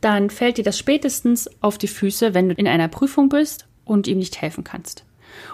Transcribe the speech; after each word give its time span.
dann 0.00 0.30
fällt 0.30 0.58
dir 0.58 0.64
das 0.64 0.78
spätestens 0.78 1.50
auf 1.60 1.78
die 1.78 1.88
Füße, 1.88 2.34
wenn 2.34 2.48
du 2.48 2.54
in 2.54 2.68
einer 2.68 2.88
Prüfung 2.88 3.28
bist 3.28 3.66
und 3.84 4.06
ihm 4.06 4.18
nicht 4.18 4.40
helfen 4.40 4.64
kannst. 4.64 5.04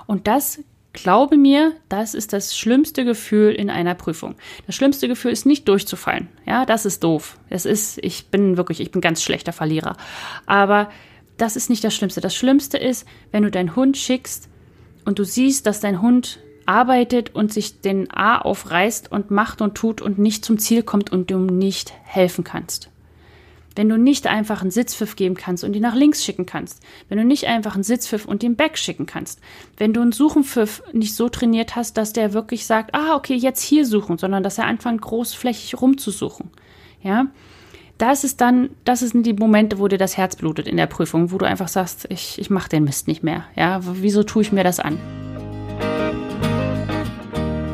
Und 0.07 0.27
das 0.27 0.61
Glaube 0.95 1.37
mir, 1.37 1.73
das 1.89 2.15
ist 2.15 2.33
das 2.33 2.57
schlimmste 2.57 3.05
Gefühl 3.05 3.53
in 3.53 3.69
einer 3.69 3.97
Prüfung. 3.97 4.37
Das 4.67 4.77
schlimmste 4.77 5.09
Gefühl 5.09 5.33
ist 5.33 5.45
nicht 5.45 5.67
durchzufallen. 5.67 6.29
Ja, 6.47 6.65
das 6.65 6.87
ist 6.87 7.03
doof. 7.03 7.37
Das 7.51 7.67
ist, 7.67 7.99
ich 7.99 8.29
bin 8.29 8.57
wirklich, 8.57 8.79
ich 8.81 8.93
bin 8.93 9.01
ganz 9.01 9.21
schlechter 9.21 9.53
Verlierer. 9.53 9.97
Aber 10.47 10.89
das 11.37 11.57
ist 11.57 11.69
nicht 11.69 11.83
das 11.83 11.97
Schlimmste. 11.97 12.21
Das 12.21 12.37
Schlimmste 12.37 12.79
ist, 12.79 13.09
wenn 13.33 13.43
du 13.43 13.51
deinen 13.51 13.75
Hund 13.75 13.97
schickst 13.97 14.49
und 15.05 15.19
du 15.19 15.25
siehst, 15.25 15.67
dass 15.67 15.81
dein 15.81 16.01
Hund 16.01 16.39
arbeitet 16.65 17.35
und 17.35 17.53
sich 17.53 17.81
den 17.81 18.09
A 18.13 18.39
aufreißt 18.39 19.11
und 19.11 19.33
macht 19.33 19.61
und 19.63 19.75
tut 19.75 20.01
und 20.01 20.19
nicht 20.19 20.45
zum 20.45 20.59
Ziel 20.59 20.85
kommt 20.85 21.11
und 21.11 21.29
du 21.29 21.35
ihm 21.35 21.47
nicht 21.47 21.93
helfen 22.05 22.45
kannst. 22.45 22.89
Wenn 23.77 23.89
du 23.89 23.99
nicht 23.99 24.27
einfach 24.27 24.63
einen 24.63 24.71
Sitzpfiff 24.71 25.17
geben 25.17 25.35
kannst 25.35 25.65
und 25.65 25.75
ihn 25.75 25.83
nach 25.83 25.97
links 25.97 26.25
schicken 26.25 26.47
kannst. 26.47 26.81
Wenn 27.09 27.19
du 27.19 27.25
nicht 27.25 27.47
einfach 27.47 27.75
einen 27.75 27.83
Sitzpfiff 27.83 28.25
und 28.25 28.43
den 28.43 28.55
Back 28.57 28.79
schicken 28.79 29.07
kannst. 29.07 29.41
Wenn 29.77 29.93
du 29.93 30.01
einen 30.01 30.13
Suchenpfiff 30.13 30.83
nicht 30.93 31.17
so 31.17 31.29
trainiert 31.29 31.75
hast, 31.75 31.97
dass 31.97 32.13
der 32.13 32.33
wirklich 32.33 32.67
sagt, 32.67 32.95
ah, 32.95 33.17
okay, 33.17 33.35
jetzt 33.35 33.63
hier 33.63 33.85
suchen, 33.85 34.19
sondern 34.19 34.43
dass 34.43 34.59
er 34.59 34.67
anfängt, 34.67 35.03
großflächig 35.03 35.81
rumzusuchen. 35.81 36.51
Ja. 37.03 37.27
Das 37.99 38.25
ist 38.25 38.41
dann, 38.41 38.71
das 38.85 39.01
sind 39.01 39.25
die 39.25 39.35
Momente, 39.35 39.79
wo 39.79 39.87
dir 39.87 39.99
das 39.99 40.17
Herz 40.17 40.37
blutet 40.37 40.67
in 40.67 40.77
der 40.77 40.87
Prüfung, 40.87 41.31
wo 41.31 41.39
du 41.39 41.47
einfach 41.47 41.69
sagst, 41.69 42.07
ich, 42.11 42.39
ich 42.41 42.51
mache 42.51 42.69
den 42.69 42.85
Mist 42.85 43.07
nicht 43.07 43.23
mehr. 43.23 43.45
Ja, 43.55 43.81
wieso 43.83 44.25
tue 44.25 44.43
ich 44.43 44.53
mir 44.53 44.65
das 44.65 44.81
an? 44.81 44.99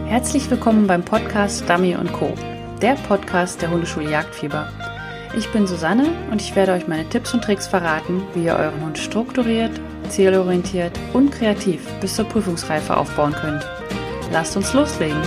Herzlich 0.06 0.50
willkommen 0.50 0.86
beim 0.86 1.02
Podcast 1.02 1.68
Dummy 1.68 1.96
Co., 2.12 2.34
der 2.82 2.94
Podcast 2.94 3.62
der 3.62 3.70
Hundeschule 3.70 4.10
Jagdfieber. 4.10 4.99
Ich 5.36 5.48
bin 5.52 5.64
Susanne 5.64 6.08
und 6.32 6.42
ich 6.42 6.56
werde 6.56 6.72
euch 6.72 6.88
meine 6.88 7.08
Tipps 7.08 7.32
und 7.32 7.44
Tricks 7.44 7.68
verraten, 7.68 8.22
wie 8.34 8.46
ihr 8.46 8.56
euren 8.56 8.84
Hund 8.84 8.98
strukturiert, 8.98 9.70
zielorientiert 10.08 10.98
und 11.12 11.30
kreativ 11.30 11.86
bis 12.00 12.16
zur 12.16 12.24
Prüfungsreife 12.24 12.96
aufbauen 12.96 13.32
könnt. 13.32 13.64
Lasst 14.32 14.56
uns 14.56 14.72
loslegen! 14.72 15.22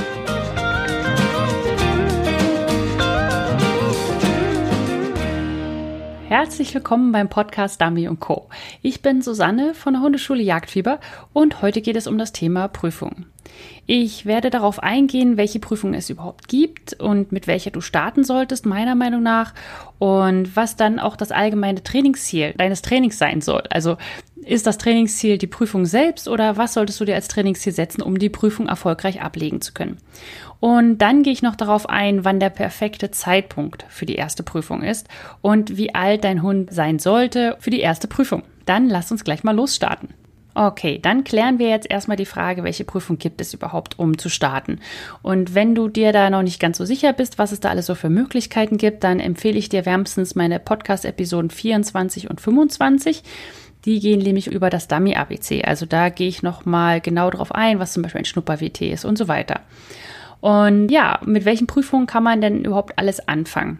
Herzlich 6.27 6.73
willkommen 6.73 7.13
beim 7.13 7.29
Podcast 7.29 7.81
Dummy 7.81 8.09
Co. 8.19 8.49
Ich 8.81 9.01
bin 9.01 9.21
Susanne 9.21 9.73
von 9.73 9.93
der 9.93 10.01
Hundeschule 10.01 10.41
Jagdfieber 10.41 10.99
und 11.31 11.61
heute 11.61 11.81
geht 11.81 11.95
es 11.95 12.07
um 12.07 12.17
das 12.17 12.33
Thema 12.33 12.67
Prüfung. 12.67 13.27
Ich 13.85 14.25
werde 14.25 14.49
darauf 14.49 14.81
eingehen, 14.81 15.35
welche 15.37 15.59
Prüfungen 15.59 15.93
es 15.93 16.09
überhaupt 16.09 16.47
gibt 16.47 16.93
und 16.93 17.31
mit 17.31 17.47
welcher 17.47 17.71
du 17.71 17.81
starten 17.81 18.23
solltest, 18.23 18.65
meiner 18.65 18.95
Meinung 18.95 19.23
nach, 19.23 19.53
und 19.99 20.55
was 20.55 20.75
dann 20.75 20.99
auch 20.99 21.15
das 21.15 21.31
allgemeine 21.31 21.83
Trainingsziel 21.83 22.53
deines 22.57 22.81
Trainings 22.81 23.17
sein 23.17 23.41
soll. 23.41 23.63
Also 23.69 23.97
ist 24.45 24.67
das 24.67 24.77
Trainingsziel 24.77 25.37
die 25.37 25.47
Prüfung 25.47 25.85
selbst 25.85 26.27
oder 26.27 26.57
was 26.57 26.73
solltest 26.73 26.99
du 26.99 27.05
dir 27.05 27.15
als 27.15 27.27
Trainingsziel 27.27 27.73
setzen, 27.73 28.01
um 28.01 28.19
die 28.19 28.29
Prüfung 28.29 28.67
erfolgreich 28.67 29.21
ablegen 29.21 29.61
zu 29.61 29.73
können? 29.73 29.97
Und 30.59 30.99
dann 30.99 31.23
gehe 31.23 31.33
ich 31.33 31.41
noch 31.41 31.55
darauf 31.55 31.89
ein, 31.89 32.23
wann 32.23 32.39
der 32.39 32.49
perfekte 32.49 33.11
Zeitpunkt 33.11 33.85
für 33.89 34.05
die 34.05 34.15
erste 34.15 34.43
Prüfung 34.43 34.81
ist 34.81 35.07
und 35.41 35.77
wie 35.77 35.93
alt 35.93 36.23
dein 36.23 36.41
Hund 36.41 36.73
sein 36.73 36.99
sollte 36.99 37.57
für 37.59 37.69
die 37.69 37.81
erste 37.81 38.07
Prüfung. 38.07 38.43
Dann 38.65 38.87
lass 38.87 39.11
uns 39.11 39.23
gleich 39.23 39.43
mal 39.43 39.55
losstarten. 39.55 40.09
Okay, 40.55 40.99
dann 41.01 41.23
klären 41.23 41.57
wir 41.57 41.69
jetzt 41.69 41.89
erstmal 41.89 42.17
die 42.17 42.25
Frage, 42.25 42.63
welche 42.63 42.83
Prüfung 42.83 43.17
gibt 43.17 43.41
es 43.41 43.53
überhaupt, 43.53 43.97
um 43.97 44.17
zu 44.17 44.29
starten. 44.29 44.79
Und 45.23 45.55
wenn 45.55 45.73
du 45.73 45.87
dir 45.87 46.11
da 46.11 46.29
noch 46.29 46.43
nicht 46.43 46.59
ganz 46.59 46.77
so 46.77 46.85
sicher 46.85 47.11
bist, 47.11 47.39
was 47.39 47.51
es 47.51 47.59
da 47.59 47.69
alles 47.69 47.87
so 47.87 47.95
für 47.95 48.09
Möglichkeiten 48.09 48.77
gibt, 48.77 49.03
dann 49.03 49.19
empfehle 49.19 49.57
ich 49.57 49.69
dir 49.69 49.85
wärmstens 49.85 50.35
meine 50.35 50.59
Podcast-Episoden 50.59 51.49
24 51.49 52.29
und 52.29 52.39
25. 52.39 53.23
Die 53.85 53.99
gehen 53.99 54.19
nämlich 54.19 54.47
über 54.47 54.69
das 54.69 54.87
Dummy-ABC. 54.87 55.63
Also 55.63 55.85
da 55.85 56.09
gehe 56.09 56.27
ich 56.27 56.43
nochmal 56.43 57.01
genau 57.01 57.31
drauf 57.31 57.53
ein, 57.53 57.79
was 57.79 57.93
zum 57.93 58.03
Beispiel 58.03 58.21
ein 58.21 58.25
Schnupper-WT 58.25 58.81
ist 58.81 59.05
und 59.05 59.17
so 59.17 59.27
weiter. 59.27 59.61
Und 60.39 60.89
ja, 60.89 61.19
mit 61.25 61.45
welchen 61.45 61.67
Prüfungen 61.67 62.05
kann 62.05 62.23
man 62.23 62.41
denn 62.41 62.63
überhaupt 62.63 62.99
alles 62.99 63.27
anfangen? 63.27 63.79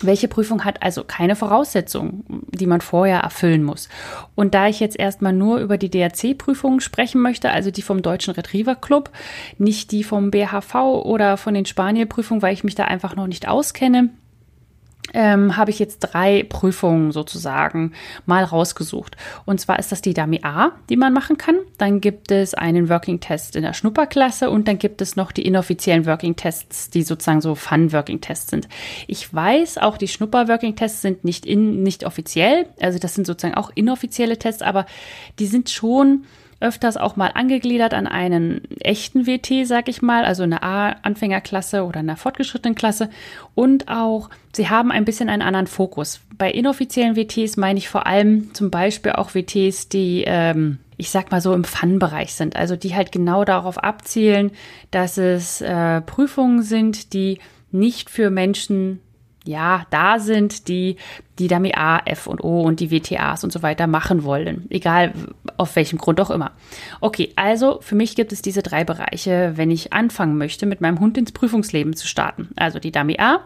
Welche 0.00 0.28
Prüfung 0.28 0.64
hat 0.64 0.82
also 0.82 1.04
keine 1.04 1.36
Voraussetzungen, 1.36 2.24
die 2.50 2.66
man 2.66 2.82
vorher 2.82 3.20
erfüllen 3.20 3.62
muss? 3.62 3.88
Und 4.34 4.54
da 4.54 4.68
ich 4.68 4.78
jetzt 4.78 4.98
erstmal 4.98 5.32
nur 5.32 5.58
über 5.58 5.78
die 5.78 5.90
DRC-Prüfungen 5.90 6.80
sprechen 6.80 7.22
möchte, 7.22 7.50
also 7.50 7.70
die 7.70 7.82
vom 7.82 8.02
Deutschen 8.02 8.34
Retriever 8.34 8.74
Club, 8.74 9.10
nicht 9.56 9.92
die 9.92 10.04
vom 10.04 10.30
BHV 10.30 10.74
oder 11.04 11.38
von 11.38 11.54
den 11.54 11.64
Spanier-Prüfungen, 11.64 12.42
weil 12.42 12.52
ich 12.52 12.64
mich 12.64 12.74
da 12.74 12.84
einfach 12.84 13.16
noch 13.16 13.26
nicht 13.26 13.48
auskenne, 13.48 14.10
ähm, 15.14 15.56
habe 15.56 15.70
ich 15.70 15.78
jetzt 15.78 16.00
drei 16.00 16.42
Prüfungen 16.42 17.12
sozusagen 17.12 17.92
mal 18.26 18.44
rausgesucht. 18.44 19.16
Und 19.44 19.60
zwar 19.60 19.78
ist 19.78 19.92
das 19.92 20.02
die 20.02 20.14
Dummy 20.14 20.40
A, 20.42 20.72
die 20.88 20.96
man 20.96 21.12
machen 21.12 21.38
kann. 21.38 21.56
Dann 21.78 22.00
gibt 22.00 22.30
es 22.30 22.54
einen 22.54 22.88
Working 22.88 23.20
Test 23.20 23.56
in 23.56 23.62
der 23.62 23.72
Schnupperklasse 23.72 24.50
und 24.50 24.68
dann 24.68 24.78
gibt 24.78 25.00
es 25.00 25.16
noch 25.16 25.32
die 25.32 25.46
inoffiziellen 25.46 26.06
Working 26.06 26.36
Tests, 26.36 26.90
die 26.90 27.02
sozusagen 27.02 27.40
so 27.40 27.54
Fun 27.54 27.92
Working 27.92 28.20
Tests 28.20 28.50
sind. 28.50 28.68
Ich 29.06 29.32
weiß, 29.32 29.78
auch 29.78 29.96
die 29.96 30.08
Schnupper 30.08 30.48
Working 30.48 30.76
Tests 30.76 31.02
sind 31.02 31.24
nicht 31.24 31.46
in, 31.46 31.82
nicht 31.82 32.04
offiziell. 32.04 32.66
Also 32.80 32.98
das 32.98 33.14
sind 33.14 33.26
sozusagen 33.26 33.56
auch 33.56 33.70
inoffizielle 33.74 34.38
Tests, 34.38 34.62
aber 34.62 34.86
die 35.38 35.46
sind 35.46 35.70
schon 35.70 36.24
öfters 36.60 36.96
auch 36.96 37.16
mal 37.16 37.30
angegliedert 37.34 37.92
an 37.92 38.06
einen 38.06 38.62
echten 38.80 39.26
WT, 39.26 39.66
sag 39.66 39.88
ich 39.88 40.00
mal, 40.00 40.24
also 40.24 40.42
eine 40.42 40.62
A-Anfängerklasse 40.62 41.84
oder 41.84 42.00
eine 42.00 42.16
fortgeschrittenen 42.16 42.74
Klasse. 42.74 43.10
Und 43.54 43.88
auch, 43.88 44.30
sie 44.54 44.68
haben 44.68 44.90
ein 44.90 45.04
bisschen 45.04 45.28
einen 45.28 45.42
anderen 45.42 45.66
Fokus. 45.66 46.20
Bei 46.38 46.50
inoffiziellen 46.50 47.16
WTs 47.16 47.56
meine 47.56 47.78
ich 47.78 47.88
vor 47.88 48.06
allem 48.06 48.54
zum 48.54 48.70
Beispiel 48.70 49.12
auch 49.12 49.34
WTs, 49.34 49.88
die, 49.88 50.24
ähm, 50.26 50.78
ich 50.96 51.10
sag 51.10 51.30
mal 51.30 51.42
so 51.42 51.52
im 51.52 51.64
Fun-Bereich 51.64 52.34
sind. 52.34 52.56
Also 52.56 52.74
die 52.74 52.94
halt 52.94 53.12
genau 53.12 53.44
darauf 53.44 53.78
abzielen, 53.78 54.50
dass 54.90 55.18
es 55.18 55.60
äh, 55.60 56.00
Prüfungen 56.00 56.62
sind, 56.62 57.12
die 57.12 57.38
nicht 57.70 58.08
für 58.08 58.30
Menschen 58.30 59.00
ja, 59.48 59.86
da 59.90 60.18
sind, 60.18 60.68
die 60.68 60.96
die 61.38 61.48
Dummy 61.48 61.72
A, 61.74 62.00
F 62.04 62.26
und 62.26 62.42
O 62.42 62.62
und 62.62 62.80
die 62.80 62.90
WTAs 62.90 63.44
und 63.44 63.52
so 63.52 63.62
weiter 63.62 63.86
machen 63.86 64.24
wollen. 64.24 64.66
Egal 64.70 65.12
auf 65.56 65.76
welchem 65.76 65.98
Grund 65.98 66.20
auch 66.20 66.30
immer. 66.30 66.52
Okay, 67.00 67.32
also 67.36 67.80
für 67.80 67.94
mich 67.94 68.16
gibt 68.16 68.32
es 68.32 68.42
diese 68.42 68.62
drei 68.62 68.84
Bereiche, 68.84 69.52
wenn 69.56 69.70
ich 69.70 69.92
anfangen 69.92 70.38
möchte, 70.38 70.66
mit 70.66 70.80
meinem 70.80 71.00
Hund 71.00 71.18
ins 71.18 71.32
Prüfungsleben 71.32 71.94
zu 71.94 72.06
starten. 72.06 72.48
Also 72.56 72.78
die 72.78 72.92
Dummy 72.92 73.16
A, 73.18 73.40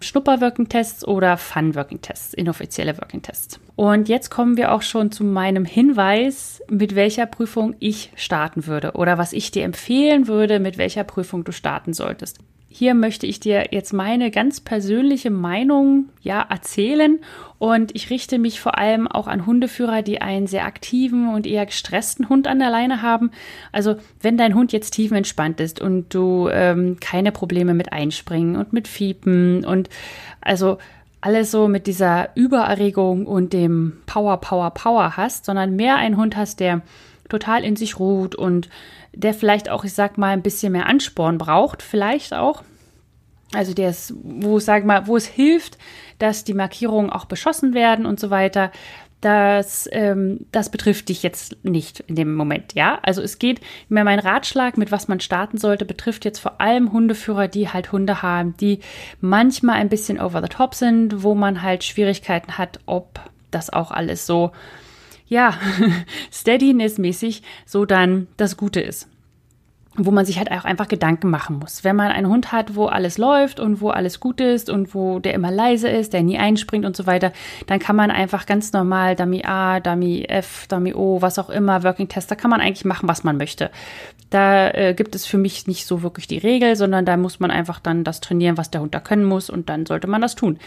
Schnupper-Working-Tests 0.00 1.06
oder 1.06 1.36
Fun-Working-Tests, 1.36 2.34
inoffizielle 2.34 2.96
Working-Tests. 2.98 3.60
Und 3.76 4.08
jetzt 4.08 4.30
kommen 4.30 4.56
wir 4.56 4.72
auch 4.72 4.82
schon 4.82 5.10
zu 5.10 5.24
meinem 5.24 5.64
Hinweis, 5.64 6.62
mit 6.70 6.94
welcher 6.94 7.26
Prüfung 7.26 7.74
ich 7.78 8.12
starten 8.14 8.66
würde 8.66 8.92
oder 8.92 9.18
was 9.18 9.32
ich 9.32 9.50
dir 9.50 9.64
empfehlen 9.64 10.26
würde, 10.26 10.60
mit 10.60 10.78
welcher 10.78 11.04
Prüfung 11.04 11.44
du 11.44 11.52
starten 11.52 11.92
solltest. 11.92 12.38
Hier 12.78 12.92
möchte 12.92 13.26
ich 13.26 13.40
dir 13.40 13.68
jetzt 13.70 13.94
meine 13.94 14.30
ganz 14.30 14.60
persönliche 14.60 15.30
Meinung 15.30 16.10
ja 16.20 16.42
erzählen 16.42 17.20
und 17.58 17.96
ich 17.96 18.10
richte 18.10 18.38
mich 18.38 18.60
vor 18.60 18.76
allem 18.76 19.08
auch 19.08 19.28
an 19.28 19.46
Hundeführer, 19.46 20.02
die 20.02 20.20
einen 20.20 20.46
sehr 20.46 20.66
aktiven 20.66 21.32
und 21.32 21.46
eher 21.46 21.64
gestressten 21.64 22.28
Hund 22.28 22.46
an 22.46 22.58
der 22.58 22.68
Leine 22.68 23.00
haben. 23.00 23.30
Also 23.72 23.96
wenn 24.20 24.36
dein 24.36 24.54
Hund 24.54 24.74
jetzt 24.74 24.90
tiefenentspannt 24.90 25.58
ist 25.58 25.80
und 25.80 26.12
du 26.12 26.50
ähm, 26.52 26.98
keine 27.00 27.32
Probleme 27.32 27.72
mit 27.72 27.94
Einspringen 27.94 28.56
und 28.56 28.74
mit 28.74 28.88
Fiepen 28.88 29.64
und 29.64 29.88
also 30.42 30.76
alles 31.22 31.50
so 31.50 31.68
mit 31.68 31.86
dieser 31.86 32.28
Übererregung 32.34 33.24
und 33.24 33.54
dem 33.54 34.02
Power, 34.04 34.36
Power, 34.36 34.70
Power 34.72 35.16
hast, 35.16 35.46
sondern 35.46 35.76
mehr 35.76 35.96
einen 35.96 36.18
Hund 36.18 36.36
hast, 36.36 36.60
der 36.60 36.82
total 37.28 37.64
in 37.64 37.76
sich 37.76 37.98
ruht 37.98 38.34
und 38.34 38.68
der 39.12 39.34
vielleicht 39.34 39.68
auch, 39.68 39.84
ich 39.84 39.94
sag 39.94 40.18
mal, 40.18 40.32
ein 40.32 40.42
bisschen 40.42 40.72
mehr 40.72 40.86
Ansporn 40.86 41.38
braucht, 41.38 41.82
vielleicht 41.82 42.34
auch. 42.34 42.62
Also 43.54 43.74
der 43.74 43.90
ist, 43.90 44.12
wo 44.22 44.58
sag 44.58 44.84
mal, 44.84 45.06
wo 45.06 45.16
es 45.16 45.26
hilft, 45.26 45.78
dass 46.18 46.44
die 46.44 46.54
Markierungen 46.54 47.10
auch 47.10 47.24
beschossen 47.24 47.74
werden 47.74 48.06
und 48.06 48.20
so 48.20 48.30
weiter. 48.30 48.72
Das, 49.22 49.88
ähm, 49.92 50.46
das 50.52 50.70
betrifft 50.70 51.08
dich 51.08 51.22
jetzt 51.22 51.64
nicht 51.64 52.00
in 52.00 52.16
dem 52.16 52.34
Moment, 52.34 52.74
ja. 52.74 52.98
Also 53.02 53.22
es 53.22 53.38
geht, 53.38 53.60
mir 53.88 54.04
mein 54.04 54.18
Ratschlag, 54.18 54.76
mit 54.76 54.92
was 54.92 55.08
man 55.08 55.20
starten 55.20 55.56
sollte, 55.56 55.86
betrifft 55.86 56.24
jetzt 56.24 56.38
vor 56.38 56.60
allem 56.60 56.92
Hundeführer, 56.92 57.48
die 57.48 57.70
halt 57.70 57.92
Hunde 57.92 58.22
haben, 58.22 58.56
die 58.58 58.80
manchmal 59.20 59.76
ein 59.76 59.88
bisschen 59.88 60.20
over 60.20 60.42
the 60.42 60.48
top 60.48 60.74
sind, 60.74 61.22
wo 61.22 61.34
man 61.34 61.62
halt 61.62 61.82
Schwierigkeiten 61.82 62.58
hat, 62.58 62.80
ob 62.84 63.20
das 63.50 63.72
auch 63.72 63.90
alles 63.90 64.26
so 64.26 64.52
ja, 65.28 65.54
Steadiness-mäßig 66.32 67.42
so 67.64 67.84
dann 67.84 68.28
das 68.36 68.56
Gute 68.56 68.80
ist. 68.80 69.08
Wo 69.98 70.10
man 70.10 70.26
sich 70.26 70.36
halt 70.38 70.50
auch 70.50 70.66
einfach 70.66 70.88
Gedanken 70.88 71.30
machen 71.30 71.58
muss. 71.58 71.82
Wenn 71.82 71.96
man 71.96 72.12
einen 72.12 72.28
Hund 72.28 72.52
hat, 72.52 72.76
wo 72.76 72.84
alles 72.84 73.16
läuft 73.16 73.58
und 73.58 73.80
wo 73.80 73.88
alles 73.88 74.20
gut 74.20 74.42
ist 74.42 74.68
und 74.68 74.94
wo 74.94 75.20
der 75.20 75.32
immer 75.32 75.50
leise 75.50 75.88
ist, 75.88 76.12
der 76.12 76.22
nie 76.22 76.36
einspringt 76.36 76.84
und 76.84 76.94
so 76.94 77.06
weiter, 77.06 77.32
dann 77.66 77.78
kann 77.78 77.96
man 77.96 78.10
einfach 78.10 78.44
ganz 78.44 78.74
normal 78.74 79.16
Dummy 79.16 79.42
A, 79.46 79.80
Dummy 79.80 80.26
F, 80.28 80.66
Dummy 80.68 80.92
O, 80.92 81.22
was 81.22 81.38
auch 81.38 81.48
immer, 81.48 81.82
Working 81.82 82.08
Test, 82.08 82.30
da 82.30 82.34
kann 82.34 82.50
man 82.50 82.60
eigentlich 82.60 82.84
machen, 82.84 83.08
was 83.08 83.24
man 83.24 83.38
möchte. 83.38 83.70
Da 84.28 84.68
äh, 84.68 84.92
gibt 84.94 85.14
es 85.14 85.24
für 85.24 85.38
mich 85.38 85.66
nicht 85.66 85.86
so 85.86 86.02
wirklich 86.02 86.26
die 86.26 86.38
Regel, 86.38 86.76
sondern 86.76 87.06
da 87.06 87.16
muss 87.16 87.40
man 87.40 87.50
einfach 87.50 87.80
dann 87.80 88.04
das 88.04 88.20
trainieren, 88.20 88.58
was 88.58 88.70
der 88.70 88.82
Hund 88.82 88.94
da 88.94 89.00
können 89.00 89.24
muss 89.24 89.48
und 89.48 89.70
dann 89.70 89.86
sollte 89.86 90.08
man 90.08 90.20
das 90.20 90.34
tun. 90.34 90.58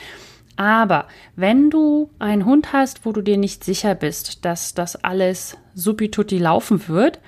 Aber 0.60 1.08
wenn 1.38 1.70
du 1.70 2.10
einen 2.20 2.44
Hund 2.44 2.74
hast, 2.74 3.06
wo 3.06 3.14
du 3.14 3.22
dir 3.22 3.38
nicht 3.38 3.64
sicher 3.64 3.96
bist, 3.96 4.44
dass 4.44 4.74
das 4.74 5.02
alles 5.06 5.56
supitutti 5.74 6.38
laufen 6.38 6.90
wird, 6.90 7.22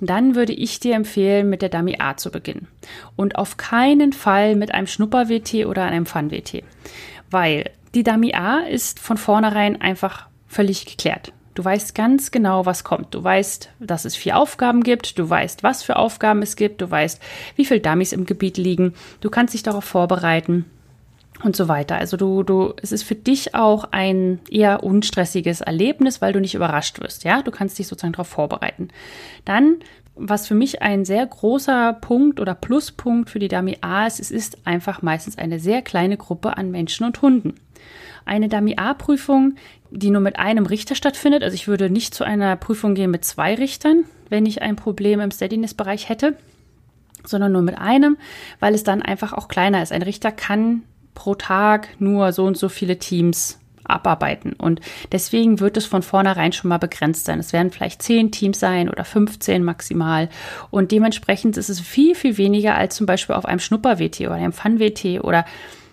dann 0.00 0.36
würde 0.36 0.52
ich 0.52 0.78
dir 0.78 0.94
empfehlen, 0.94 1.50
mit 1.50 1.60
der 1.60 1.70
Dummy 1.70 1.96
A 1.98 2.16
zu 2.16 2.30
beginnen. 2.30 2.68
Und 3.16 3.34
auf 3.34 3.56
keinen 3.56 4.12
Fall 4.12 4.54
mit 4.54 4.74
einem 4.74 4.86
Schnupper-WT 4.86 5.66
oder 5.66 5.86
einem 5.86 6.06
Fun-WT. 6.06 6.62
Weil 7.32 7.68
die 7.96 8.04
Dummy 8.04 8.32
A 8.34 8.60
ist 8.60 9.00
von 9.00 9.16
vornherein 9.16 9.80
einfach 9.80 10.28
völlig 10.46 10.86
geklärt. 10.86 11.32
Du 11.56 11.64
weißt 11.64 11.96
ganz 11.96 12.30
genau, 12.30 12.64
was 12.64 12.84
kommt. 12.84 13.12
Du 13.12 13.24
weißt, 13.24 13.70
dass 13.80 14.04
es 14.04 14.14
vier 14.14 14.36
Aufgaben 14.36 14.84
gibt. 14.84 15.18
Du 15.18 15.28
weißt, 15.28 15.64
was 15.64 15.82
für 15.82 15.96
Aufgaben 15.96 16.42
es 16.42 16.54
gibt. 16.54 16.80
Du 16.80 16.88
weißt, 16.88 17.20
wie 17.56 17.64
viele 17.64 17.80
Dummies 17.80 18.12
im 18.12 18.24
Gebiet 18.24 18.56
liegen. 18.56 18.94
Du 19.20 19.30
kannst 19.30 19.54
dich 19.54 19.64
darauf 19.64 19.84
vorbereiten 19.84 20.64
und 21.42 21.54
so 21.54 21.68
weiter. 21.68 21.96
Also 21.96 22.16
du, 22.16 22.42
du, 22.42 22.74
es 22.82 22.92
ist 22.92 23.04
für 23.04 23.14
dich 23.14 23.54
auch 23.54 23.88
ein 23.92 24.40
eher 24.50 24.82
unstressiges 24.82 25.60
Erlebnis, 25.60 26.20
weil 26.20 26.32
du 26.32 26.40
nicht 26.40 26.54
überrascht 26.54 27.00
wirst. 27.00 27.24
Ja, 27.24 27.42
du 27.42 27.50
kannst 27.50 27.78
dich 27.78 27.86
sozusagen 27.86 28.12
darauf 28.12 28.28
vorbereiten. 28.28 28.88
Dann, 29.44 29.76
was 30.16 30.48
für 30.48 30.54
mich 30.54 30.82
ein 30.82 31.04
sehr 31.04 31.24
großer 31.24 31.92
Punkt 32.00 32.40
oder 32.40 32.54
Pluspunkt 32.54 33.30
für 33.30 33.38
die 33.38 33.48
Dummy 33.48 33.78
A 33.82 34.06
ist, 34.06 34.18
es 34.18 34.30
ist 34.30 34.66
einfach 34.66 35.02
meistens 35.02 35.38
eine 35.38 35.60
sehr 35.60 35.82
kleine 35.82 36.16
Gruppe 36.16 36.56
an 36.56 36.70
Menschen 36.70 37.06
und 37.06 37.22
Hunden. 37.22 37.54
Eine 38.24 38.48
Dummy 38.48 38.74
A-Prüfung, 38.76 39.54
die 39.90 40.10
nur 40.10 40.20
mit 40.20 40.38
einem 40.38 40.66
Richter 40.66 40.94
stattfindet. 40.94 41.42
Also 41.42 41.54
ich 41.54 41.68
würde 41.68 41.88
nicht 41.88 42.14
zu 42.14 42.24
einer 42.24 42.56
Prüfung 42.56 42.94
gehen 42.94 43.10
mit 43.10 43.24
zwei 43.24 43.54
Richtern, 43.54 44.04
wenn 44.28 44.44
ich 44.44 44.60
ein 44.60 44.76
Problem 44.76 45.20
im 45.20 45.30
Steadiness-Bereich 45.30 46.08
hätte, 46.08 46.36
sondern 47.24 47.52
nur 47.52 47.62
mit 47.62 47.78
einem, 47.78 48.18
weil 48.60 48.74
es 48.74 48.82
dann 48.82 49.02
einfach 49.02 49.32
auch 49.32 49.48
kleiner 49.48 49.82
ist. 49.82 49.92
Ein 49.92 50.02
Richter 50.02 50.32
kann 50.32 50.82
pro 51.18 51.34
Tag 51.34 51.88
nur 51.98 52.32
so 52.32 52.44
und 52.44 52.56
so 52.56 52.68
viele 52.68 52.96
Teams 52.96 53.58
abarbeiten. 53.82 54.52
Und 54.52 54.80
deswegen 55.10 55.58
wird 55.58 55.76
es 55.76 55.84
von 55.84 56.02
vornherein 56.02 56.52
schon 56.52 56.68
mal 56.68 56.78
begrenzt 56.78 57.24
sein. 57.24 57.40
Es 57.40 57.52
werden 57.52 57.72
vielleicht 57.72 58.02
zehn 58.02 58.30
Teams 58.30 58.60
sein 58.60 58.88
oder 58.88 59.04
15 59.04 59.64
maximal. 59.64 60.28
Und 60.70 60.92
dementsprechend 60.92 61.56
ist 61.56 61.70
es 61.70 61.80
viel, 61.80 62.14
viel 62.14 62.38
weniger 62.38 62.76
als 62.76 62.94
zum 62.94 63.06
Beispiel 63.06 63.34
auf 63.34 63.46
einem 63.46 63.58
Schnupper-WT 63.58 64.20
oder 64.20 64.34
einem 64.34 64.52
Fun-WT 64.52 65.24
oder 65.24 65.44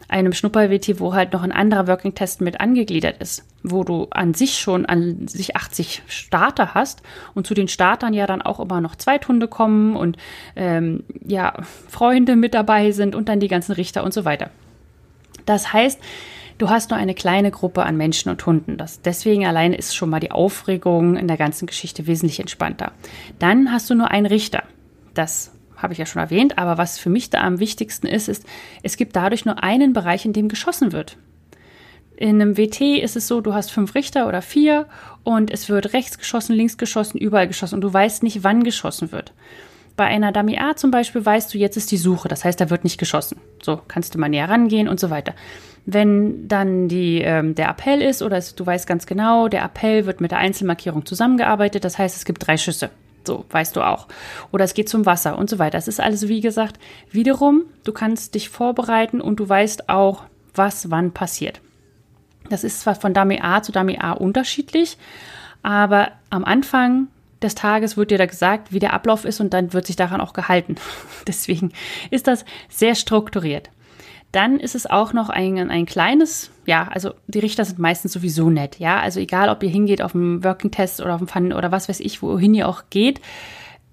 einem 0.07 0.33
Schnupper-WT, 0.33 0.99
wo 0.99 1.15
halt 1.15 1.33
noch 1.33 1.41
ein 1.41 1.51
anderer 1.51 1.87
Working-Test 1.87 2.41
mit 2.41 2.61
angegliedert 2.61 3.19
ist, 3.19 3.43
wo 3.63 3.83
du 3.83 4.05
an 4.11 4.35
sich 4.35 4.59
schon 4.59 4.85
an 4.85 5.27
sich 5.27 5.55
80 5.55 6.03
Starter 6.07 6.75
hast 6.75 7.01
und 7.33 7.47
zu 7.47 7.55
den 7.55 7.67
Startern 7.67 8.13
ja 8.13 8.27
dann 8.27 8.43
auch 8.43 8.59
immer 8.59 8.81
noch 8.81 8.95
Zweithunde 8.95 9.47
kommen 9.47 9.95
und 9.95 10.17
ähm, 10.55 11.03
ja, 11.25 11.53
Freunde 11.87 12.35
mit 12.35 12.53
dabei 12.53 12.91
sind 12.91 13.15
und 13.15 13.27
dann 13.29 13.39
die 13.39 13.47
ganzen 13.47 13.71
Richter 13.71 14.03
und 14.03 14.13
so 14.13 14.25
weiter. 14.25 14.51
Das 15.45 15.73
heißt, 15.73 15.99
du 16.57 16.69
hast 16.69 16.89
nur 16.89 16.99
eine 16.99 17.13
kleine 17.13 17.51
Gruppe 17.51 17.83
an 17.83 17.97
Menschen 17.97 18.29
und 18.29 18.45
Hunden. 18.45 18.77
Das, 18.77 19.01
deswegen 19.01 19.45
alleine 19.45 19.75
ist 19.75 19.95
schon 19.95 20.09
mal 20.09 20.19
die 20.19 20.31
Aufregung 20.31 21.17
in 21.17 21.27
der 21.27 21.37
ganzen 21.37 21.65
Geschichte 21.65 22.07
wesentlich 22.07 22.39
entspannter. 22.39 22.91
Dann 23.39 23.71
hast 23.71 23.89
du 23.89 23.95
nur 23.95 24.11
einen 24.11 24.25
Richter. 24.25 24.63
Das 25.13 25.51
habe 25.75 25.93
ich 25.93 25.99
ja 25.99 26.05
schon 26.05 26.21
erwähnt, 26.21 26.57
aber 26.57 26.77
was 26.77 26.97
für 26.97 27.09
mich 27.09 27.29
da 27.29 27.41
am 27.41 27.59
wichtigsten 27.59 28.07
ist, 28.07 28.27
ist, 28.27 28.45
es 28.81 28.97
gibt 28.97 29.15
dadurch 29.15 29.45
nur 29.45 29.61
einen 29.61 29.93
Bereich, 29.93 30.25
in 30.25 30.33
dem 30.33 30.47
geschossen 30.47 30.91
wird. 30.91 31.17
In 32.17 32.41
einem 32.41 32.57
WT 32.57 33.01
ist 33.01 33.17
es 33.17 33.27
so, 33.27 33.41
du 33.41 33.53
hast 33.53 33.71
fünf 33.71 33.93
Richter 33.93 34.27
oder 34.27 34.41
vier 34.41 34.87
und 35.23 35.51
es 35.51 35.67
wird 35.67 35.91
rechts 35.91 36.17
geschossen, 36.17 36.55
links 36.55 36.77
geschossen, 36.77 37.17
überall 37.17 37.47
geschossen 37.47 37.75
und 37.75 37.81
du 37.81 37.91
weißt 37.91 38.23
nicht, 38.23 38.43
wann 38.43 38.63
geschossen 38.63 39.11
wird. 39.11 39.33
Bei 39.95 40.05
einer 40.05 40.31
Dummy 40.31 40.57
A 40.57 40.75
zum 40.75 40.91
Beispiel 40.91 41.25
weißt 41.25 41.53
du, 41.53 41.57
jetzt 41.57 41.77
ist 41.77 41.91
die 41.91 41.97
Suche, 41.97 42.27
das 42.27 42.43
heißt, 42.43 42.59
da 42.59 42.69
wird 42.69 42.83
nicht 42.83 42.97
geschossen. 42.97 43.39
So, 43.61 43.79
kannst 43.87 44.13
du 44.13 44.19
mal 44.19 44.29
näher 44.29 44.49
rangehen 44.49 44.87
und 44.87 44.99
so 44.99 45.09
weiter. 45.09 45.33
Wenn 45.85 46.47
dann 46.47 46.87
die, 46.87 47.21
ähm, 47.21 47.55
der 47.55 47.69
Appell 47.69 48.01
ist 48.01 48.21
oder 48.21 48.37
es, 48.37 48.55
du 48.55 48.65
weißt 48.65 48.87
ganz 48.87 49.05
genau, 49.05 49.47
der 49.47 49.63
Appell 49.63 50.05
wird 50.05 50.19
mit 50.19 50.31
der 50.31 50.39
Einzelmarkierung 50.39 51.05
zusammengearbeitet, 51.05 51.85
das 51.85 51.97
heißt, 51.97 52.17
es 52.17 52.25
gibt 52.25 52.45
drei 52.45 52.57
Schüsse. 52.57 52.89
So, 53.25 53.45
weißt 53.49 53.75
du 53.75 53.81
auch. 53.81 54.07
Oder 54.51 54.65
es 54.65 54.73
geht 54.73 54.89
zum 54.89 55.05
Wasser 55.05 55.37
und 55.37 55.49
so 55.49 55.57
weiter. 55.57 55.77
Es 55.77 55.87
ist 55.87 55.99
alles, 55.99 56.27
wie 56.27 56.41
gesagt, 56.41 56.79
wiederum, 57.11 57.63
du 57.83 57.91
kannst 57.91 58.35
dich 58.35 58.49
vorbereiten 58.49 59.21
und 59.21 59.39
du 59.39 59.47
weißt 59.47 59.89
auch, 59.89 60.23
was 60.53 60.91
wann 60.91 61.11
passiert. 61.11 61.61
Das 62.49 62.63
ist 62.63 62.81
zwar 62.81 62.95
von 62.95 63.13
Dummy 63.13 63.39
A 63.41 63.63
zu 63.63 63.71
Dummy 63.71 63.97
A 63.99 64.11
unterschiedlich, 64.11 64.97
aber 65.63 66.11
am 66.29 66.43
Anfang 66.43 67.07
des 67.45 67.55
Tages 67.55 67.95
wird 67.95 68.11
dir 68.11 68.17
da 68.17 68.25
gesagt, 68.25 68.73
wie 68.73 68.79
der 68.79 68.93
Ablauf 68.93 69.25
ist 69.25 69.39
und 69.39 69.53
dann 69.53 69.73
wird 69.73 69.87
sich 69.87 69.95
daran 69.95 70.21
auch 70.21 70.33
gehalten. 70.33 70.75
Deswegen 71.27 71.71
ist 72.11 72.27
das 72.27 72.45
sehr 72.69 72.95
strukturiert. 72.95 73.69
Dann 74.31 74.59
ist 74.59 74.75
es 74.75 74.85
auch 74.85 75.13
noch 75.13 75.29
ein, 75.29 75.71
ein 75.71 75.85
kleines, 75.85 76.51
ja, 76.65 76.89
also 76.91 77.13
die 77.27 77.39
Richter 77.39 77.63
sind 77.63 77.79
meistens 77.79 78.11
sowieso 78.11 78.49
nett, 78.49 78.79
ja. 78.79 78.99
Also 78.99 79.21
egal, 79.21 79.47
ob 79.47 79.63
ihr 79.63 79.69
hingeht 79.69 80.01
auf 80.01 80.13
einen 80.13 80.43
Working 80.43 80.71
Test 80.71 80.99
oder 80.99 81.15
auf 81.15 81.21
einen 81.21 81.29
Fun 81.29 81.53
oder 81.53 81.71
was 81.71 81.87
weiß 81.87 82.01
ich, 82.01 82.21
wohin 82.21 82.53
ihr 82.53 82.67
auch 82.67 82.83
geht. 82.89 83.21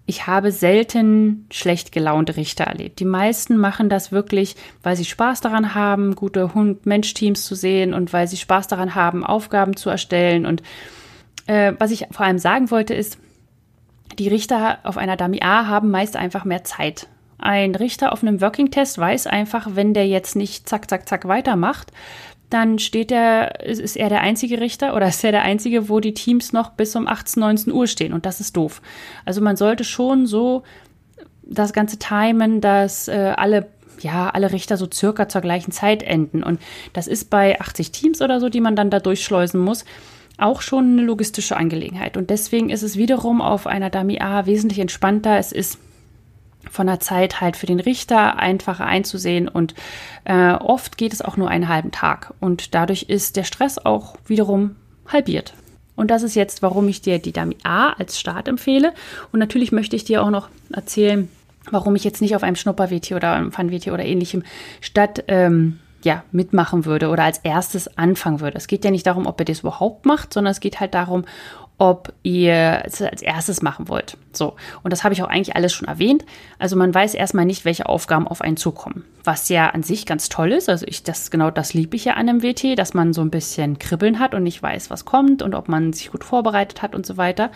Ich 0.04 0.26
habe 0.26 0.50
selten 0.50 1.46
schlecht 1.52 1.92
gelaunte 1.92 2.36
Richter 2.36 2.64
erlebt. 2.64 2.98
Die 2.98 3.04
meisten 3.04 3.56
machen 3.56 3.88
das 3.88 4.10
wirklich, 4.10 4.56
weil 4.82 4.96
sie 4.96 5.04
Spaß 5.04 5.42
daran 5.42 5.76
haben, 5.76 6.16
gute 6.16 6.54
Hund-Mensch-Teams 6.54 7.44
zu 7.44 7.54
sehen 7.54 7.94
und 7.94 8.12
weil 8.12 8.26
sie 8.26 8.36
Spaß 8.36 8.66
daran 8.66 8.96
haben, 8.96 9.24
Aufgaben 9.24 9.76
zu 9.76 9.90
erstellen. 9.90 10.44
Und 10.44 10.62
äh, 11.46 11.74
was 11.78 11.92
ich 11.92 12.08
vor 12.10 12.26
allem 12.26 12.38
sagen 12.38 12.72
wollte, 12.72 12.94
ist, 12.94 13.18
die 14.18 14.28
Richter 14.28 14.78
auf 14.82 14.96
einer 14.96 15.16
Dummy 15.16 15.40
A 15.42 15.66
haben 15.66 15.90
meist 15.90 16.16
einfach 16.16 16.44
mehr 16.44 16.64
Zeit. 16.64 17.06
Ein 17.38 17.74
Richter 17.74 18.12
auf 18.12 18.22
einem 18.22 18.40
Working 18.40 18.70
Test 18.70 18.98
weiß 18.98 19.26
einfach, 19.26 19.70
wenn 19.74 19.94
der 19.94 20.06
jetzt 20.06 20.36
nicht 20.36 20.68
zack, 20.68 20.88
zack, 20.88 21.08
zack 21.08 21.26
weitermacht, 21.26 21.90
dann 22.50 22.78
steht 22.78 23.10
er, 23.10 23.64
ist 23.64 23.96
er 23.96 24.10
der 24.10 24.20
einzige 24.20 24.60
Richter 24.60 24.94
oder 24.94 25.08
ist 25.08 25.24
er 25.24 25.32
der 25.32 25.42
einzige, 25.42 25.88
wo 25.88 26.00
die 26.00 26.14
Teams 26.14 26.52
noch 26.52 26.70
bis 26.70 26.94
um 26.94 27.08
18, 27.08 27.40
19 27.40 27.72
Uhr 27.72 27.86
stehen 27.86 28.12
und 28.12 28.26
das 28.26 28.40
ist 28.40 28.56
doof. 28.56 28.82
Also 29.24 29.40
man 29.40 29.56
sollte 29.56 29.84
schon 29.84 30.26
so 30.26 30.62
das 31.42 31.72
Ganze 31.72 31.98
timen, 31.98 32.60
dass 32.60 33.08
äh, 33.08 33.32
alle 33.36 33.68
ja, 34.00 34.30
alle 34.30 34.50
Richter 34.52 34.76
so 34.76 34.88
circa 34.92 35.28
zur 35.28 35.42
gleichen 35.42 35.70
Zeit 35.70 36.02
enden. 36.02 36.42
Und 36.42 36.60
das 36.92 37.06
ist 37.06 37.30
bei 37.30 37.60
80 37.60 37.92
Teams 37.92 38.20
oder 38.20 38.40
so, 38.40 38.48
die 38.48 38.60
man 38.60 38.74
dann 38.74 38.90
da 38.90 38.98
durchschleusen 38.98 39.60
muss 39.60 39.84
auch 40.42 40.60
schon 40.60 40.92
eine 40.92 41.02
logistische 41.02 41.56
Angelegenheit. 41.56 42.16
Und 42.16 42.30
deswegen 42.30 42.70
ist 42.70 42.82
es 42.82 42.96
wiederum 42.96 43.40
auf 43.40 43.66
einer 43.66 43.90
Dummy 43.90 44.20
A 44.20 44.46
wesentlich 44.46 44.78
entspannter. 44.78 45.38
Es 45.38 45.52
ist 45.52 45.78
von 46.70 46.86
der 46.86 47.00
Zeit 47.00 47.40
halt 47.40 47.56
für 47.56 47.66
den 47.66 47.80
Richter 47.80 48.38
einfacher 48.38 48.86
einzusehen 48.86 49.48
und 49.48 49.74
äh, 50.24 50.52
oft 50.52 50.96
geht 50.96 51.12
es 51.12 51.20
auch 51.20 51.36
nur 51.36 51.48
einen 51.48 51.68
halben 51.68 51.90
Tag 51.90 52.34
und 52.40 52.74
dadurch 52.74 53.04
ist 53.04 53.36
der 53.36 53.44
Stress 53.44 53.78
auch 53.78 54.16
wiederum 54.26 54.76
halbiert. 55.08 55.54
Und 55.96 56.10
das 56.10 56.22
ist 56.22 56.34
jetzt, 56.34 56.62
warum 56.62 56.88
ich 56.88 57.02
dir 57.02 57.18
die 57.18 57.32
Dummy 57.32 57.56
A 57.64 57.90
als 57.90 58.18
Start 58.18 58.48
empfehle. 58.48 58.94
Und 59.30 59.40
natürlich 59.40 59.72
möchte 59.72 59.94
ich 59.94 60.04
dir 60.04 60.22
auch 60.22 60.30
noch 60.30 60.48
erzählen, 60.72 61.28
warum 61.70 61.94
ich 61.96 62.04
jetzt 62.04 62.22
nicht 62.22 62.34
auf 62.34 62.42
einem 62.42 62.56
Schnupper-WT 62.56 63.12
oder 63.12 63.32
einem 63.32 63.52
Fun-WT 63.52 63.88
oder 63.88 64.04
ähnlichem 64.04 64.42
statt 64.80 65.24
ähm, 65.28 65.78
ja, 66.04 66.24
mitmachen 66.32 66.84
würde 66.84 67.08
oder 67.08 67.24
als 67.24 67.38
erstes 67.38 67.96
anfangen 67.98 68.40
würde. 68.40 68.56
Es 68.56 68.66
geht 68.66 68.84
ja 68.84 68.90
nicht 68.90 69.06
darum, 69.06 69.26
ob 69.26 69.40
ihr 69.40 69.44
das 69.44 69.60
überhaupt 69.60 70.06
macht, 70.06 70.32
sondern 70.32 70.52
es 70.52 70.60
geht 70.60 70.80
halt 70.80 70.94
darum, 70.94 71.24
ob 71.78 72.12
ihr 72.22 72.82
es 72.84 73.02
als 73.02 73.22
erstes 73.22 73.60
machen 73.60 73.88
wollt. 73.88 74.16
So. 74.32 74.54
Und 74.84 74.92
das 74.92 75.02
habe 75.02 75.14
ich 75.14 75.22
auch 75.22 75.28
eigentlich 75.28 75.56
alles 75.56 75.72
schon 75.72 75.88
erwähnt. 75.88 76.24
Also 76.58 76.76
man 76.76 76.94
weiß 76.94 77.14
erstmal 77.14 77.44
nicht, 77.44 77.64
welche 77.64 77.86
Aufgaben 77.86 78.28
auf 78.28 78.40
einen 78.40 78.56
zukommen. 78.56 79.04
Was 79.24 79.48
ja 79.48 79.70
an 79.70 79.82
sich 79.82 80.06
ganz 80.06 80.28
toll 80.28 80.52
ist. 80.52 80.68
Also 80.68 80.86
ich, 80.86 81.02
das, 81.02 81.32
genau 81.32 81.50
das 81.50 81.74
liebe 81.74 81.96
ich 81.96 82.04
ja 82.04 82.12
an 82.12 82.28
einem 82.28 82.42
WT, 82.42 82.78
dass 82.78 82.94
man 82.94 83.12
so 83.12 83.20
ein 83.20 83.30
bisschen 83.30 83.80
Kribbeln 83.80 84.20
hat 84.20 84.32
und 84.34 84.44
nicht 84.44 84.62
weiß, 84.62 84.90
was 84.90 85.04
kommt 85.04 85.42
und 85.42 85.56
ob 85.56 85.68
man 85.68 85.92
sich 85.92 86.12
gut 86.12 86.22
vorbereitet 86.22 86.82
hat 86.82 86.94
und 86.94 87.04
so 87.04 87.16
weiter. 87.16 87.50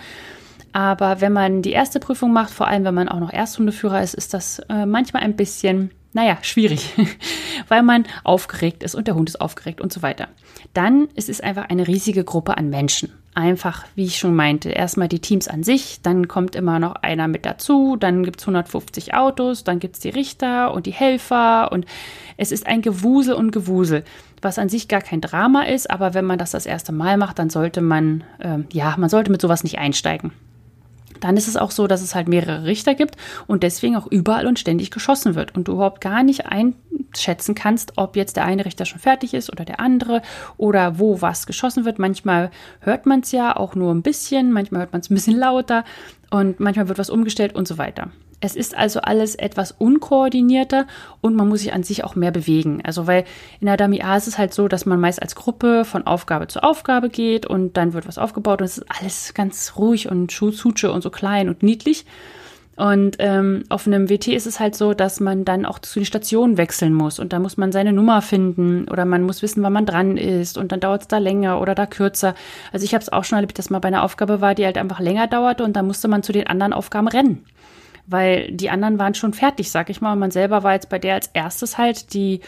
Aber 0.72 1.20
wenn 1.20 1.32
man 1.32 1.62
die 1.62 1.72
erste 1.72 2.00
Prüfung 2.00 2.32
macht, 2.32 2.50
vor 2.50 2.66
allem 2.66 2.84
wenn 2.84 2.94
man 2.94 3.08
auch 3.08 3.20
noch 3.20 3.32
Ersthundeführer 3.32 4.02
ist, 4.02 4.14
ist 4.14 4.34
das 4.34 4.58
äh, 4.68 4.86
manchmal 4.86 5.22
ein 5.22 5.36
bisschen 5.36 5.90
naja, 6.16 6.38
schwierig, 6.40 6.94
weil 7.68 7.82
man 7.82 8.06
aufgeregt 8.25 8.82
ist 8.82 8.94
und 8.94 9.06
der 9.06 9.14
Hund 9.14 9.28
ist 9.28 9.38
aufgeregt 9.38 9.82
und 9.82 9.92
so 9.92 10.00
weiter. 10.00 10.28
Dann 10.73 11.08
ist 11.14 11.28
es 11.28 11.42
einfach 11.42 11.68
eine 11.68 11.87
riesige 11.87 12.25
Gruppe 12.25 12.56
an 12.56 12.70
Menschen. 12.70 13.12
Einfach, 13.35 13.85
wie 13.96 14.06
ich 14.06 14.16
schon 14.16 14.35
meinte, 14.35 14.70
erstmal 14.70 15.08
die 15.08 15.18
Teams 15.18 15.46
an 15.46 15.62
sich, 15.62 16.00
dann 16.00 16.26
kommt 16.26 16.56
immer 16.56 16.78
noch 16.78 16.94
einer 16.96 17.28
mit 17.28 17.44
dazu, 17.44 17.96
dann 17.96 18.25
gibt 18.25 18.40
es 18.40 18.49
150 18.49 19.12
Autos, 19.12 19.62
dann 19.62 19.78
gibt 19.78 19.96
es 19.96 20.00
die 20.00 20.08
Richter 20.08 20.73
und 20.73 20.87
die 20.87 20.92
Helfer 20.92 21.70
und 21.70 21.85
es 22.38 22.50
ist 22.50 22.66
ein 22.66 22.80
Gewusel 22.80 23.35
und 23.35 23.50
Gewusel, 23.50 24.02
was 24.40 24.58
an 24.58 24.70
sich 24.70 24.88
gar 24.88 25.02
kein 25.02 25.20
Drama 25.20 25.64
ist, 25.64 25.90
aber 25.90 26.14
wenn 26.14 26.25
man 26.25 26.38
das 26.38 26.52
das 26.52 26.64
erste 26.64 26.92
Mal 26.92 27.18
macht, 27.18 27.38
dann 27.38 27.50
sollte 27.50 27.82
man, 27.82 28.25
äh, 28.38 28.61
ja, 28.73 28.94
man 28.96 29.11
sollte 29.11 29.30
mit 29.30 29.42
sowas 29.42 29.64
nicht 29.64 29.76
einsteigen 29.76 30.32
dann 31.20 31.37
ist 31.37 31.49
es 31.49 31.56
auch 31.56 31.70
so, 31.70 31.87
dass 31.87 32.02
es 32.02 32.14
halt 32.14 32.28
mehrere 32.28 32.64
Richter 32.64 32.94
gibt 32.94 33.16
und 33.46 33.62
deswegen 33.62 33.96
auch 33.96 34.06
überall 34.06 34.46
und 34.46 34.58
ständig 34.58 34.90
geschossen 34.90 35.35
wird 35.35 35.54
und 35.54 35.68
du 35.68 35.73
überhaupt 35.73 36.00
gar 36.00 36.23
nicht 36.23 36.46
einschätzen 36.46 37.54
kannst, 37.54 37.92
ob 37.96 38.16
jetzt 38.16 38.37
der 38.37 38.44
eine 38.44 38.64
Richter 38.64 38.85
schon 38.85 39.00
fertig 39.00 39.35
ist 39.35 39.50
oder 39.50 39.64
der 39.64 39.80
andere 39.80 40.23
oder 40.56 40.99
wo 40.99 41.20
was 41.20 41.46
geschossen 41.46 41.85
wird. 41.85 41.99
Manchmal 41.99 42.50
hört 42.80 43.06
man 43.06 43.20
es 43.20 43.32
ja 43.32 43.56
auch 43.56 43.75
nur 43.75 43.94
ein 43.94 44.02
bisschen, 44.02 44.52
manchmal 44.52 44.82
hört 44.82 44.92
man 44.92 45.00
es 45.00 45.11
ein 45.11 45.14
bisschen 45.14 45.37
lauter 45.37 45.85
und 46.30 46.61
manchmal 46.61 46.88
wird 46.88 46.99
was 46.99 47.11
umgestellt 47.11 47.54
und 47.54 47.68
so 47.68 47.78
weiter. 47.78 48.11
Es 48.40 48.54
ist 48.54 48.76
also 48.76 49.00
alles 49.00 49.34
etwas 49.34 49.72
unkoordinierter 49.72 50.86
und 51.22 51.34
man 51.34 51.48
muss 51.48 51.60
sich 51.60 51.72
an 51.72 51.82
sich 51.82 52.04
auch 52.04 52.16
mehr 52.16 52.30
bewegen. 52.30 52.82
Also 52.84 53.06
weil 53.06 53.24
in 53.60 53.66
der 53.66 53.78
Dummy 53.78 54.02
A 54.02 54.16
ist 54.16 54.26
es 54.26 54.36
halt 54.36 54.52
so, 54.52 54.68
dass 54.68 54.84
man 54.84 55.00
meist 55.00 55.22
als 55.22 55.34
Gruppe 55.34 55.84
von 55.86 56.06
Aufgabe 56.06 56.46
zu 56.46 56.62
Aufgabe 56.62 57.08
geht 57.08 57.46
und 57.46 57.76
dann 57.78 57.94
wird 57.94 58.06
was 58.06 58.18
aufgebaut 58.18 58.60
und 58.60 58.66
es 58.66 58.78
ist 58.78 58.86
alles 58.88 59.34
ganz 59.34 59.72
ruhig 59.76 60.10
und 60.10 60.32
Schuzutsche 60.32 60.92
und 60.92 61.02
so 61.02 61.10
klein 61.10 61.48
und 61.48 61.62
niedlich. 61.62 62.04
Und 62.76 63.16
ähm, 63.20 63.64
auf 63.70 63.86
einem 63.86 64.10
WT 64.10 64.28
ist 64.28 64.46
es 64.46 64.60
halt 64.60 64.76
so, 64.76 64.92
dass 64.92 65.18
man 65.18 65.46
dann 65.46 65.64
auch 65.64 65.78
zu 65.78 65.98
den 65.98 66.04
Stationen 66.04 66.58
wechseln 66.58 66.92
muss 66.92 67.18
und 67.18 67.32
da 67.32 67.38
muss 67.38 67.56
man 67.56 67.72
seine 67.72 67.94
Nummer 67.94 68.20
finden 68.20 68.86
oder 68.88 69.06
man 69.06 69.22
muss 69.22 69.40
wissen, 69.40 69.62
wann 69.62 69.72
man 69.72 69.86
dran 69.86 70.18
ist 70.18 70.58
und 70.58 70.72
dann 70.72 70.80
dauert 70.80 71.00
es 71.00 71.08
da 71.08 71.16
länger 71.16 71.58
oder 71.62 71.74
da 71.74 71.86
kürzer. 71.86 72.34
Also 72.72 72.84
ich 72.84 72.92
habe 72.92 73.00
es 73.00 73.10
auch 73.10 73.24
schon 73.24 73.36
erlebt, 73.36 73.58
dass 73.58 73.70
mal 73.70 73.78
bei 73.78 73.88
einer 73.88 74.02
Aufgabe 74.02 74.42
war, 74.42 74.54
die 74.54 74.66
halt 74.66 74.76
einfach 74.76 75.00
länger 75.00 75.26
dauerte 75.26 75.64
und 75.64 75.74
dann 75.74 75.86
musste 75.86 76.06
man 76.06 76.22
zu 76.22 76.32
den 76.32 76.48
anderen 76.48 76.74
Aufgaben 76.74 77.08
rennen 77.08 77.46
weil 78.06 78.50
die 78.52 78.70
anderen 78.70 78.98
waren 78.98 79.14
schon 79.14 79.32
fertig, 79.32 79.70
sag 79.70 79.90
ich 79.90 80.00
mal. 80.00 80.12
Und 80.12 80.18
man 80.18 80.30
selber 80.30 80.62
war 80.62 80.72
jetzt 80.75 80.88
bei 80.88 80.98
der 80.98 81.14
als 81.14 81.28
erstes 81.28 81.78
halt, 81.78 82.14
die 82.14 82.40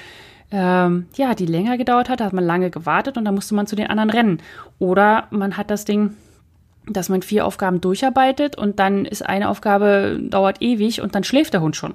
ähm, 0.51 1.07
ja, 1.15 1.35
die 1.35 1.47
länger 1.47 1.77
gedauert 1.77 2.09
hat, 2.09 2.21
da 2.21 2.25
hat 2.25 2.33
man 2.33 2.45
lange 2.45 2.71
gewartet 2.71 3.19
und 3.19 3.25
dann 3.25 3.35
musste 3.35 3.55
man 3.55 3.67
zu 3.67 3.77
den 3.77 3.89
anderen 3.89 4.11
rennen. 4.11 4.43
Oder 4.79 5.27
man 5.31 5.57
hat 5.57 5.71
das 5.71 5.85
Ding, 5.85 6.15
dass 6.87 7.09
man 7.09 7.23
vier 7.23 7.45
Aufgaben 7.45 7.81
durcharbeitet 7.81 8.57
und 8.57 8.79
dann 8.79 9.05
ist 9.05 9.27
eine 9.27 9.49
Aufgabe, 9.51 10.19
dauert 10.23 10.63
ewig 10.63 11.03
und 11.03 11.15
dann 11.15 11.25
schläft 11.25 11.53
der 11.53 11.61
Hund 11.61 11.77
schon. 11.77 11.95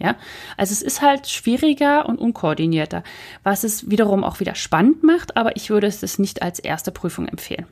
Ja, 0.00 0.16
also 0.56 0.72
es 0.72 0.82
ist 0.82 1.00
halt 1.00 1.28
schwieriger 1.28 2.08
und 2.08 2.18
unkoordinierter, 2.18 3.04
was 3.44 3.62
es 3.62 3.88
wiederum 3.88 4.24
auch 4.24 4.40
wieder 4.40 4.56
spannend 4.56 5.04
macht, 5.04 5.36
aber 5.36 5.54
ich 5.54 5.70
würde 5.70 5.86
es 5.86 6.18
nicht 6.18 6.42
als 6.42 6.58
erste 6.58 6.90
Prüfung 6.90 7.28
empfehlen. 7.28 7.66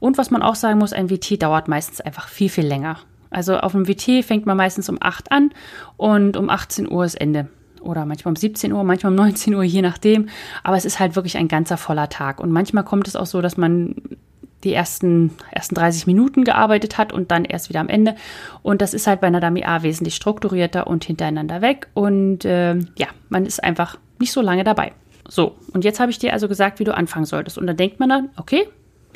Und 0.00 0.16
was 0.16 0.30
man 0.30 0.40
auch 0.40 0.54
sagen 0.54 0.78
muss, 0.78 0.94
ein 0.94 1.10
WT 1.10 1.42
dauert 1.42 1.68
meistens 1.68 2.00
einfach 2.00 2.28
viel, 2.28 2.48
viel 2.48 2.64
länger. 2.64 3.00
Also 3.34 3.58
auf 3.58 3.72
dem 3.72 3.88
WT 3.88 4.24
fängt 4.24 4.46
man 4.46 4.56
meistens 4.56 4.88
um 4.88 4.98
8 5.00 5.32
an 5.32 5.50
und 5.96 6.36
um 6.36 6.50
18 6.50 6.90
Uhr 6.90 7.04
ist 7.04 7.14
Ende. 7.14 7.48
Oder 7.80 8.06
manchmal 8.06 8.32
um 8.32 8.36
17 8.36 8.72
Uhr, 8.72 8.82
manchmal 8.82 9.12
um 9.12 9.16
19 9.16 9.54
Uhr, 9.54 9.62
je 9.62 9.82
nachdem. 9.82 10.28
Aber 10.62 10.76
es 10.76 10.84
ist 10.84 11.00
halt 11.00 11.16
wirklich 11.16 11.36
ein 11.36 11.48
ganzer 11.48 11.76
voller 11.76 12.08
Tag. 12.08 12.40
Und 12.40 12.50
manchmal 12.50 12.84
kommt 12.84 13.08
es 13.08 13.16
auch 13.16 13.26
so, 13.26 13.42
dass 13.42 13.56
man 13.56 13.96
die 14.64 14.72
ersten, 14.72 15.32
ersten 15.50 15.74
30 15.74 16.06
Minuten 16.06 16.44
gearbeitet 16.44 16.96
hat 16.96 17.12
und 17.12 17.30
dann 17.30 17.44
erst 17.44 17.68
wieder 17.68 17.80
am 17.80 17.88
Ende. 17.88 18.16
Und 18.62 18.80
das 18.80 18.94
ist 18.94 19.06
halt 19.06 19.20
bei 19.20 19.26
einer 19.26 19.40
Dummy 19.40 19.64
A 19.64 19.82
wesentlich 19.82 20.14
strukturierter 20.14 20.86
und 20.86 21.04
hintereinander 21.04 21.60
weg. 21.60 21.88
Und 21.92 22.46
äh, 22.46 22.74
ja, 22.74 23.08
man 23.28 23.44
ist 23.44 23.62
einfach 23.62 23.98
nicht 24.18 24.32
so 24.32 24.40
lange 24.40 24.64
dabei. 24.64 24.92
So, 25.28 25.56
und 25.72 25.84
jetzt 25.84 26.00
habe 26.00 26.10
ich 26.10 26.18
dir 26.18 26.32
also 26.32 26.48
gesagt, 26.48 26.80
wie 26.80 26.84
du 26.84 26.94
anfangen 26.94 27.26
solltest. 27.26 27.58
Und 27.58 27.66
dann 27.66 27.76
denkt 27.76 28.00
man 28.00 28.08
dann, 28.08 28.30
okay, 28.36 28.66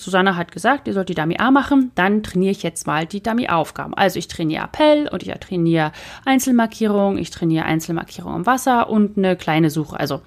Susanne 0.01 0.37
hat 0.37 0.53
gesagt, 0.53 0.89
ihr 0.89 0.95
sollt 0.95 1.09
die 1.09 1.15
Dummy 1.15 1.37
A 1.39 1.51
machen, 1.51 1.93
dann 1.95 2.23
trainiere 2.23 2.53
ich 2.53 2.63
jetzt 2.63 2.87
mal 2.87 3.07
die 3.07 3.23
Dummy 3.23 3.49
A-Aufgaben. 3.49 3.95
Also 3.95 4.19
ich 4.19 4.29
trainiere 4.29 4.65
Appell 4.65 5.09
und 5.09 5.23
ich 5.23 5.33
trainiere 5.39 5.93
Einzelmarkierung, 6.25 7.19
ich 7.19 7.31
trainiere 7.31 7.65
Einzelmarkierung 7.65 8.35
im 8.37 8.47
Wasser 8.47 8.89
und 8.91 9.19
eine 9.19 9.37
kleine 9.37 9.71
Suche. 9.71 9.99
Also 9.99 10.21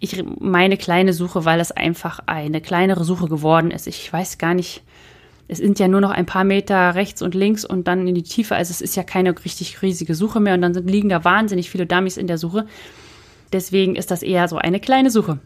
ich 0.00 0.24
meine 0.38 0.76
kleine 0.76 1.12
Suche, 1.12 1.44
weil 1.44 1.60
es 1.60 1.72
einfach 1.72 2.20
eine 2.26 2.60
kleinere 2.60 3.04
Suche 3.04 3.26
geworden 3.26 3.70
ist. 3.70 3.86
Ich 3.86 4.12
weiß 4.12 4.38
gar 4.38 4.54
nicht, 4.54 4.82
es 5.48 5.58
sind 5.58 5.78
ja 5.78 5.88
nur 5.88 6.00
noch 6.00 6.10
ein 6.10 6.26
paar 6.26 6.44
Meter 6.44 6.94
rechts 6.94 7.22
und 7.22 7.34
links 7.34 7.64
und 7.64 7.88
dann 7.88 8.06
in 8.06 8.14
die 8.14 8.22
Tiefe. 8.22 8.54
Also 8.54 8.70
es 8.70 8.80
ist 8.80 8.96
ja 8.96 9.02
keine 9.02 9.34
richtig 9.44 9.82
riesige 9.82 10.14
Suche 10.14 10.40
mehr 10.40 10.54
und 10.54 10.62
dann 10.62 10.74
liegen 10.74 11.08
da 11.08 11.24
wahnsinnig 11.24 11.70
viele 11.70 11.86
Dummies 11.86 12.16
in 12.16 12.26
der 12.26 12.38
Suche. 12.38 12.66
Deswegen 13.52 13.96
ist 13.96 14.10
das 14.10 14.22
eher 14.22 14.46
so 14.46 14.56
eine 14.56 14.78
kleine 14.78 15.10
Suche. 15.10 15.38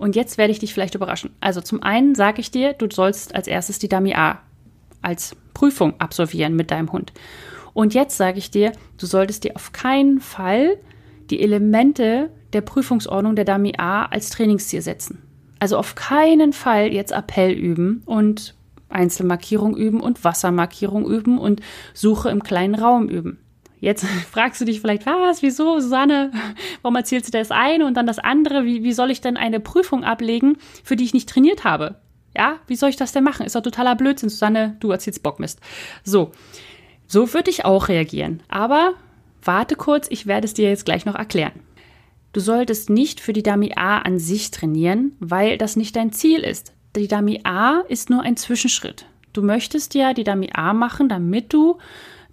Und 0.00 0.16
jetzt 0.16 0.38
werde 0.38 0.50
ich 0.50 0.58
dich 0.58 0.72
vielleicht 0.72 0.94
überraschen. 0.94 1.36
Also 1.40 1.60
zum 1.60 1.82
einen 1.82 2.14
sage 2.14 2.40
ich 2.40 2.50
dir, 2.50 2.72
du 2.72 2.86
sollst 2.90 3.34
als 3.34 3.46
erstes 3.46 3.78
die 3.78 3.88
Dummy 3.90 4.14
A 4.14 4.40
als 5.02 5.36
Prüfung 5.52 5.92
absolvieren 6.00 6.56
mit 6.56 6.70
deinem 6.70 6.90
Hund. 6.90 7.12
Und 7.74 7.92
jetzt 7.92 8.16
sage 8.16 8.38
ich 8.38 8.50
dir, 8.50 8.72
du 8.96 9.04
solltest 9.04 9.44
dir 9.44 9.56
auf 9.56 9.72
keinen 9.72 10.18
Fall 10.20 10.78
die 11.28 11.42
Elemente 11.42 12.30
der 12.54 12.62
Prüfungsordnung 12.62 13.36
der 13.36 13.44
Dummy 13.44 13.74
A 13.76 14.06
als 14.06 14.30
Trainingsziel 14.30 14.80
setzen. 14.80 15.22
Also 15.58 15.76
auf 15.76 15.96
keinen 15.96 16.54
Fall 16.54 16.94
jetzt 16.94 17.12
Appell 17.12 17.52
üben 17.52 18.02
und 18.06 18.54
Einzelmarkierung 18.88 19.76
üben 19.76 20.00
und 20.00 20.24
Wassermarkierung 20.24 21.06
üben 21.06 21.36
und 21.36 21.60
Suche 21.92 22.30
im 22.30 22.42
kleinen 22.42 22.74
Raum 22.74 23.10
üben. 23.10 23.38
Jetzt 23.80 24.06
fragst 24.30 24.60
du 24.60 24.64
dich 24.64 24.80
vielleicht, 24.80 25.06
was, 25.06 25.42
wieso, 25.42 25.80
Susanne, 25.80 26.30
warum 26.82 26.96
erzählst 26.96 27.28
du 27.28 27.32
das 27.32 27.50
eine 27.50 27.86
und 27.86 27.94
dann 27.94 28.06
das 28.06 28.18
andere? 28.18 28.64
Wie, 28.64 28.84
wie 28.84 28.92
soll 28.92 29.10
ich 29.10 29.20
denn 29.20 29.36
eine 29.36 29.60
Prüfung 29.60 30.04
ablegen, 30.04 30.58
für 30.84 30.96
die 30.96 31.04
ich 31.04 31.14
nicht 31.14 31.28
trainiert 31.28 31.64
habe? 31.64 31.96
Ja, 32.36 32.58
wie 32.66 32.76
soll 32.76 32.90
ich 32.90 32.96
das 32.96 33.12
denn 33.12 33.24
machen? 33.24 33.44
Ist 33.44 33.56
doch 33.56 33.62
totaler 33.62 33.96
Blödsinn, 33.96 34.28
Susanne, 34.28 34.76
du 34.80 34.90
erzählst 34.90 35.22
Bockmist. 35.22 35.60
So, 36.04 36.30
so 37.06 37.34
würde 37.34 37.50
ich 37.50 37.64
auch 37.64 37.88
reagieren. 37.88 38.42
Aber 38.48 38.94
warte 39.42 39.74
kurz, 39.74 40.06
ich 40.10 40.26
werde 40.26 40.44
es 40.44 40.54
dir 40.54 40.68
jetzt 40.68 40.84
gleich 40.84 41.06
noch 41.06 41.16
erklären. 41.16 41.52
Du 42.32 42.38
solltest 42.38 42.90
nicht 42.90 43.18
für 43.18 43.32
die 43.32 43.42
Dummy 43.42 43.72
A 43.74 43.98
an 43.98 44.20
sich 44.20 44.52
trainieren, 44.52 45.16
weil 45.18 45.58
das 45.58 45.74
nicht 45.74 45.96
dein 45.96 46.12
Ziel 46.12 46.40
ist. 46.40 46.72
Die 46.94 47.08
Dummy 47.08 47.40
A 47.42 47.80
ist 47.88 48.10
nur 48.10 48.22
ein 48.22 48.36
Zwischenschritt. 48.36 49.06
Du 49.32 49.42
möchtest 49.42 49.94
ja 49.94 50.12
die 50.12 50.24
Dummy 50.24 50.50
A 50.52 50.72
machen, 50.72 51.08
damit 51.08 51.52
du 51.52 51.78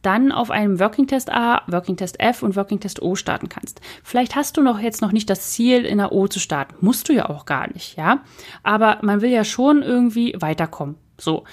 dann 0.02 0.32
auf 0.32 0.52
einem 0.52 0.80
Working 0.80 1.08
Test 1.08 1.32
A, 1.32 1.62
Working 1.68 1.98
Test 1.98 2.20
F 2.20 2.44
und 2.44 2.56
Working 2.56 2.80
Test 2.80 3.02
O 3.02 3.16
starten 3.16 3.50
kannst. 3.50 3.82
Vielleicht 4.04 4.36
hast 4.36 4.58
du 4.58 4.62
noch 4.62 4.80
jetzt 4.80 5.02
noch 5.02 5.12
nicht 5.12 5.30
das 5.30 5.52
Ziel, 5.52 5.86
in 5.86 5.98
der 5.98 6.12
O 6.12 6.28
zu 6.28 6.40
starten. 6.40 6.76
Musst 6.82 7.10
du 7.10 7.14
ja 7.14 7.30
auch 7.30 7.46
gar 7.46 7.72
nicht, 7.72 7.98
ja. 7.98 8.24
Aber 8.64 9.00
man 9.02 9.22
will 9.22 9.32
ja 9.32 9.44
schon 9.44 9.84
irgendwie 9.84 10.36
weiterkommen. 10.40 10.96
So. 11.18 11.44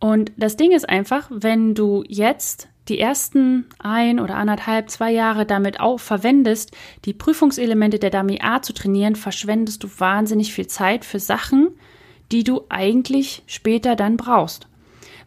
Und 0.00 0.32
das 0.36 0.56
Ding 0.56 0.72
ist 0.72 0.88
einfach, 0.88 1.28
wenn 1.30 1.74
du 1.74 2.04
jetzt 2.06 2.68
die 2.88 3.00
ersten 3.00 3.66
ein 3.78 4.20
oder 4.20 4.36
anderthalb, 4.36 4.90
zwei 4.90 5.10
Jahre 5.10 5.46
damit 5.46 5.80
auch 5.80 5.98
verwendest, 6.00 6.72
die 7.04 7.14
Prüfungselemente 7.14 7.98
der 7.98 8.10
Dummy 8.10 8.40
A 8.42 8.60
zu 8.60 8.74
trainieren, 8.74 9.16
verschwendest 9.16 9.82
du 9.82 9.88
wahnsinnig 9.98 10.52
viel 10.52 10.66
Zeit 10.66 11.04
für 11.04 11.18
Sachen, 11.18 11.70
die 12.32 12.44
du 12.44 12.62
eigentlich 12.68 13.42
später 13.46 13.96
dann 13.96 14.16
brauchst. 14.16 14.66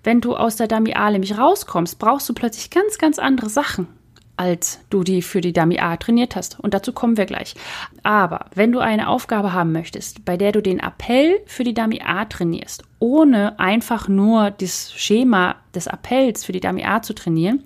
Wenn 0.07 0.21
du 0.21 0.37
aus 0.37 0.55
der 0.55 0.69
Dummy 0.69 0.93
A 0.93 1.11
nämlich 1.11 1.37
rauskommst, 1.37 1.99
brauchst 1.99 2.29
du 2.29 2.33
plötzlich 2.33 2.69
ganz, 2.69 2.97
ganz 2.97 3.19
andere 3.19 3.49
Sachen, 3.49 3.89
als 4.37 4.79
du 4.89 5.03
die 5.03 5.21
für 5.21 5.41
die 5.41 5.51
Dummy 5.51 5.79
A 5.79 5.97
trainiert 5.97 6.37
hast. 6.37 6.57
Und 6.61 6.73
dazu 6.73 6.93
kommen 6.93 7.17
wir 7.17 7.25
gleich. 7.25 7.55
Aber 8.03 8.45
wenn 8.55 8.71
du 8.71 8.79
eine 8.79 9.09
Aufgabe 9.09 9.51
haben 9.51 9.73
möchtest, 9.73 10.23
bei 10.23 10.37
der 10.37 10.53
du 10.53 10.61
den 10.61 10.79
Appell 10.79 11.41
für 11.45 11.65
die 11.65 11.73
Dummy 11.73 12.01
A 12.05 12.23
trainierst, 12.23 12.85
ohne 12.99 13.59
einfach 13.59 14.07
nur 14.07 14.49
das 14.49 14.93
Schema 14.93 15.57
des 15.75 15.89
Appells 15.89 16.45
für 16.45 16.53
die 16.53 16.61
Dummy 16.61 16.85
A 16.85 17.01
zu 17.01 17.13
trainieren, 17.13 17.65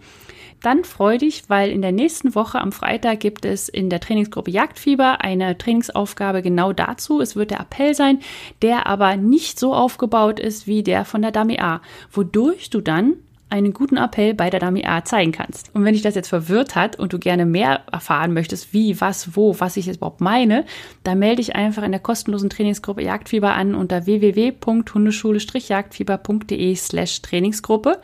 dann 0.62 0.84
freu 0.84 1.18
dich, 1.18 1.44
weil 1.50 1.72
in 1.72 1.82
der 1.82 1.92
nächsten 1.92 2.36
Woche 2.36 2.60
am 2.60 2.72
Freitag 2.72 3.20
gibt 3.20 3.46
es 3.46 3.68
in 3.68 3.90
der 3.90 4.00
Trainingsgruppe 4.00 4.52
Jagdfieber 4.52 5.22
eine 5.22 5.58
Trainingsaufgabe 5.58 6.42
genau 6.42 6.72
dazu. 6.72 7.20
Es 7.20 7.36
wird 7.36 7.52
der 7.52 7.60
Appell 7.60 7.96
sein, 7.96 8.20
der 8.62 8.88
aber 8.88 9.18
nicht 9.18 9.60
so 9.60 9.74
aufgebaut 9.74 10.40
ist 10.40 10.68
wie 10.68 10.84
der 10.84 11.04
von 11.06 11.22
der 11.22 11.32
Dummy 11.32 11.60
A, 11.60 11.82
wodurch 12.12 12.70
du 12.70 12.82
dann 12.82 13.16
einen 13.52 13.74
guten 13.74 13.98
Appell 13.98 14.34
bei 14.34 14.50
der 14.50 14.60
Dummy 14.60 14.84
A 14.86 15.04
zeigen 15.04 15.32
kannst. 15.32 15.70
Und 15.76 15.84
wenn 15.84 15.94
dich 15.94 16.02
das 16.02 16.16
jetzt 16.16 16.30
verwirrt 16.30 16.76
hat 16.76 16.98
und 16.98 17.14
du 17.14 17.20
gerne 17.20 17.46
mehr 17.46 17.82
erfahren 17.92 18.34
möchtest, 18.34 18.74
wie, 18.74 19.00
was, 19.02 19.36
wo, 19.36 19.60
was 19.60 19.78
ich 19.78 19.86
jetzt 19.86 19.98
überhaupt 19.98 20.22
meine, 20.22 20.66
dann 21.04 21.20
melde 21.20 21.36
dich 21.38 21.56
einfach 21.56 21.84
in 21.84 21.92
der 21.92 22.00
kostenlosen 22.00 22.50
Trainingsgruppe 22.50 23.04
Jagdfieber 23.04 23.54
an 23.54 23.76
unter 23.76 24.06
www.hundeschule-jagdfieber.de 24.06 26.76
slash 26.76 27.22
Trainingsgruppe 27.22 28.00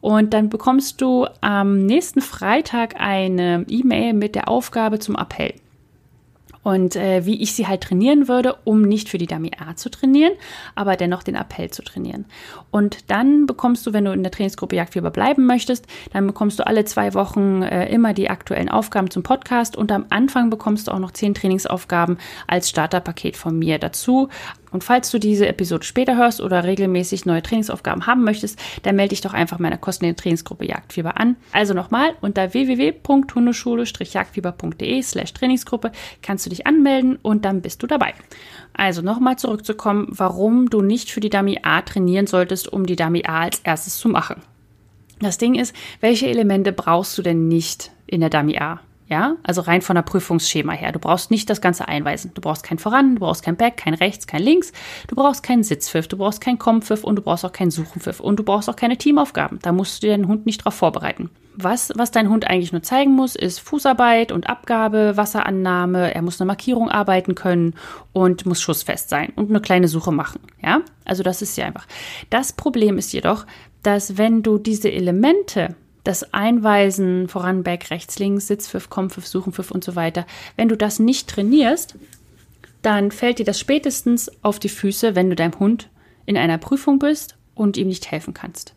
und 0.00 0.32
dann 0.32 0.48
bekommst 0.48 1.00
du 1.00 1.26
am 1.40 1.84
nächsten 1.84 2.20
Freitag 2.20 2.94
eine 2.98 3.64
E-Mail 3.68 4.14
mit 4.14 4.34
der 4.34 4.48
Aufgabe 4.48 4.98
zum 4.98 5.16
Appell 5.16 5.54
und 6.62 6.96
äh, 6.96 7.24
wie 7.24 7.40
ich 7.42 7.54
sie 7.54 7.66
halt 7.66 7.82
trainieren 7.82 8.28
würde, 8.28 8.56
um 8.64 8.82
nicht 8.82 9.08
für 9.08 9.18
die 9.18 9.26
Dummy 9.26 9.50
A 9.58 9.76
zu 9.76 9.90
trainieren, 9.90 10.32
aber 10.74 10.96
dennoch 10.96 11.22
den 11.22 11.34
Appell 11.34 11.70
zu 11.70 11.82
trainieren. 11.82 12.26
Und 12.70 13.10
dann 13.10 13.46
bekommst 13.46 13.86
du, 13.86 13.92
wenn 13.92 14.04
du 14.04 14.12
in 14.12 14.22
der 14.22 14.32
Trainingsgruppe 14.32 14.76
Jagdfieber 14.76 15.10
bleiben 15.10 15.46
möchtest, 15.46 15.86
dann 16.12 16.26
bekommst 16.26 16.58
du 16.58 16.66
alle 16.66 16.84
zwei 16.84 17.14
Wochen 17.14 17.62
äh, 17.62 17.88
immer 17.92 18.12
die 18.12 18.30
aktuellen 18.30 18.68
Aufgaben 18.68 19.10
zum 19.10 19.22
Podcast 19.22 19.76
und 19.76 19.90
am 19.90 20.06
Anfang 20.10 20.50
bekommst 20.50 20.88
du 20.88 20.92
auch 20.92 20.98
noch 20.98 21.12
zehn 21.12 21.34
Trainingsaufgaben 21.34 22.18
als 22.46 22.68
Starterpaket 22.68 23.36
von 23.36 23.58
mir 23.58 23.78
dazu. 23.78 24.28
Und 24.70 24.84
falls 24.84 25.10
du 25.10 25.18
diese 25.18 25.48
Episode 25.48 25.84
später 25.84 26.16
hörst 26.16 26.40
oder 26.40 26.64
regelmäßig 26.64 27.26
neue 27.26 27.42
Trainingsaufgaben 27.42 28.06
haben 28.06 28.24
möchtest, 28.24 28.58
dann 28.82 28.96
melde 28.96 29.10
dich 29.10 29.20
doch 29.20 29.34
einfach 29.34 29.58
meiner 29.58 29.76
kostenlosen 29.78 30.16
Trainingsgruppe 30.16 30.66
Jagdfieber 30.66 31.18
an. 31.18 31.36
Also 31.52 31.74
nochmal, 31.74 32.14
unter 32.20 32.54
www.hundeschule-jagdfieber.de 32.54 35.02
slash 35.02 35.34
Trainingsgruppe 35.34 35.92
kannst 36.22 36.46
du 36.46 36.50
dich 36.50 36.66
anmelden 36.66 37.18
und 37.20 37.44
dann 37.44 37.60
bist 37.62 37.82
du 37.82 37.86
dabei. 37.86 38.14
Also 38.72 39.02
nochmal 39.02 39.36
zurückzukommen, 39.36 40.08
warum 40.10 40.70
du 40.70 40.80
nicht 40.80 41.10
für 41.10 41.20
die 41.20 41.30
Dummy 41.30 41.58
A 41.62 41.82
trainieren 41.82 42.26
solltest, 42.26 42.72
um 42.72 42.86
die 42.86 42.96
Dummy 42.96 43.24
A 43.26 43.40
als 43.40 43.60
erstes 43.60 43.98
zu 43.98 44.08
machen. 44.08 44.36
Das 45.20 45.36
Ding 45.36 45.54
ist, 45.54 45.76
welche 46.00 46.28
Elemente 46.28 46.72
brauchst 46.72 47.18
du 47.18 47.22
denn 47.22 47.48
nicht 47.48 47.90
in 48.06 48.20
der 48.20 48.30
Dummy 48.30 48.58
A? 48.58 48.80
Ja, 49.10 49.34
also 49.42 49.62
rein 49.62 49.82
von 49.82 49.96
der 49.96 50.02
Prüfungsschema 50.02 50.72
her. 50.72 50.92
Du 50.92 51.00
brauchst 51.00 51.32
nicht 51.32 51.50
das 51.50 51.60
Ganze 51.60 51.88
einweisen. 51.88 52.30
Du 52.32 52.40
brauchst 52.40 52.62
kein 52.62 52.78
Voran, 52.78 53.16
du 53.16 53.20
brauchst 53.20 53.42
kein 53.42 53.56
Back, 53.56 53.76
kein 53.76 53.94
Rechts, 53.94 54.28
kein 54.28 54.40
Links. 54.40 54.70
Du 55.08 55.16
brauchst 55.16 55.42
keinen 55.42 55.64
Sitzpfiff, 55.64 56.06
du 56.06 56.16
brauchst 56.16 56.40
keinen 56.40 56.60
Kompfiff 56.60 57.02
und 57.02 57.16
du 57.16 57.22
brauchst 57.22 57.44
auch 57.44 57.50
keinen 57.50 57.72
Suchenpfiff 57.72 58.20
und 58.20 58.36
du 58.38 58.44
brauchst 58.44 58.70
auch 58.70 58.76
keine 58.76 58.96
Teamaufgaben. 58.96 59.58
Da 59.62 59.72
musst 59.72 60.00
du 60.00 60.06
deinen 60.06 60.28
Hund 60.28 60.46
nicht 60.46 60.64
drauf 60.64 60.74
vorbereiten. 60.74 61.28
Was, 61.56 61.90
was 61.96 62.12
dein 62.12 62.30
Hund 62.30 62.46
eigentlich 62.46 62.70
nur 62.70 62.84
zeigen 62.84 63.10
muss, 63.10 63.34
ist 63.34 63.58
Fußarbeit 63.58 64.30
und 64.30 64.48
Abgabe, 64.48 65.16
Wasserannahme. 65.16 66.14
Er 66.14 66.22
muss 66.22 66.40
eine 66.40 66.46
Markierung 66.46 66.88
arbeiten 66.88 67.34
können 67.34 67.74
und 68.12 68.46
muss 68.46 68.60
schussfest 68.60 69.08
sein 69.08 69.32
und 69.34 69.50
eine 69.50 69.60
kleine 69.60 69.88
Suche 69.88 70.12
machen. 70.12 70.38
Ja, 70.62 70.82
also 71.04 71.24
das 71.24 71.42
ist 71.42 71.56
ja 71.56 71.66
einfach. 71.66 71.88
Das 72.30 72.52
Problem 72.52 72.96
ist 72.96 73.12
jedoch, 73.12 73.44
dass 73.82 74.18
wenn 74.18 74.44
du 74.44 74.58
diese 74.58 74.92
Elemente 74.92 75.74
das 76.04 76.32
Einweisen 76.32 77.28
voran, 77.28 77.62
Back, 77.62 77.90
rechts, 77.90 78.18
links, 78.18 78.46
Sitzpfiff, 78.46 78.90
Kompfiff, 78.90 79.26
Suchenpfiff 79.26 79.70
und 79.70 79.84
so 79.84 79.96
weiter, 79.96 80.26
wenn 80.56 80.68
du 80.68 80.76
das 80.76 80.98
nicht 80.98 81.28
trainierst, 81.28 81.96
dann 82.82 83.10
fällt 83.10 83.38
dir 83.38 83.44
das 83.44 83.60
spätestens 83.60 84.30
auf 84.42 84.58
die 84.58 84.68
Füße, 84.68 85.14
wenn 85.14 85.28
du 85.28 85.36
deinem 85.36 85.58
Hund 85.58 85.90
in 86.26 86.36
einer 86.36 86.58
Prüfung 86.58 86.98
bist 86.98 87.36
und 87.54 87.76
ihm 87.76 87.88
nicht 87.88 88.10
helfen 88.10 88.34
kannst. 88.34 88.74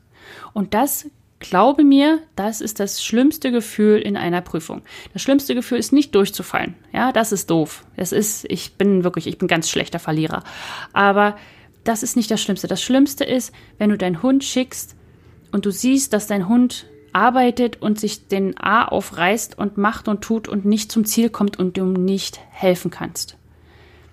Und 0.54 0.74
das, 0.74 1.06
glaube 1.40 1.84
mir, 1.84 2.20
das 2.36 2.62
ist 2.62 2.80
das 2.80 3.04
schlimmste 3.04 3.52
Gefühl 3.52 4.00
in 4.00 4.18
einer 4.18 4.42
Prüfung. 4.42 4.82
Das 5.14 5.22
schlimmste 5.22 5.56
Gefühl 5.56 5.78
ist 5.78 5.94
nicht 5.94 6.16
durchzufallen. 6.16 6.76
Ja, 6.92 7.12
das 7.12 7.32
ist 7.32 7.50
doof. 7.50 7.86
Das 7.96 8.12
ist, 8.12 8.46
ich 8.50 8.74
bin 8.76 9.04
wirklich, 9.04 9.28
ich 9.28 9.38
bin 9.38 9.48
ganz 9.48 9.70
schlechter 9.70 10.00
Verlierer. 10.00 10.44
Aber 10.92 11.38
das 11.84 12.04
ist 12.04 12.16
nicht 12.16 12.32
das 12.32 12.42
Schlimmste. 12.42 12.68
Das 12.68 12.82
Schlimmste 12.82 13.24
ist, 13.24 13.54
wenn 13.78 13.90
du 13.90 13.98
deinen 13.98 14.22
Hund 14.22 14.44
schickst 14.44 14.96
und 15.52 15.66
du 15.66 15.72
siehst, 15.72 16.14
dass 16.14 16.28
dein 16.28 16.48
Hund 16.48 16.88
arbeitet 17.14 17.82
und 17.82 18.00
sich 18.00 18.28
den 18.28 18.58
A 18.58 18.86
aufreißt 18.86 19.58
und 19.58 19.78
macht 19.78 20.08
und 20.08 20.22
tut 20.22 20.48
und 20.48 20.66
nicht 20.66 20.92
zum 20.92 21.06
Ziel 21.06 21.30
kommt 21.30 21.60
und 21.60 21.78
du 21.78 21.86
nicht 21.86 22.40
helfen 22.52 22.92
kannst. 22.92 23.38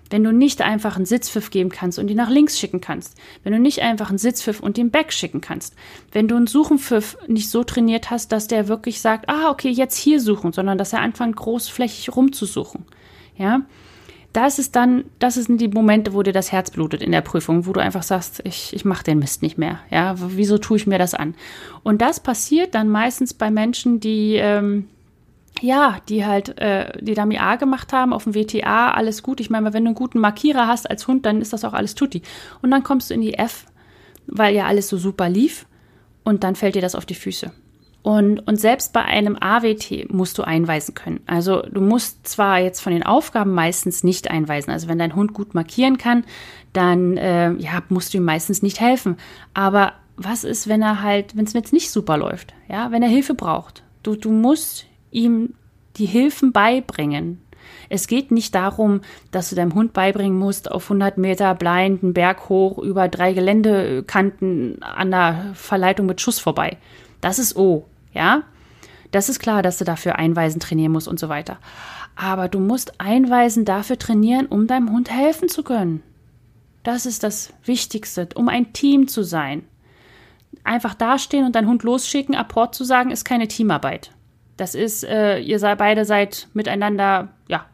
Wenn 0.09 0.23
du 0.25 0.33
nicht 0.33 0.61
einfach 0.61 0.97
einen 0.97 1.05
Sitzpfiff 1.05 1.51
geben 1.51 1.69
kannst 1.69 1.97
und 1.97 2.09
ihn 2.09 2.17
nach 2.17 2.29
links 2.29 2.59
schicken 2.59 2.81
kannst. 2.81 3.17
Wenn 3.43 3.53
du 3.53 3.59
nicht 3.59 3.81
einfach 3.81 4.09
einen 4.09 4.17
Sitzpfiff 4.17 4.59
und 4.59 4.75
den 4.75 4.91
Back 4.91 5.13
schicken 5.13 5.39
kannst. 5.39 5.73
Wenn 6.11 6.27
du 6.27 6.35
einen 6.35 6.47
Suchenpfiff 6.47 7.17
nicht 7.27 7.49
so 7.49 7.63
trainiert 7.63 8.11
hast, 8.11 8.33
dass 8.33 8.47
der 8.47 8.67
wirklich 8.67 8.99
sagt, 8.99 9.29
ah, 9.29 9.49
okay, 9.49 9.69
jetzt 9.69 9.95
hier 9.95 10.19
suchen, 10.19 10.51
sondern 10.51 10.77
dass 10.77 10.91
er 10.91 10.99
anfängt, 10.99 11.37
großflächig 11.37 12.13
rumzusuchen. 12.13 12.83
Ja, 13.37 13.61
das 14.33 14.59
ist 14.59 14.75
dann, 14.75 15.05
das 15.19 15.35
sind 15.35 15.59
die 15.59 15.67
Momente, 15.67 16.13
wo 16.13 16.23
dir 16.23 16.33
das 16.33 16.51
Herz 16.51 16.71
blutet 16.71 17.01
in 17.01 17.11
der 17.11 17.21
Prüfung, 17.21 17.65
wo 17.65 17.73
du 17.73 17.81
einfach 17.81 18.03
sagst, 18.03 18.41
ich, 18.45 18.73
ich 18.73 18.85
mache 18.85 19.03
den 19.03 19.19
Mist 19.19 19.41
nicht 19.41 19.57
mehr. 19.57 19.79
Ja, 19.89 20.15
wieso 20.17 20.57
tue 20.57 20.77
ich 20.77 20.87
mir 20.87 20.97
das 20.97 21.13
an? 21.13 21.35
Und 21.83 22.01
das 22.01 22.19
passiert 22.19 22.73
dann 22.73 22.89
meistens 22.89 23.33
bei 23.33 23.51
Menschen, 23.51 23.99
die 23.99 24.35
ähm, 24.35 24.87
ja, 25.59 25.99
die 26.09 26.25
halt 26.25 26.57
äh, 26.59 26.91
die 27.01 27.13
Dummy 27.13 27.37
A 27.37 27.55
gemacht 27.55 27.93
haben 27.93 28.13
auf 28.13 28.23
dem 28.23 28.33
WTA, 28.33 28.91
alles 28.91 29.21
gut. 29.21 29.39
Ich 29.39 29.49
meine, 29.49 29.73
wenn 29.73 29.83
du 29.83 29.89
einen 29.89 29.95
guten 29.95 30.19
Markierer 30.19 30.67
hast 30.67 30.89
als 30.89 31.07
Hund, 31.07 31.25
dann 31.25 31.41
ist 31.41 31.53
das 31.53 31.65
auch 31.65 31.73
alles 31.73 31.93
tutti. 31.93 32.21
Und 32.61 32.71
dann 32.71 32.83
kommst 32.83 33.09
du 33.09 33.13
in 33.13 33.21
die 33.21 33.35
F, 33.35 33.65
weil 34.27 34.55
ja 34.55 34.65
alles 34.65 34.87
so 34.87 34.97
super 34.97 35.29
lief 35.29 35.65
und 36.23 36.43
dann 36.43 36.55
fällt 36.55 36.75
dir 36.75 36.81
das 36.81 36.95
auf 36.95 37.05
die 37.05 37.15
Füße. 37.15 37.51
Und, 38.03 38.39
und 38.47 38.59
selbst 38.59 38.93
bei 38.93 39.03
einem 39.03 39.37
AWT 39.39 40.11
musst 40.11 40.37
du 40.37 40.43
einweisen 40.43 40.95
können. 40.95 41.19
Also 41.27 41.61
du 41.61 41.81
musst 41.81 42.27
zwar 42.27 42.59
jetzt 42.59 42.81
von 42.81 42.93
den 42.93 43.03
Aufgaben 43.03 43.53
meistens 43.53 44.03
nicht 44.03 44.29
einweisen. 44.31 44.71
Also 44.71 44.87
wenn 44.87 44.97
dein 44.97 45.15
Hund 45.15 45.33
gut 45.33 45.53
markieren 45.53 45.97
kann, 45.97 46.23
dann 46.73 47.17
äh, 47.17 47.51
ja, 47.53 47.83
musst 47.89 48.13
du 48.13 48.17
ihm 48.17 48.25
meistens 48.25 48.63
nicht 48.63 48.79
helfen. 48.79 49.17
Aber 49.53 49.93
was 50.17 50.43
ist, 50.43 50.67
wenn 50.67 50.81
er 50.81 51.03
halt, 51.03 51.35
wenn 51.35 51.45
es 51.45 51.53
jetzt 51.53 51.73
nicht 51.73 51.91
super 51.91 52.17
läuft? 52.17 52.53
Ja, 52.67 52.91
wenn 52.91 53.03
er 53.03 53.09
Hilfe 53.09 53.35
braucht. 53.35 53.83
Du, 54.01 54.15
du 54.15 54.31
musst 54.31 54.87
ihm 55.11 55.53
die 55.97 56.05
Hilfen 56.05 56.51
beibringen. 56.51 57.41
Es 57.89 58.07
geht 58.07 58.31
nicht 58.31 58.55
darum, 58.55 59.01
dass 59.31 59.49
du 59.49 59.55
deinem 59.55 59.75
Hund 59.75 59.93
beibringen 59.93 60.39
musst, 60.39 60.71
auf 60.71 60.85
100 60.85 61.17
Meter 61.17 61.53
blind 61.55 62.01
einen 62.01 62.13
Berg 62.13 62.49
hoch 62.49 62.77
über 62.79 63.07
drei 63.07 63.33
Geländekanten 63.33 64.81
an 64.81 65.11
der 65.11 65.51
Verleitung 65.53 66.05
mit 66.07 66.21
Schuss 66.21 66.39
vorbei. 66.39 66.77
Das 67.19 67.37
ist 67.37 67.55
O. 67.55 67.85
Ja, 68.13 68.43
das 69.11 69.29
ist 69.29 69.39
klar, 69.39 69.61
dass 69.61 69.77
du 69.77 69.85
dafür 69.85 70.17
Einweisen 70.17 70.59
trainieren 70.59 70.91
musst 70.91 71.07
und 71.07 71.19
so 71.19 71.29
weiter. 71.29 71.57
Aber 72.15 72.47
du 72.47 72.59
musst 72.59 72.99
Einweisen 72.99 73.65
dafür 73.65 73.97
trainieren, 73.97 74.45
um 74.45 74.67
deinem 74.67 74.91
Hund 74.91 75.11
helfen 75.11 75.49
zu 75.49 75.63
können. 75.63 76.03
Das 76.83 77.05
ist 77.05 77.23
das 77.23 77.53
Wichtigste, 77.63 78.29
um 78.35 78.49
ein 78.49 78.73
Team 78.73 79.07
zu 79.07 79.23
sein. 79.23 79.63
Einfach 80.63 80.93
dastehen 80.93 81.45
und 81.45 81.55
deinen 81.55 81.67
Hund 81.67 81.83
losschicken, 81.83 82.35
Apport 82.35 82.75
zu 82.75 82.83
sagen, 82.83 83.11
ist 83.11 83.25
keine 83.25 83.47
Teamarbeit. 83.47 84.11
Das 84.57 84.75
ist, 84.75 85.03
äh, 85.03 85.39
ihr 85.39 85.59
seid 85.59 85.77
beide 85.77 86.05
seid 86.05 86.47
miteinander, 86.53 87.29
ja. 87.47 87.65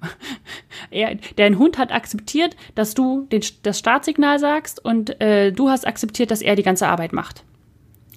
er, 0.89 1.15
dein 1.35 1.57
Hund 1.57 1.77
hat 1.77 1.91
akzeptiert, 1.91 2.55
dass 2.75 2.93
du 2.93 3.27
den, 3.31 3.41
das 3.63 3.79
Startsignal 3.79 4.39
sagst 4.39 4.83
und 4.83 5.19
äh, 5.19 5.51
du 5.51 5.69
hast 5.69 5.85
akzeptiert, 5.85 6.31
dass 6.31 6.41
er 6.41 6.55
die 6.55 6.63
ganze 6.63 6.87
Arbeit 6.87 7.13
macht. 7.13 7.43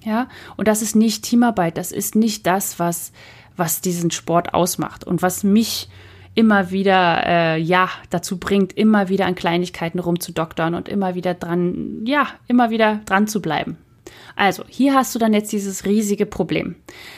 Ja, 0.03 0.27
und 0.57 0.67
das 0.67 0.81
ist 0.81 0.95
nicht 0.95 1.23
Teamarbeit, 1.23 1.77
das 1.77 1.91
ist 1.91 2.15
nicht 2.15 2.47
das, 2.47 2.79
was, 2.79 3.11
was 3.55 3.81
diesen 3.81 4.11
Sport 4.11 4.53
ausmacht 4.53 5.03
und 5.03 5.21
was 5.21 5.43
mich 5.43 5.89
immer 6.33 6.71
wieder, 6.71 7.23
äh, 7.25 7.57
ja, 7.59 7.89
dazu 8.09 8.39
bringt, 8.39 8.73
immer 8.73 9.09
wieder 9.09 9.25
an 9.25 9.35
Kleinigkeiten 9.35 9.99
rumzudoktern 9.99 10.75
und 10.75 10.89
immer 10.89 11.15
wieder 11.15 11.33
dran, 11.33 12.01
ja, 12.05 12.27
immer 12.47 12.69
wieder 12.69 13.01
dran 13.05 13.27
zu 13.27 13.41
bleiben. 13.41 13.77
Also, 14.35 14.63
hier 14.67 14.95
hast 14.95 15.13
du 15.13 15.19
dann 15.19 15.33
jetzt 15.33 15.51
dieses 15.51 15.85
riesige 15.85 16.25
Problem. 16.25 16.75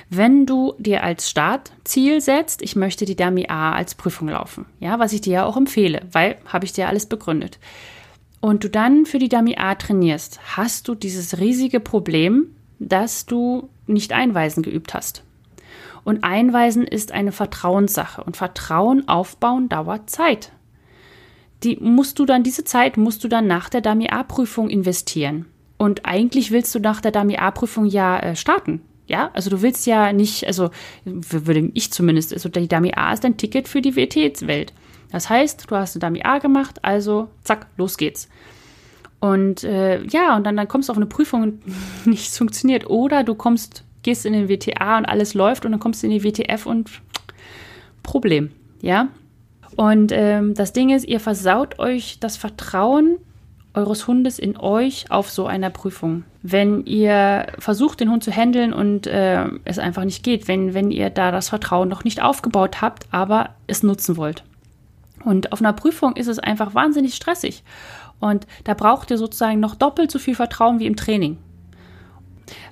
Wenn 0.09 0.45
du 0.45 0.73
dir 0.77 1.03
als 1.03 1.29
Startziel 1.29 2.21
setzt, 2.21 2.61
ich 2.61 2.75
möchte 2.75 3.05
die 3.05 3.15
Dummy 3.15 3.47
A 3.49 3.73
als 3.73 3.95
Prüfung 3.95 4.29
laufen, 4.29 4.65
ja, 4.79 4.99
was 4.99 5.13
ich 5.13 5.21
dir 5.21 5.33
ja 5.33 5.45
auch 5.45 5.57
empfehle, 5.57 6.01
weil 6.11 6.37
habe 6.45 6.65
ich 6.65 6.73
dir 6.73 6.87
alles 6.87 7.05
begründet. 7.05 7.59
Und 8.41 8.63
du 8.63 8.69
dann 8.69 9.05
für 9.05 9.19
die 9.19 9.29
Dummy 9.29 9.55
A 9.57 9.75
trainierst, 9.75 10.39
hast 10.57 10.87
du 10.87 10.95
dieses 10.95 11.39
riesige 11.39 11.79
Problem, 11.79 12.47
dass 12.89 13.25
du 13.25 13.69
nicht 13.87 14.13
Einweisen 14.13 14.63
geübt 14.63 14.93
hast. 14.93 15.23
Und 16.03 16.23
Einweisen 16.23 16.85
ist 16.85 17.11
eine 17.11 17.31
Vertrauenssache 17.31 18.23
und 18.23 18.35
Vertrauen 18.35 19.07
aufbauen 19.07 19.69
dauert 19.69 20.09
Zeit. 20.09 20.51
Die 21.63 21.77
musst 21.77 22.19
du 22.19 22.25
dann, 22.25 22.43
diese 22.43 22.65
Zeit 22.65 22.97
musst 22.97 23.23
du 23.23 23.29
dann 23.29 23.47
nach 23.47 23.69
der 23.69 23.81
Dummy 23.81 24.09
A-Prüfung 24.09 24.69
investieren. 24.69 25.45
Und 25.77 26.05
eigentlich 26.05 26.51
willst 26.51 26.75
du 26.75 26.79
nach 26.79 26.99
der 26.99 27.11
Dummy 27.11 27.37
A-Prüfung 27.37 27.85
ja 27.85 28.19
äh, 28.19 28.35
starten. 28.35 28.81
Ja, 29.05 29.31
also 29.33 29.49
du 29.49 29.61
willst 29.61 29.85
ja 29.85 30.13
nicht, 30.13 30.47
also 30.47 30.71
würde 31.03 31.71
ich 31.73 31.91
zumindest, 31.91 32.33
also 32.33 32.47
die 32.47 32.67
Dummy 32.67 32.93
A 32.95 33.11
ist 33.13 33.25
ein 33.25 33.37
Ticket 33.37 33.67
für 33.67 33.81
die 33.81 33.95
WT-Welt. 33.95 34.73
Das 35.11 35.29
heißt, 35.29 35.69
du 35.69 35.75
hast 35.75 35.95
eine 35.95 35.99
Dummy 35.99 36.23
A 36.23 36.39
gemacht, 36.39 36.79
also 36.83 37.29
zack, 37.43 37.67
los 37.77 37.97
geht's. 37.97 38.29
Und 39.23 39.63
äh, 39.63 40.03
ja, 40.07 40.35
und 40.35 40.43
dann, 40.43 40.57
dann 40.57 40.67
kommst 40.67 40.89
du 40.89 40.91
auf 40.91 40.97
eine 40.97 41.05
Prüfung 41.05 41.43
und 41.43 41.61
nichts 42.05 42.37
funktioniert. 42.37 42.89
Oder 42.89 43.23
du 43.23 43.35
kommst, 43.35 43.85
gehst 44.01 44.25
in 44.25 44.33
den 44.33 44.49
WTA 44.49 44.97
und 44.97 45.05
alles 45.05 45.33
läuft 45.33 45.63
und 45.63 45.71
dann 45.71 45.79
kommst 45.79 46.03
du 46.03 46.07
in 46.07 46.11
die 46.11 46.25
WTF 46.25 46.65
und 46.65 46.91
Problem, 48.03 48.51
ja. 48.81 49.07
Und 49.77 50.11
ähm, 50.11 50.55
das 50.55 50.73
Ding 50.73 50.89
ist, 50.89 51.07
ihr 51.07 51.21
versaut 51.21 51.79
euch 51.79 52.19
das 52.19 52.35
Vertrauen 52.35 53.15
eures 53.73 54.07
Hundes 54.07 54.39
in 54.39 54.57
euch 54.57 55.09
auf 55.09 55.29
so 55.29 55.47
einer 55.47 55.69
Prüfung. 55.69 56.25
Wenn 56.41 56.85
ihr 56.85 57.47
versucht, 57.59 58.01
den 58.01 58.11
Hund 58.11 58.25
zu 58.25 58.31
handeln 58.31 58.73
und 58.73 59.07
äh, 59.07 59.45
es 59.63 59.79
einfach 59.79 60.03
nicht 60.03 60.23
geht, 60.23 60.49
wenn, 60.49 60.73
wenn 60.73 60.91
ihr 60.91 61.09
da 61.09 61.31
das 61.31 61.47
Vertrauen 61.47 61.87
noch 61.87 62.03
nicht 62.03 62.21
aufgebaut 62.21 62.81
habt, 62.81 63.07
aber 63.11 63.51
es 63.67 63.83
nutzen 63.83 64.17
wollt. 64.17 64.43
Und 65.23 65.53
auf 65.53 65.61
einer 65.61 65.71
Prüfung 65.71 66.17
ist 66.17 66.27
es 66.27 66.39
einfach 66.39 66.75
wahnsinnig 66.75 67.15
stressig. 67.15 67.63
Und 68.23 68.47
da 68.63 68.73
braucht 68.73 69.11
ihr 69.11 69.17
sozusagen 69.17 69.59
noch 69.59 69.75
doppelt 69.75 70.09
so 70.09 70.17
viel 70.17 70.35
Vertrauen 70.35 70.79
wie 70.79 70.85
im 70.85 70.95
Training. 70.95 71.39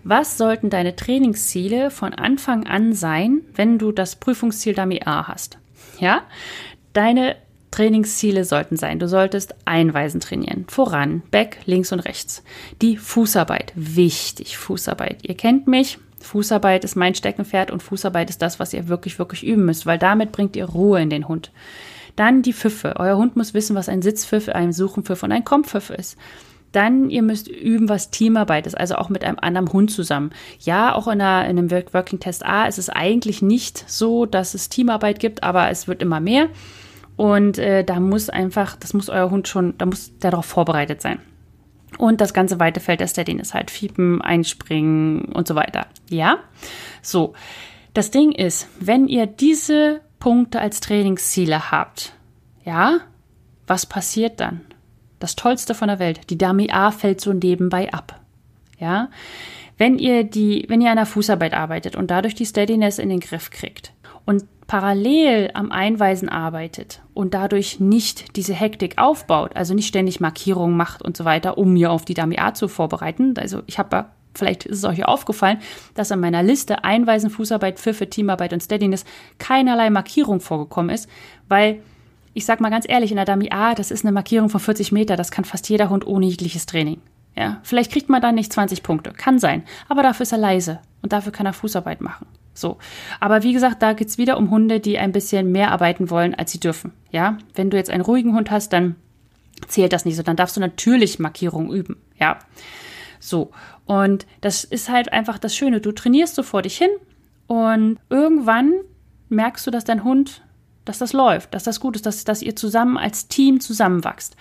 Was 0.06 0.38
sollten 0.38 0.70
deine 0.70 0.96
Trainingsziele 0.96 1.92
von 1.92 2.14
Anfang 2.14 2.66
an 2.68 2.94
sein, 2.94 3.42
wenn 3.54 3.78
du 3.78 3.92
das 3.92 4.16
Prüfungsziel 4.16 4.74
Dummy 4.74 5.02
A 5.04 5.28
hast? 5.28 5.58
Ja, 6.00 6.22
deine 6.94 7.36
Trainingsziele 7.70 8.46
sollten 8.46 8.78
sein, 8.78 8.98
du 8.98 9.10
solltest 9.10 9.54
Einweisen 9.66 10.22
trainieren, 10.22 10.66
voran, 10.70 11.22
back, 11.32 11.58
links 11.66 11.92
und 11.92 12.00
rechts. 12.00 12.44
Die 12.82 12.96
Fußarbeit, 12.96 13.74
wichtig, 13.76 14.58
Fußarbeit. 14.58 15.20
Ihr 15.24 15.36
kennt 15.36 15.68
mich, 15.68 16.00
Fußarbeit 16.20 16.86
ist 16.86 16.96
mein 16.96 17.14
Steckenpferd 17.14 17.72
und 17.72 17.84
Fußarbeit 17.84 18.30
ist 18.30 18.42
das, 18.42 18.58
was 18.62 18.74
ihr 18.74 18.88
wirklich, 18.88 19.20
wirklich 19.20 19.46
üben 19.46 19.66
müsst, 19.66 19.86
weil 19.86 19.98
damit 19.98 20.32
bringt 20.32 20.56
ihr 20.56 20.66
Ruhe 20.66 21.02
in 21.02 21.10
den 21.10 21.28
Hund. 21.28 21.52
Dann 22.16 22.42
die 22.42 22.54
Pfiffe. 22.54 22.96
Euer 22.98 23.18
Hund 23.18 23.36
muss 23.36 23.54
wissen, 23.54 23.76
was 23.76 23.90
ein 23.90 24.02
Sitzpfiff, 24.02 24.50
ein 24.50 24.74
Suchenpfiff 24.74 25.24
und 25.24 25.32
ein 25.32 25.46
Kompfiff 25.46 25.90
ist. 25.90 26.18
Dann, 26.72 27.10
ihr 27.10 27.22
müsst 27.22 27.50
üben, 27.50 27.90
was 27.90 28.12
Teamarbeit 28.12 28.66
ist, 28.66 28.78
also 28.78 28.96
auch 28.96 29.10
mit 29.10 29.24
einem 29.26 29.38
anderen 29.42 29.74
Hund 29.74 29.92
zusammen. 29.92 30.32
Ja, 30.60 30.96
auch 30.96 31.08
in, 31.08 31.20
einer, 31.20 31.50
in 31.50 31.58
einem 31.58 31.72
Working 31.72 32.20
Test 32.20 32.46
A 32.46 32.66
ist 32.66 32.78
es 32.78 32.90
eigentlich 32.90 33.42
nicht 33.42 33.90
so, 33.90 34.26
dass 34.26 34.54
es 34.54 34.70
Teamarbeit 34.70 35.20
gibt, 35.20 35.44
aber 35.44 35.70
es 35.70 35.88
wird 35.88 36.02
immer 36.02 36.22
mehr. 36.22 36.48
Und 37.18 37.58
äh, 37.58 37.84
da 37.84 38.00
muss 38.00 38.30
einfach, 38.30 38.78
das 38.78 38.94
muss 38.94 39.10
euer 39.10 39.30
Hund 39.30 39.48
schon, 39.48 39.78
da 39.78 39.86
muss 39.86 40.18
der 40.20 40.32
darauf 40.32 40.46
vorbereitet 40.46 41.02
sein. 41.02 41.20
Und 41.98 42.22
das 42.22 42.34
ganze 42.34 42.60
weite 42.60 42.80
Feld 42.80 43.02
der 43.02 43.08
Steading 43.08 43.40
ist 43.40 43.54
halt 43.54 43.70
Fiepen, 43.70 44.22
Einspringen 44.22 45.26
und 45.26 45.48
so 45.48 45.56
weiter. 45.56 45.88
Ja? 46.10 46.38
So. 47.02 47.34
Das 47.94 48.10
Ding 48.10 48.32
ist, 48.32 48.70
wenn 48.80 49.08
ihr 49.08 49.28
diese 49.28 50.00
Punkte 50.22 50.62
als 50.62 50.80
Trainingsziele 50.80 51.72
habt, 51.72 52.14
ja, 52.64 53.00
was 53.68 53.86
passiert 53.86 54.40
dann? 54.40 54.62
Das 55.20 55.36
Tollste 55.36 55.76
von 55.76 55.90
der 55.90 56.00
Welt, 56.00 56.30
die 56.30 56.38
Dummy 56.38 56.70
A 56.72 56.92
fällt 56.92 57.20
so 57.20 57.34
nebenbei 57.34 57.92
ab. 57.92 58.22
Ja, 58.80 59.10
wenn 59.78 59.98
ihr 59.98 60.24
die, 60.24 60.66
wenn 60.70 60.80
ihr 60.80 60.92
an 60.92 60.98
der 60.98 61.06
Fußarbeit 61.06 61.54
arbeitet 61.54 61.96
und 61.96 62.12
dadurch 62.12 62.36
die 62.36 62.46
Steadiness 62.46 63.00
in 63.00 63.10
den 63.10 63.20
Griff 63.20 63.50
kriegt 63.50 63.94
und 64.26 64.46
parallel 64.68 65.52
am 65.56 65.72
Einweisen 65.72 66.30
arbeitet 66.30 67.02
und 67.14 67.34
dadurch 67.34 67.80
nicht 67.80 68.36
diese 68.38 68.54
Hektik 68.54 69.00
aufbaut, 69.00 69.56
also 69.56 69.74
nicht 69.74 69.88
ständig 69.88 70.20
Markierungen 70.20 70.78
macht 70.78 71.02
und 71.02 71.18
so 71.18 71.26
weiter, 71.26 71.58
um 71.58 71.74
mir 71.74 71.92
auf 71.92 72.06
die 72.06 72.14
Dummy 72.14 72.38
A 72.38 72.54
zu 72.54 72.68
vorbereiten. 72.68 73.34
Also 73.38 73.64
ich 73.66 73.80
habe 73.80 74.06
vielleicht 74.34 74.66
ist 74.66 74.80
es 74.80 74.86
euch 74.86 75.06
aufgefallen, 75.06 75.60
dass 75.94 76.12
an 76.12 76.20
meiner 76.20 76.44
Liste 76.44 76.84
Einweisen, 76.84 77.30
Fußarbeit, 77.30 77.80
Pfiffe, 77.80 78.10
Teamarbeit 78.10 78.54
und 78.54 78.62
Steadiness 78.62 79.06
keinerlei 79.38 79.90
Markierung 79.90 80.40
vorgekommen 80.40 80.94
ist, 80.94 81.10
weil 81.48 81.82
ich 82.34 82.46
sag 82.46 82.62
mal 82.62 82.70
ganz 82.70 82.86
ehrlich, 82.88 83.12
in 83.12 83.18
der 83.18 83.26
Dummy 83.26 83.50
A, 83.52 83.76
das 83.76 83.92
ist 83.92 84.06
eine 84.06 84.14
Markierung 84.14 84.50
von 84.50 84.60
40 84.60 84.92
Meter, 84.92 85.18
das 85.18 85.32
kann 85.32 85.44
fast 85.44 85.68
jeder 85.70 85.90
Hund 85.90 86.08
ohne 86.08 86.26
jegliches 86.28 86.66
Training. 86.66 87.02
Ja, 87.36 87.60
vielleicht 87.64 87.92
kriegt 87.92 88.10
man 88.10 88.22
dann 88.22 88.36
nicht 88.36 88.52
20 88.52 88.84
Punkte. 88.84 89.12
Kann 89.12 89.40
sein. 89.40 89.64
Aber 89.88 90.04
dafür 90.04 90.24
ist 90.24 90.32
er 90.32 90.38
leise. 90.38 90.80
Und 91.02 91.14
dafür 91.14 91.32
kann 91.32 91.46
er 91.46 91.54
Fußarbeit 91.54 92.02
machen. 92.02 92.28
So. 92.54 92.78
Aber 93.20 93.44
wie 93.44 93.54
gesagt, 93.54 93.82
da 93.82 93.94
geht 93.94 94.10
es 94.10 94.18
wieder 94.18 94.38
um 94.38 94.52
Hunde, 94.52 94.80
die 94.80 94.98
ein 94.98 95.14
bisschen 95.14 95.52
mehr 95.52 95.72
arbeiten 95.72 96.10
wollen, 96.10 96.36
als 96.36 96.52
sie 96.52 96.60
dürfen. 96.60 96.92
Ja, 97.12 97.38
wenn 97.56 97.70
du 97.70 97.78
jetzt 97.78 97.90
einen 97.90 98.04
ruhigen 98.04 98.36
Hund 98.36 98.52
hast, 98.52 98.74
dann 98.74 98.96
zählt 99.68 99.94
das 99.94 100.06
nicht 100.06 100.18
so. 100.18 100.24
Dann 100.24 100.36
darfst 100.36 100.58
du 100.58 100.60
natürlich 100.60 101.20
Markierungen 101.20 101.72
üben. 101.72 101.98
Ja. 102.20 102.40
So. 103.22 103.52
Und 103.86 104.26
das 104.42 104.66
ist 104.66 104.90
halt 104.90 105.14
einfach 105.14 105.40
das 105.40 105.56
Schöne. 105.56 105.80
Du 105.80 105.94
trainierst 105.94 106.36
so 106.36 106.44
vor 106.44 106.64
dich 106.64 106.78
hin 106.78 106.90
und 107.48 108.00
irgendwann 108.10 108.74
merkst 109.30 109.66
du, 109.66 109.72
dass 109.72 109.86
dein 109.86 110.04
Hund 110.04 110.42
dass 110.86 110.98
das 110.98 111.14
läuft, 111.14 111.54
dass 111.54 111.64
das 111.64 111.80
gut 111.80 111.96
ist, 111.96 112.06
dass, 112.06 112.24
dass 112.24 112.42
ihr 112.42 112.56
zusammen 112.56 112.98
als 112.98 113.28
Team 113.28 113.60
zusammenwachst. 113.60 114.36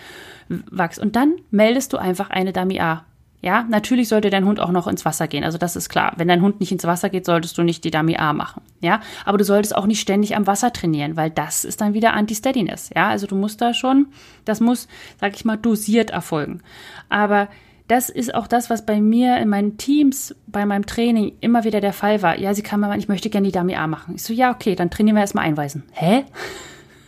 Wachst. 0.49 0.99
Und 0.99 1.17
dann 1.17 1.35
meldest 1.51 1.93
du 1.93 1.99
einfach 1.99 2.31
eine 2.31 2.53
Dummy 2.53 2.81
A. 2.81 3.05
Ja, 3.43 3.63
natürlich 3.63 4.09
sollte 4.09 4.29
dein 4.29 4.45
Hund 4.45 4.61
auch 4.61 4.71
noch 4.71 4.87
ins 4.87 5.05
Wasser 5.05 5.27
gehen. 5.27 5.45
Also 5.45 5.57
das 5.57 5.75
ist 5.75 5.89
klar. 5.89 6.13
Wenn 6.17 6.29
dein 6.29 6.43
Hund 6.43 6.61
nicht 6.61 6.73
ins 6.73 6.85
Wasser 6.85 7.09
geht, 7.09 7.25
solltest 7.25 7.57
du 7.57 7.63
nicht 7.63 7.85
die 7.85 7.91
Dummy 7.91 8.17
A 8.17 8.33
machen. 8.33 8.63
Ja, 8.81 9.01
aber 9.25 9.39
du 9.39 9.45
solltest 9.45 9.75
auch 9.75 9.87
nicht 9.87 10.01
ständig 10.01 10.37
am 10.37 10.47
Wasser 10.47 10.73
trainieren, 10.73 11.17
weil 11.17 11.31
das 11.31 11.65
ist 11.65 11.81
dann 11.81 11.95
wieder 11.95 12.13
Anti-Steadiness. 12.13 12.91
Ja, 12.95 13.09
also 13.09 13.27
du 13.27 13.37
musst 13.37 13.61
da 13.61 13.73
schon, 13.73 14.09
das 14.45 14.61
muss, 14.61 14.89
sag 15.21 15.35
ich 15.37 15.45
mal, 15.45 15.57
dosiert 15.57 16.11
erfolgen. 16.11 16.63
Aber 17.09 17.49
das 17.91 18.09
ist 18.09 18.37
auch 18.37 18.47
das, 18.47 18.71
was 18.71 18.87
bei 18.87 19.01
mir 19.01 19.39
in 19.39 19.49
meinen 19.49 19.77
Teams, 19.77 20.37
bei 20.47 20.65
meinem 20.65 20.87
Training 20.87 21.33
immer 21.41 21.65
wieder 21.65 21.81
der 21.81 21.93
Fall 21.93 22.23
war. 22.23 22.39
Ja, 22.39 22.55
sie 22.55 22.63
kam 22.63 22.81
mal, 22.81 22.97
ich 22.97 23.09
möchte 23.09 23.31
gerne 23.31 23.49
die 23.49 23.53
Dummy 23.53 23.75
A 23.75 23.89
machen. 23.89 24.15
Ich 24.15 24.23
so, 24.23 24.33
ja, 24.33 24.53
okay, 24.53 24.77
dann 24.77 24.91
trainieren 24.91 25.17
wir 25.17 25.23
erstmal 25.23 25.45
einweisen. 25.45 25.83
Hä? 25.91 26.25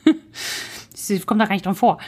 sie 0.93 1.21
kommt 1.21 1.41
da 1.41 1.47
gar 1.47 1.53
nicht 1.53 1.65
dran 1.65 1.77
vor. 1.77 1.99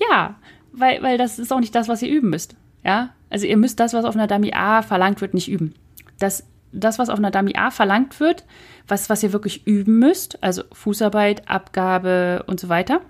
Ja, 0.00 0.36
weil, 0.72 1.02
weil 1.02 1.18
das 1.18 1.38
ist 1.38 1.52
auch 1.52 1.60
nicht 1.60 1.74
das, 1.74 1.88
was 1.88 2.00
ihr 2.00 2.08
üben 2.08 2.30
müsst. 2.30 2.56
Ja, 2.82 3.10
also 3.28 3.46
ihr 3.46 3.58
müsst 3.58 3.78
das, 3.80 3.92
was 3.92 4.06
auf 4.06 4.16
einer 4.16 4.28
Dummy 4.28 4.54
A 4.54 4.80
verlangt 4.80 5.20
wird, 5.20 5.34
nicht 5.34 5.50
üben. 5.50 5.74
Das, 6.18 6.46
das 6.72 6.98
was 6.98 7.10
auf 7.10 7.18
einer 7.18 7.30
Dummy 7.30 7.54
A 7.56 7.70
verlangt 7.70 8.18
wird, 8.18 8.46
was, 8.88 9.10
was 9.10 9.22
ihr 9.22 9.34
wirklich 9.34 9.66
üben 9.66 9.98
müsst, 9.98 10.42
also 10.42 10.62
Fußarbeit, 10.72 11.50
Abgabe 11.50 12.44
und 12.46 12.58
so 12.58 12.70
weiter, 12.70 13.02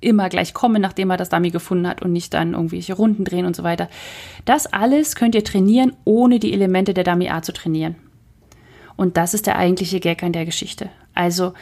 immer 0.00 0.28
gleich 0.28 0.54
kommen, 0.54 0.80
nachdem 0.80 1.10
er 1.10 1.16
das 1.16 1.28
Dummy 1.28 1.50
gefunden 1.50 1.86
hat 1.86 2.02
und 2.02 2.12
nicht 2.12 2.34
dann 2.34 2.54
irgendwelche 2.54 2.94
Runden 2.94 3.24
drehen 3.24 3.46
und 3.46 3.54
so 3.54 3.62
weiter. 3.62 3.88
Das 4.44 4.66
alles 4.66 5.14
könnt 5.14 5.34
ihr 5.34 5.44
trainieren, 5.44 5.92
ohne 6.04 6.38
die 6.38 6.52
Elemente 6.52 6.94
der 6.94 7.04
Dummy 7.04 7.28
A 7.28 7.42
zu 7.42 7.52
trainieren. 7.52 7.96
Und 8.96 9.16
das 9.16 9.34
ist 9.34 9.46
der 9.46 9.56
eigentliche 9.56 10.00
Gag 10.00 10.22
an 10.22 10.32
der 10.32 10.44
Geschichte. 10.44 10.90
Also, 11.14 11.54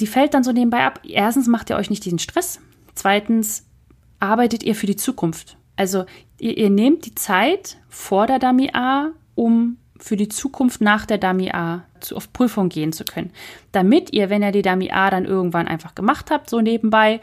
die 0.00 0.06
fällt 0.06 0.34
dann 0.34 0.44
so 0.44 0.52
nebenbei 0.52 0.84
ab. 0.84 1.00
Erstens 1.04 1.46
macht 1.46 1.70
ihr 1.70 1.76
euch 1.76 1.90
nicht 1.90 2.04
diesen 2.04 2.18
Stress. 2.18 2.60
Zweitens 2.94 3.66
arbeitet 4.20 4.62
ihr 4.62 4.74
für 4.74 4.86
die 4.86 4.96
Zukunft. 4.96 5.56
Also, 5.76 6.04
ihr, 6.38 6.56
ihr 6.56 6.70
nehmt 6.70 7.06
die 7.06 7.14
Zeit 7.14 7.78
vor 7.88 8.26
der 8.26 8.38
Dummy 8.38 8.70
A, 8.74 9.08
um 9.34 9.78
für 9.98 10.16
die 10.16 10.28
Zukunft 10.28 10.80
nach 10.80 11.06
der 11.06 11.18
Dummy 11.18 11.50
A 11.50 11.84
zu, 12.00 12.16
auf 12.16 12.32
Prüfung 12.32 12.68
gehen 12.68 12.92
zu 12.92 13.04
können. 13.04 13.32
Damit 13.72 14.12
ihr, 14.12 14.30
wenn 14.30 14.42
ihr 14.42 14.52
die 14.52 14.62
Dummy 14.62 14.90
A 14.90 15.10
dann 15.10 15.24
irgendwann 15.24 15.68
einfach 15.68 15.94
gemacht 15.94 16.30
habt, 16.30 16.50
so 16.50 16.60
nebenbei, 16.60 17.20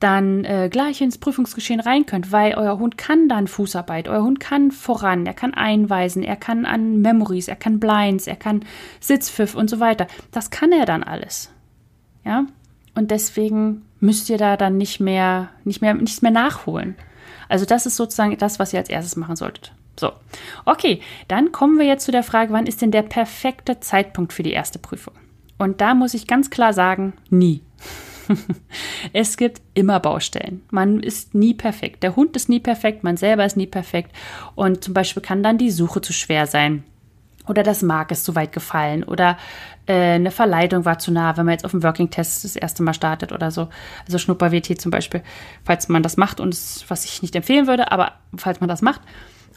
dann 0.00 0.44
äh, 0.44 0.68
gleich 0.70 1.00
ins 1.00 1.18
Prüfungsgeschehen 1.18 1.80
rein 1.80 2.06
könnt, 2.06 2.30
weil 2.30 2.54
euer 2.54 2.78
Hund 2.78 2.96
kann 2.96 3.28
dann 3.28 3.48
Fußarbeit, 3.48 4.08
euer 4.08 4.22
Hund 4.22 4.38
kann 4.38 4.70
voran, 4.70 5.26
er 5.26 5.34
kann 5.34 5.54
einweisen, 5.54 6.22
er 6.22 6.36
kann 6.36 6.66
an 6.66 7.00
Memories, 7.00 7.48
er 7.48 7.56
kann 7.56 7.80
Blinds, 7.80 8.26
er 8.26 8.36
kann 8.36 8.64
Sitzpfiff 9.00 9.54
und 9.54 9.68
so 9.68 9.80
weiter. 9.80 10.06
Das 10.30 10.50
kann 10.50 10.70
er 10.70 10.86
dann 10.86 11.02
alles. 11.02 11.50
Ja? 12.24 12.46
Und 12.94 13.10
deswegen 13.10 13.82
müsst 14.00 14.30
ihr 14.30 14.38
da 14.38 14.56
dann 14.56 14.76
nicht 14.76 15.00
mehr, 15.00 15.50
nicht 15.64 15.80
mehr, 15.80 15.94
nichts 15.94 16.22
mehr 16.22 16.30
nachholen. 16.30 16.94
Also 17.48 17.64
das 17.64 17.86
ist 17.86 17.96
sozusagen 17.96 18.36
das, 18.38 18.58
was 18.58 18.72
ihr 18.72 18.78
als 18.78 18.90
erstes 18.90 19.16
machen 19.16 19.36
solltet. 19.36 19.72
So, 19.98 20.12
okay, 20.64 21.00
dann 21.26 21.50
kommen 21.50 21.78
wir 21.78 21.86
jetzt 21.86 22.04
zu 22.04 22.12
der 22.12 22.22
Frage, 22.22 22.52
wann 22.52 22.66
ist 22.66 22.82
denn 22.82 22.92
der 22.92 23.02
perfekte 23.02 23.80
Zeitpunkt 23.80 24.32
für 24.32 24.44
die 24.44 24.52
erste 24.52 24.78
Prüfung? 24.78 25.14
Und 25.58 25.80
da 25.80 25.94
muss 25.94 26.14
ich 26.14 26.28
ganz 26.28 26.50
klar 26.50 26.72
sagen, 26.72 27.14
nie. 27.30 27.62
es 29.12 29.36
gibt 29.36 29.60
immer 29.74 30.00
Baustellen. 30.00 30.62
Man 30.70 31.00
ist 31.00 31.34
nie 31.34 31.54
perfekt. 31.54 32.02
Der 32.02 32.16
Hund 32.16 32.36
ist 32.36 32.48
nie 32.48 32.60
perfekt, 32.60 33.04
man 33.04 33.16
selber 33.16 33.44
ist 33.44 33.56
nie 33.56 33.66
perfekt. 33.66 34.14
Und 34.54 34.84
zum 34.84 34.94
Beispiel 34.94 35.22
kann 35.22 35.42
dann 35.42 35.58
die 35.58 35.70
Suche 35.70 36.00
zu 36.00 36.12
schwer 36.12 36.46
sein. 36.46 36.84
Oder 37.46 37.62
das 37.62 37.82
Mark 37.82 38.10
ist 38.10 38.24
zu 38.24 38.34
weit 38.34 38.52
gefallen. 38.52 39.04
Oder 39.04 39.38
äh, 39.86 40.14
eine 40.14 40.30
Verleitung 40.30 40.84
war 40.84 40.98
zu 40.98 41.10
nah, 41.10 41.36
wenn 41.36 41.46
man 41.46 41.52
jetzt 41.52 41.64
auf 41.64 41.70
dem 41.70 41.82
Working-Test 41.82 42.44
das 42.44 42.56
erste 42.56 42.82
Mal 42.82 42.94
startet 42.94 43.32
oder 43.32 43.50
so. 43.50 43.68
Also 44.04 44.18
Schnupper-WT 44.18 44.80
zum 44.80 44.90
Beispiel, 44.90 45.22
falls 45.64 45.88
man 45.88 46.02
das 46.02 46.16
macht 46.16 46.40
und 46.40 46.52
es, 46.52 46.84
was 46.88 47.04
ich 47.04 47.22
nicht 47.22 47.34
empfehlen 47.34 47.66
würde, 47.66 47.90
aber 47.90 48.12
falls 48.36 48.60
man 48.60 48.68
das 48.68 48.82
macht. 48.82 49.00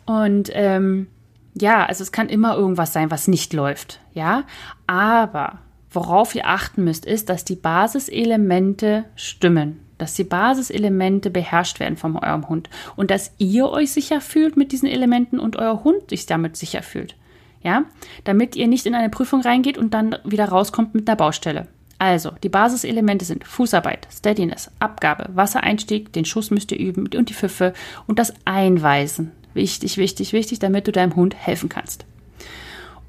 Und 0.06 0.50
ähm, 0.54 1.08
ja, 1.54 1.86
also 1.86 2.04
es 2.04 2.12
kann 2.12 2.30
immer 2.30 2.56
irgendwas 2.56 2.94
sein, 2.94 3.12
was 3.12 3.28
nicht 3.28 3.54
läuft. 3.54 4.00
Ja, 4.14 4.44
aber 4.88 5.60
Worauf 5.92 6.36
ihr 6.36 6.48
achten 6.48 6.84
müsst, 6.86 7.06
ist, 7.06 7.30
dass 7.30 7.44
die 7.44 7.56
Basiselemente 7.56 9.06
stimmen, 9.16 9.82
dass 9.98 10.14
die 10.14 10.24
Basiselemente 10.24 11.30
beherrscht 11.30 11.80
werden 11.82 11.98
von 11.98 12.16
eurem 12.18 12.48
Hund 12.48 12.70
und 12.96 13.12
dass 13.12 13.34
ihr 13.38 13.70
euch 13.70 13.92
sicher 13.92 14.22
fühlt 14.22 14.56
mit 14.56 14.72
diesen 14.72 14.88
Elementen 14.88 15.40
und 15.40 15.58
euer 15.58 15.84
Hund 15.84 16.10
sich 16.10 16.26
damit 16.26 16.56
sicher 16.56 16.82
fühlt. 16.82 17.16
Ja, 17.64 17.84
damit 18.24 18.56
ihr 18.56 18.68
nicht 18.68 18.88
in 18.88 18.96
eine 18.96 19.10
Prüfung 19.10 19.42
reingeht 19.42 19.78
und 19.78 19.94
dann 19.94 20.16
wieder 20.24 20.46
rauskommt 20.46 20.96
mit 20.96 21.08
einer 21.08 21.18
Baustelle. 21.18 21.68
Also, 22.00 22.32
die 22.42 22.50
Basiselemente 22.50 23.26
sind 23.26 23.46
Fußarbeit, 23.46 24.08
Steadiness, 24.12 24.72
Abgabe, 24.80 25.30
Wassereinstieg, 25.36 26.12
den 26.14 26.26
Schuss 26.26 26.50
müsst 26.50 26.72
ihr 26.72 26.80
üben 26.80 27.08
und 27.16 27.30
die 27.30 27.36
Pfiffe 27.36 27.74
und 28.08 28.18
das 28.18 28.34
Einweisen. 28.46 29.32
Wichtig, 29.54 29.98
wichtig, 29.98 30.34
wichtig, 30.34 30.58
damit 30.58 30.88
du 30.88 30.92
deinem 30.92 31.16
Hund 31.16 31.36
helfen 31.36 31.70
kannst. 31.70 32.06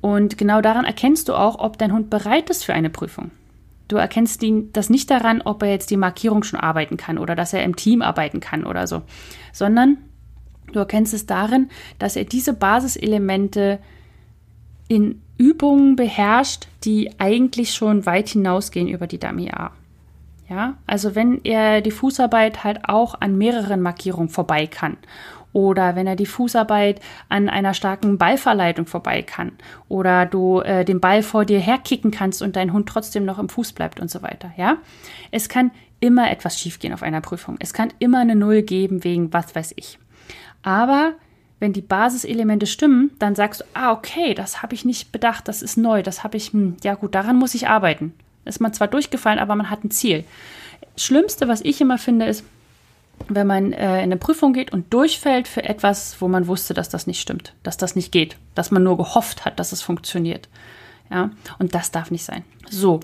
Und 0.02 0.36
genau 0.36 0.60
daran 0.60 0.84
erkennst 0.84 1.28
du 1.28 1.34
auch, 1.34 1.58
ob 1.58 1.78
dein 1.78 1.92
Hund 1.92 2.10
bereit 2.10 2.50
ist 2.50 2.64
für 2.64 2.74
eine 2.74 2.90
Prüfung. 2.90 3.30
Du 3.86 3.96
erkennst 3.96 4.44
das 4.72 4.90
nicht 4.90 5.10
daran, 5.10 5.42
ob 5.42 5.62
er 5.62 5.70
jetzt 5.70 5.90
die 5.90 5.96
Markierung 5.96 6.42
schon 6.42 6.58
arbeiten 6.58 6.96
kann 6.96 7.18
oder 7.18 7.36
dass 7.36 7.52
er 7.52 7.62
im 7.62 7.76
Team 7.76 8.02
arbeiten 8.02 8.40
kann 8.40 8.64
oder 8.64 8.86
so, 8.86 9.02
sondern 9.52 9.98
du 10.72 10.80
erkennst 10.80 11.14
es 11.14 11.26
darin, 11.26 11.70
dass 11.98 12.16
er 12.16 12.24
diese 12.24 12.52
Basiselemente 12.52 13.78
in 14.88 15.22
Übungen 15.38 15.94
beherrscht, 15.94 16.66
die 16.84 17.10
eigentlich 17.18 17.74
schon 17.74 18.04
weit 18.04 18.30
hinausgehen 18.30 18.88
über 18.88 19.06
die 19.06 19.20
Dummy 19.20 19.50
A. 19.50 19.70
Ja, 20.48 20.78
also 20.86 21.14
wenn 21.14 21.40
er 21.44 21.80
die 21.80 21.90
Fußarbeit 21.90 22.64
halt 22.64 22.88
auch 22.88 23.14
an 23.20 23.38
mehreren 23.38 23.80
Markierungen 23.80 24.28
vorbei 24.28 24.66
kann 24.66 24.96
oder 25.52 25.96
wenn 25.96 26.06
er 26.06 26.16
die 26.16 26.26
Fußarbeit 26.26 27.00
an 27.28 27.48
einer 27.48 27.74
starken 27.74 28.18
Ballverleitung 28.18 28.86
vorbei 28.86 29.22
kann 29.22 29.52
oder 29.88 30.26
du 30.26 30.60
äh, 30.60 30.84
den 30.84 31.00
Ball 31.00 31.22
vor 31.22 31.44
dir 31.44 31.60
herkicken 31.60 32.10
kannst 32.10 32.42
und 32.42 32.56
dein 32.56 32.72
Hund 32.72 32.88
trotzdem 32.88 33.24
noch 33.24 33.38
im 33.38 33.48
Fuß 33.48 33.72
bleibt 33.72 34.00
und 34.00 34.10
so 34.10 34.22
weiter, 34.22 34.52
ja? 34.56 34.78
Es 35.30 35.48
kann 35.48 35.70
immer 36.00 36.30
etwas 36.30 36.58
schiefgehen 36.58 36.94
auf 36.94 37.02
einer 37.02 37.20
Prüfung. 37.20 37.56
Es 37.60 37.72
kann 37.72 37.92
immer 37.98 38.18
eine 38.18 38.34
Null 38.34 38.62
geben 38.62 39.04
wegen 39.04 39.32
was 39.32 39.54
weiß 39.54 39.74
ich. 39.76 39.98
Aber 40.62 41.12
wenn 41.60 41.72
die 41.72 41.80
Basiselemente 41.80 42.66
stimmen, 42.66 43.12
dann 43.20 43.36
sagst 43.36 43.60
du, 43.60 43.64
ah, 43.74 43.92
okay, 43.92 44.34
das 44.34 44.62
habe 44.62 44.74
ich 44.74 44.84
nicht 44.84 45.12
bedacht, 45.12 45.46
das 45.46 45.62
ist 45.62 45.76
neu, 45.76 46.02
das 46.02 46.24
habe 46.24 46.36
ich, 46.36 46.52
hm, 46.52 46.76
ja 46.82 46.94
gut, 46.94 47.14
daran 47.14 47.36
muss 47.36 47.54
ich 47.54 47.68
arbeiten. 47.68 48.14
Ist 48.44 48.60
man 48.60 48.74
zwar 48.74 48.88
durchgefallen, 48.88 49.38
aber 49.38 49.54
man 49.54 49.70
hat 49.70 49.84
ein 49.84 49.92
Ziel. 49.92 50.24
Schlimmste, 50.96 51.46
was 51.46 51.60
ich 51.60 51.80
immer 51.80 51.98
finde, 51.98 52.26
ist, 52.26 52.44
wenn 53.28 53.46
man 53.46 53.72
äh, 53.72 53.98
in 53.98 54.04
eine 54.04 54.16
Prüfung 54.16 54.52
geht 54.52 54.72
und 54.72 54.92
durchfällt 54.92 55.48
für 55.48 55.64
etwas, 55.64 56.20
wo 56.20 56.28
man 56.28 56.46
wusste, 56.46 56.74
dass 56.74 56.88
das 56.88 57.06
nicht 57.06 57.20
stimmt, 57.20 57.54
dass 57.62 57.76
das 57.76 57.96
nicht 57.96 58.12
geht, 58.12 58.36
dass 58.54 58.70
man 58.70 58.82
nur 58.82 58.96
gehofft 58.96 59.44
hat, 59.44 59.58
dass 59.58 59.72
es 59.72 59.82
funktioniert. 59.82 60.48
Ja, 61.10 61.30
und 61.58 61.74
das 61.74 61.90
darf 61.90 62.10
nicht 62.10 62.24
sein. 62.24 62.44
So, 62.72 63.00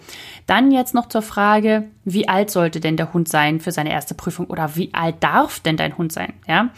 dann 0.47 0.71
jetzt 0.71 0.95
noch 0.95 1.09
zur 1.09 1.21
Frage, 1.21 1.85
wie 2.05 2.27
alt 2.27 2.51
sollte 2.51 2.81
denn 2.81 2.97
der 2.97 3.13
Hund 3.13 3.29
sein 3.29 3.61
für 3.61 3.71
seine 3.71 3.93
erste 3.93 4.15
Prüfung 4.15 4.47
oder 4.47 4.77
wie 4.77 4.95
alt 4.95 5.17
darf 5.21 5.61
denn 5.61 5.77
dein 5.77 5.99
Hund 5.99 6.11
sein? 6.11 6.33
Ja, 6.47 6.71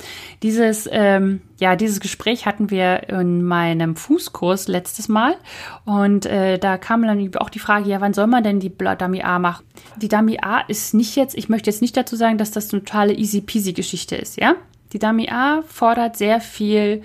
dieses, 0.42 0.88
ähm, 0.90 1.40
ja, 1.58 1.76
dieses 1.76 2.00
Gespräch 2.00 2.46
hatten 2.46 2.70
wir 2.70 3.08
in 3.08 3.44
meinem 3.44 3.94
Fußkurs 3.94 4.66
letztes 4.66 5.08
Mal 5.08 5.36
und 5.84 6.26
äh, 6.26 6.58
da 6.58 6.78
kam 6.78 7.06
dann 7.06 7.30
auch 7.36 7.50
die 7.50 7.60
Frage, 7.60 7.88
ja, 7.88 8.00
wann 8.00 8.12
soll 8.12 8.26
man 8.26 8.42
denn 8.42 8.58
die 8.58 8.76
Dummy 8.76 9.22
A 9.22 9.38
machen? 9.38 9.64
Die 9.98 10.08
Dummy 10.08 10.38
A 10.42 10.60
ist 10.60 10.92
nicht 10.92 11.14
jetzt, 11.14 11.38
ich 11.38 11.48
möchte 11.48 11.70
jetzt 11.70 11.80
nicht 11.80 11.96
dazu 11.96 12.16
sagen, 12.16 12.38
dass 12.38 12.50
das 12.50 12.72
eine 12.72 12.82
totale 12.82 13.14
easy 13.14 13.40
peasy 13.40 13.72
Geschichte 13.72 14.16
ist, 14.16 14.36
ja? 14.36 14.56
Die 14.92 14.98
Dummy 14.98 15.28
A 15.30 15.62
fordert 15.68 16.16
sehr 16.16 16.40
viel 16.40 17.02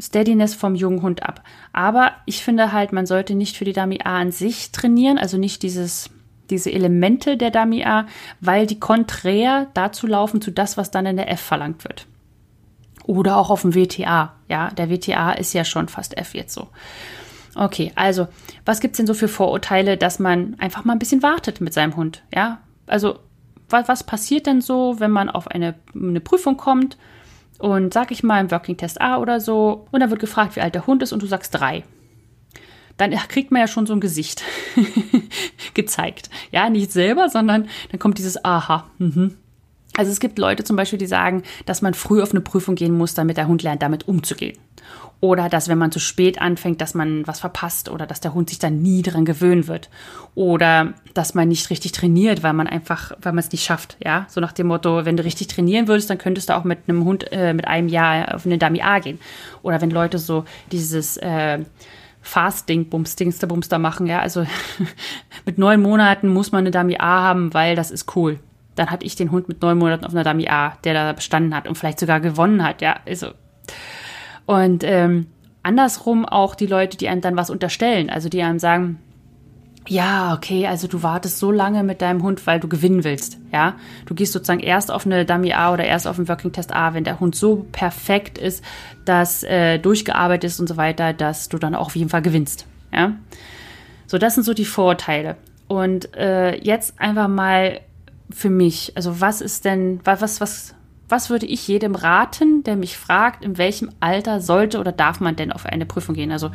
Steadiness 0.00 0.54
vom 0.54 0.74
jungen 0.74 1.02
Hund 1.02 1.22
ab. 1.22 1.42
Aber 1.72 2.12
ich 2.26 2.42
finde 2.42 2.72
halt, 2.72 2.92
man 2.92 3.06
sollte 3.06 3.34
nicht 3.34 3.56
für 3.56 3.64
die 3.64 3.72
Dummy 3.72 4.00
A 4.04 4.18
an 4.18 4.32
sich 4.32 4.72
trainieren, 4.72 5.18
also 5.18 5.36
nicht 5.36 5.62
dieses, 5.62 6.10
diese 6.48 6.72
Elemente 6.72 7.36
der 7.36 7.50
Dummy 7.50 7.84
A, 7.84 8.06
weil 8.40 8.66
die 8.66 8.80
konträr 8.80 9.68
dazu 9.74 10.06
laufen 10.06 10.40
zu 10.40 10.50
das, 10.50 10.76
was 10.76 10.90
dann 10.90 11.06
in 11.06 11.16
der 11.16 11.30
F 11.30 11.40
verlangt 11.40 11.84
wird. 11.84 12.06
Oder 13.04 13.36
auch 13.36 13.50
auf 13.50 13.62
dem 13.62 13.74
WTA. 13.74 14.34
Ja, 14.48 14.70
der 14.70 14.90
WTA 14.90 15.32
ist 15.32 15.52
ja 15.52 15.64
schon 15.64 15.88
fast 15.88 16.16
F 16.16 16.34
jetzt 16.34 16.54
so. 16.54 16.68
Okay, 17.54 17.92
also, 17.96 18.28
was 18.64 18.80
gibt 18.80 18.92
es 18.92 18.96
denn 18.98 19.06
so 19.06 19.14
für 19.14 19.28
Vorurteile, 19.28 19.96
dass 19.96 20.18
man 20.18 20.54
einfach 20.60 20.84
mal 20.84 20.92
ein 20.92 20.98
bisschen 20.98 21.22
wartet 21.22 21.60
mit 21.60 21.74
seinem 21.74 21.96
Hund? 21.96 22.22
Ja, 22.32 22.60
also, 22.86 23.18
was, 23.68 23.88
was 23.88 24.04
passiert 24.04 24.46
denn 24.46 24.60
so, 24.60 25.00
wenn 25.00 25.10
man 25.10 25.28
auf 25.28 25.48
eine, 25.48 25.74
eine 25.94 26.20
Prüfung 26.20 26.56
kommt? 26.56 26.96
Und 27.60 27.94
sag 27.94 28.10
ich 28.10 28.22
mal 28.22 28.40
im 28.40 28.50
Working 28.50 28.76
Test 28.76 29.00
A 29.00 29.18
oder 29.18 29.40
so 29.40 29.86
und 29.90 30.00
dann 30.00 30.10
wird 30.10 30.20
gefragt, 30.20 30.56
wie 30.56 30.60
alt 30.60 30.74
der 30.74 30.86
Hund 30.86 31.02
ist 31.02 31.12
und 31.12 31.22
du 31.22 31.26
sagst 31.26 31.54
drei. 31.54 31.84
Dann 32.96 33.12
kriegt 33.12 33.50
man 33.50 33.60
ja 33.60 33.68
schon 33.68 33.86
so 33.86 33.94
ein 33.94 34.00
Gesicht 34.00 34.42
gezeigt. 35.74 36.28
Ja, 36.50 36.68
nicht 36.68 36.92
selber, 36.92 37.28
sondern 37.30 37.68
dann 37.90 37.98
kommt 37.98 38.18
dieses 38.18 38.44
Aha. 38.44 38.90
Mhm. 38.98 39.36
Also 39.96 40.12
es 40.12 40.20
gibt 40.20 40.38
Leute 40.38 40.64
zum 40.64 40.76
Beispiel, 40.76 40.98
die 40.98 41.06
sagen, 41.06 41.42
dass 41.66 41.82
man 41.82 41.94
früh 41.94 42.22
auf 42.22 42.30
eine 42.30 42.40
Prüfung 42.40 42.74
gehen 42.74 42.96
muss, 42.96 43.14
damit 43.14 43.36
der 43.36 43.48
Hund 43.48 43.62
lernt, 43.62 43.82
damit 43.82 44.06
umzugehen. 44.06 44.56
Oder 45.22 45.50
dass 45.50 45.68
wenn 45.68 45.76
man 45.76 45.92
zu 45.92 45.98
spät 45.98 46.40
anfängt, 46.40 46.80
dass 46.80 46.94
man 46.94 47.26
was 47.26 47.40
verpasst 47.40 47.90
oder 47.90 48.06
dass 48.06 48.20
der 48.20 48.32
Hund 48.32 48.48
sich 48.48 48.58
dann 48.58 48.80
nie 48.80 49.02
dran 49.02 49.26
gewöhnen 49.26 49.66
wird. 49.66 49.90
Oder 50.34 50.94
dass 51.12 51.34
man 51.34 51.48
nicht 51.48 51.68
richtig 51.68 51.92
trainiert, 51.92 52.42
weil 52.42 52.54
man 52.54 52.66
einfach, 52.66 53.12
weil 53.20 53.32
man 53.32 53.40
es 53.40 53.52
nicht 53.52 53.64
schafft. 53.64 53.98
Ja, 54.02 54.26
so 54.30 54.40
nach 54.40 54.52
dem 54.52 54.68
Motto, 54.68 55.04
wenn 55.04 55.18
du 55.18 55.24
richtig 55.24 55.48
trainieren 55.48 55.88
würdest, 55.88 56.08
dann 56.08 56.16
könntest 56.16 56.48
du 56.48 56.56
auch 56.56 56.64
mit 56.64 56.78
einem 56.88 57.04
Hund 57.04 57.30
äh, 57.32 57.52
mit 57.52 57.68
einem 57.68 57.88
Jahr 57.88 58.34
auf 58.34 58.46
eine 58.46 58.56
Dummy 58.56 58.80
A 58.80 58.98
gehen. 58.98 59.18
Oder 59.62 59.82
wenn 59.82 59.90
Leute 59.90 60.18
so 60.18 60.44
dieses 60.72 61.18
äh, 61.18 61.58
Fasting, 62.22 62.88
Bumstingster, 62.88 63.46
Bumster 63.46 63.78
machen, 63.78 64.06
ja, 64.06 64.20
also 64.20 64.46
mit 65.44 65.58
neun 65.58 65.82
Monaten 65.82 66.28
muss 66.28 66.50
man 66.50 66.60
eine 66.60 66.70
Dummy 66.70 66.96
A 66.98 67.22
haben, 67.22 67.52
weil 67.52 67.76
das 67.76 67.90
ist 67.90 68.16
cool. 68.16 68.38
Dann 68.74 68.90
hatte 68.90 69.04
ich 69.04 69.16
den 69.16 69.30
Hund 69.30 69.48
mit 69.48 69.60
neun 69.60 69.76
Monaten 69.76 70.06
auf 70.06 70.12
einer 70.12 70.24
Dummy 70.24 70.48
A, 70.48 70.78
der 70.84 70.94
da 70.94 71.12
bestanden 71.12 71.54
hat 71.54 71.68
und 71.68 71.76
vielleicht 71.76 72.00
sogar 72.00 72.20
gewonnen 72.20 72.62
hat, 72.64 72.80
ja, 72.80 72.96
also 73.06 73.32
und 74.50 74.82
ähm, 74.82 75.28
andersrum 75.62 76.24
auch 76.26 76.56
die 76.56 76.66
Leute, 76.66 76.96
die 76.96 77.08
einem 77.08 77.20
dann 77.20 77.36
was 77.36 77.50
unterstellen, 77.50 78.10
also 78.10 78.28
die 78.28 78.42
einem 78.42 78.58
sagen, 78.58 78.98
ja, 79.86 80.34
okay, 80.34 80.66
also 80.66 80.88
du 80.88 81.04
wartest 81.04 81.38
so 81.38 81.52
lange 81.52 81.84
mit 81.84 82.02
deinem 82.02 82.24
Hund, 82.24 82.48
weil 82.48 82.58
du 82.58 82.66
gewinnen 82.66 83.04
willst, 83.04 83.38
ja. 83.52 83.76
Du 84.06 84.14
gehst 84.16 84.32
sozusagen 84.32 84.58
erst 84.58 84.90
auf 84.90 85.06
eine 85.06 85.24
Dummy 85.24 85.52
A 85.52 85.72
oder 85.72 85.84
erst 85.84 86.08
auf 86.08 86.18
einen 86.18 86.26
Working 86.26 86.50
Test 86.50 86.74
A, 86.74 86.94
wenn 86.94 87.04
der 87.04 87.20
Hund 87.20 87.36
so 87.36 87.64
perfekt 87.70 88.38
ist, 88.38 88.64
dass 89.04 89.44
äh, 89.44 89.78
durchgearbeitet 89.78 90.50
ist 90.50 90.58
und 90.58 90.66
so 90.66 90.76
weiter, 90.76 91.12
dass 91.12 91.48
du 91.48 91.58
dann 91.58 91.76
auch 91.76 91.86
auf 91.86 91.94
jeden 91.94 92.10
Fall 92.10 92.22
gewinnst, 92.22 92.66
ja. 92.92 93.12
So, 94.08 94.18
das 94.18 94.34
sind 94.34 94.42
so 94.42 94.52
die 94.52 94.64
Vorteile. 94.64 95.36
Und 95.68 96.16
äh, 96.16 96.56
jetzt 96.56 97.00
einfach 97.00 97.28
mal 97.28 97.78
für 98.30 98.50
mich, 98.50 98.94
also 98.96 99.20
was 99.20 99.42
ist 99.42 99.64
denn, 99.64 100.00
was, 100.02 100.40
was, 100.40 100.74
was 101.10 101.30
würde 101.30 101.46
ich 101.46 101.66
jedem 101.68 101.94
raten, 101.94 102.62
der 102.64 102.76
mich 102.76 102.96
fragt, 102.96 103.44
in 103.44 103.58
welchem 103.58 103.90
Alter 104.00 104.40
sollte 104.40 104.78
oder 104.78 104.92
darf 104.92 105.20
man 105.20 105.36
denn 105.36 105.52
auf 105.52 105.66
eine 105.66 105.86
Prüfung 105.86 106.14
gehen? 106.14 106.32
Also 106.32 106.50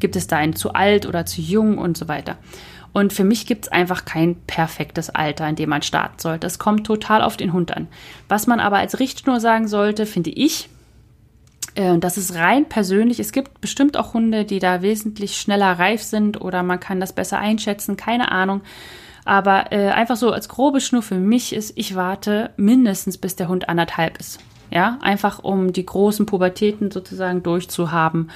gibt 0.00 0.16
es 0.16 0.26
da 0.26 0.36
ein 0.36 0.54
zu 0.54 0.72
alt 0.72 1.06
oder 1.06 1.26
zu 1.26 1.40
jung 1.40 1.78
und 1.78 1.96
so 1.96 2.08
weiter. 2.08 2.36
Und 2.92 3.12
für 3.12 3.24
mich 3.24 3.46
gibt 3.46 3.66
es 3.66 3.72
einfach 3.72 4.06
kein 4.06 4.36
perfektes 4.46 5.10
Alter, 5.10 5.46
in 5.48 5.56
dem 5.56 5.68
man 5.68 5.82
starten 5.82 6.18
sollte. 6.18 6.46
Es 6.46 6.58
kommt 6.58 6.86
total 6.86 7.20
auf 7.20 7.36
den 7.36 7.52
Hund 7.52 7.76
an. 7.76 7.88
Was 8.28 8.46
man 8.46 8.58
aber 8.58 8.78
als 8.78 8.98
Richtschnur 8.98 9.38
sagen 9.38 9.68
sollte, 9.68 10.06
finde 10.06 10.30
ich, 10.30 10.70
äh, 11.74 11.90
und 11.90 12.02
das 12.02 12.16
ist 12.16 12.34
rein 12.34 12.68
persönlich. 12.68 13.20
Es 13.20 13.32
gibt 13.32 13.60
bestimmt 13.60 13.96
auch 13.96 14.14
Hunde, 14.14 14.44
die 14.44 14.58
da 14.58 14.82
wesentlich 14.82 15.36
schneller 15.36 15.78
reif 15.78 16.02
sind 16.02 16.40
oder 16.40 16.62
man 16.62 16.80
kann 16.80 16.98
das 16.98 17.12
besser 17.12 17.38
einschätzen, 17.38 17.96
keine 17.96 18.32
Ahnung. 18.32 18.62
Aber 19.26 19.72
äh, 19.72 19.88
einfach 19.88 20.16
so 20.16 20.30
als 20.30 20.48
grobe 20.48 20.80
Schnur 20.80 21.02
für 21.02 21.16
mich 21.16 21.52
ist, 21.52 21.72
ich 21.76 21.94
warte 21.94 22.50
mindestens 22.56 23.18
bis 23.18 23.36
der 23.36 23.48
Hund 23.48 23.68
anderthalb 23.68 24.18
ist. 24.18 24.38
Ja, 24.70 24.98
einfach 25.00 25.40
um 25.40 25.72
die 25.72 25.84
großen 25.84 26.26
Pubertäten 26.26 26.90
sozusagen 26.90 27.42
durchzuhaben. 27.42 28.30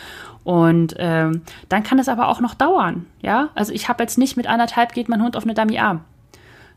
Und 0.44 0.94
ähm, 0.98 1.42
dann 1.68 1.82
kann 1.82 1.98
es 1.98 2.08
aber 2.08 2.28
auch 2.28 2.40
noch 2.40 2.54
dauern. 2.54 3.06
Ja, 3.22 3.48
also 3.54 3.72
ich 3.72 3.88
habe 3.88 4.02
jetzt 4.02 4.18
nicht 4.18 4.36
mit 4.36 4.46
anderthalb 4.46 4.92
geht 4.92 5.08
mein 5.08 5.22
Hund 5.22 5.36
auf 5.36 5.44
eine 5.44 5.54
Dummy 5.54 5.78
A 5.78 6.00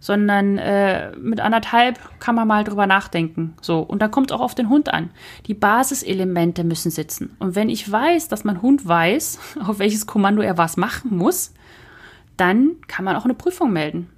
sondern 0.04 0.58
äh, 0.58 1.15
mit 1.15 1.39
anderthalb 1.39 1.97
kann 2.19 2.36
man 2.36 2.45
mal 2.45 2.65
drüber 2.65 2.88
nachdenken. 2.88 3.54
So, 3.62 3.80
und 3.80 4.02
dann 4.02 4.12
kommt 4.12 4.32
es 4.32 4.36
auch 4.36 4.41
auf 4.41 4.54
den 4.54 4.67
Hund 4.67 4.93
an. 4.93 5.12
Die 5.47 5.54
Basiselemente 5.54 6.65
müssen 6.65 6.91
sitzen. 6.91 7.38
Und 7.39 7.56
wenn 7.56 7.69
ich 7.69 7.89
weiß, 7.89 8.28
dass 8.28 8.43
mein 8.43 8.62
Hund 8.62 8.86
weiß, 8.86 9.39
auf 9.65 9.80
welches 9.80 10.06
Kommando 10.06 10.41
er 10.41 10.58
was 10.58 10.76
machen 10.76 11.15
muss, 11.15 11.54
dann 12.38 12.76
kann 12.88 13.06
man 13.06 13.15
auch 13.15 13.26
eine 13.26 13.34
Prüfung 13.34 13.72
melden. 13.72 14.10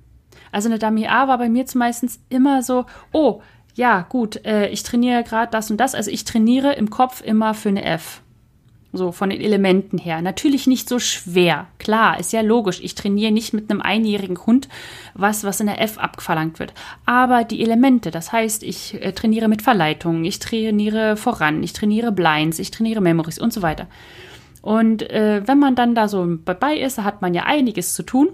Also 0.52 0.70
eine 0.70 0.80
Dummy 0.80 1.08
A 1.08 1.28
war 1.28 1.38
bei 1.38 1.50
mir 1.50 1.66
meistens 1.74 2.20
immer 2.30 2.64
so, 2.64 2.86
oh, 3.12 3.42
ja, 3.76 4.06
gut, 4.08 4.46
äh, 4.46 4.70
ich 4.70 4.84
trainiere 4.84 5.24
gerade 5.24 5.52
das 5.52 5.70
und 5.70 5.78
das. 5.78 5.96
Also 5.96 6.10
ich 6.10 6.24
trainiere 6.24 6.74
im 6.74 6.90
Kopf 6.90 7.22
immer 7.22 7.54
für 7.54 7.70
eine 7.70 7.84
F. 7.84 8.22
So 8.94 9.12
von 9.12 9.30
den 9.30 9.42
Elementen 9.42 9.98
her. 9.98 10.22
Natürlich 10.22 10.68
nicht 10.68 10.88
so 10.88 11.00
schwer. 11.00 11.68
Klar, 11.78 12.18
ist 12.18 12.32
ja 12.32 12.40
logisch. 12.40 12.80
Ich 12.82 12.96
trainiere 12.96 13.34
nicht 13.34 13.54
mit 13.54 13.70
einem 13.70 13.82
einjährigen 13.82 14.38
Hund 14.46 14.70
was, 15.14 15.44
was 15.44 15.60
in 15.60 15.68
der 15.68 15.82
F 15.82 15.98
abverlangt 15.98 16.60
wird. 16.60 16.74
Aber 17.06 17.44
die 17.44 17.62
Elemente, 17.62 18.10
das 18.10 18.32
heißt, 18.32 18.64
ich 18.64 18.94
äh, 19.02 19.12
trainiere 19.12 19.50
mit 19.50 19.62
Verleitungen, 19.62 20.24
ich 20.24 20.40
trainiere 20.40 21.18
voran, 21.18 21.62
ich 21.62 21.74
trainiere 21.74 22.14
Blinds, 22.14 22.60
ich 22.60 22.72
trainiere 22.72 23.02
Memories 23.02 23.40
und 23.40 23.52
so 23.52 23.62
weiter. 23.62 23.88
Und 24.66 25.08
äh, 25.12 25.44
wenn 25.46 25.60
man 25.60 25.76
dann 25.76 25.94
da 25.94 26.08
so 26.08 26.26
dabei 26.26 26.80
ist, 26.80 26.98
da 26.98 27.04
hat 27.04 27.22
man 27.22 27.36
ja 27.36 27.44
einiges 27.44 27.94
zu 27.94 28.02
tun, 28.02 28.30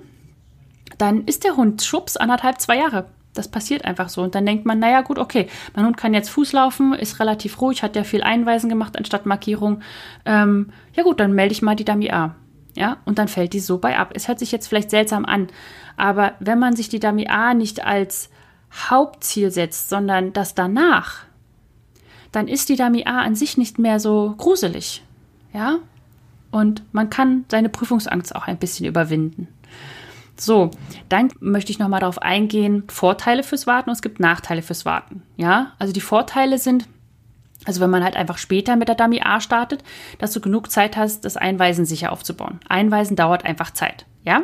dann 0.97 1.25
ist 1.25 1.43
der 1.43 1.57
Hund 1.57 1.81
schubs 1.81 2.15
anderthalb, 2.15 2.61
zwei 2.61 2.77
Jahre. 2.77 3.07
Das 3.33 3.49
passiert 3.49 3.83
einfach 3.83 4.07
so. 4.07 4.21
Und 4.21 4.33
dann 4.33 4.45
denkt 4.45 4.65
man, 4.65 4.79
naja, 4.79 5.01
gut, 5.01 5.19
okay, 5.19 5.49
mein 5.75 5.85
Hund 5.85 5.97
kann 5.97 6.13
jetzt 6.13 6.29
Fuß 6.29 6.53
laufen, 6.53 6.93
ist 6.93 7.19
relativ 7.19 7.59
ruhig, 7.59 7.83
hat 7.83 7.97
ja 7.97 8.05
viel 8.05 8.23
Einweisen 8.23 8.69
gemacht 8.69 8.97
anstatt 8.97 9.25
Markierung. 9.25 9.81
Ähm, 10.25 10.69
ja 10.93 11.03
gut, 11.03 11.19
dann 11.19 11.33
melde 11.33 11.51
ich 11.51 11.61
mal 11.61 11.75
die 11.75 11.83
Dummy 11.83 12.11
A. 12.11 12.33
Ja, 12.77 12.95
und 13.03 13.19
dann 13.19 13.27
fällt 13.27 13.51
die 13.51 13.59
so 13.59 13.79
bei 13.79 13.99
ab. 13.99 14.11
Es 14.13 14.29
hört 14.29 14.39
sich 14.39 14.53
jetzt 14.53 14.67
vielleicht 14.67 14.89
seltsam 14.89 15.25
an, 15.25 15.47
aber 15.97 16.35
wenn 16.39 16.59
man 16.59 16.77
sich 16.77 16.87
die 16.87 17.01
Dummy 17.01 17.27
A 17.27 17.53
nicht 17.53 17.83
als 17.83 18.29
Hauptziel 18.73 19.51
setzt, 19.51 19.89
sondern 19.89 20.31
das 20.31 20.55
danach, 20.55 21.25
dann 22.31 22.47
ist 22.47 22.69
die 22.69 22.77
Dummy 22.77 23.03
A 23.05 23.19
an 23.19 23.35
sich 23.35 23.57
nicht 23.57 23.79
mehr 23.79 23.99
so 23.99 24.33
gruselig. 24.37 25.03
Ja, 25.51 25.79
und 26.51 26.83
man 26.91 27.09
kann 27.09 27.45
seine 27.49 27.69
Prüfungsangst 27.69 28.35
auch 28.35 28.47
ein 28.47 28.57
bisschen 28.57 28.85
überwinden. 28.85 29.47
So, 30.37 30.71
dann 31.09 31.29
möchte 31.39 31.71
ich 31.71 31.79
nochmal 31.79 31.99
darauf 31.99 32.21
eingehen, 32.21 32.83
Vorteile 32.89 33.43
fürs 33.43 33.67
Warten 33.67 33.89
und 33.89 33.95
es 33.95 34.01
gibt 34.01 34.19
Nachteile 34.19 34.61
fürs 34.61 34.85
Warten. 34.85 35.21
Ja, 35.37 35.73
also 35.77 35.93
die 35.93 36.01
Vorteile 36.01 36.57
sind, 36.57 36.87
also 37.65 37.79
wenn 37.79 37.91
man 37.91 38.03
halt 38.03 38.15
einfach 38.15 38.37
später 38.37 38.75
mit 38.75 38.87
der 38.87 38.95
Dummy 38.95 39.21
A 39.23 39.39
startet, 39.39 39.83
dass 40.17 40.33
du 40.33 40.41
genug 40.41 40.71
Zeit 40.71 40.97
hast, 40.97 41.25
das 41.25 41.37
Einweisen 41.37 41.85
sicher 41.85 42.11
aufzubauen. 42.11 42.59
Einweisen 42.67 43.15
dauert 43.15 43.45
einfach 43.45 43.71
Zeit. 43.71 44.05
Ja, 44.23 44.43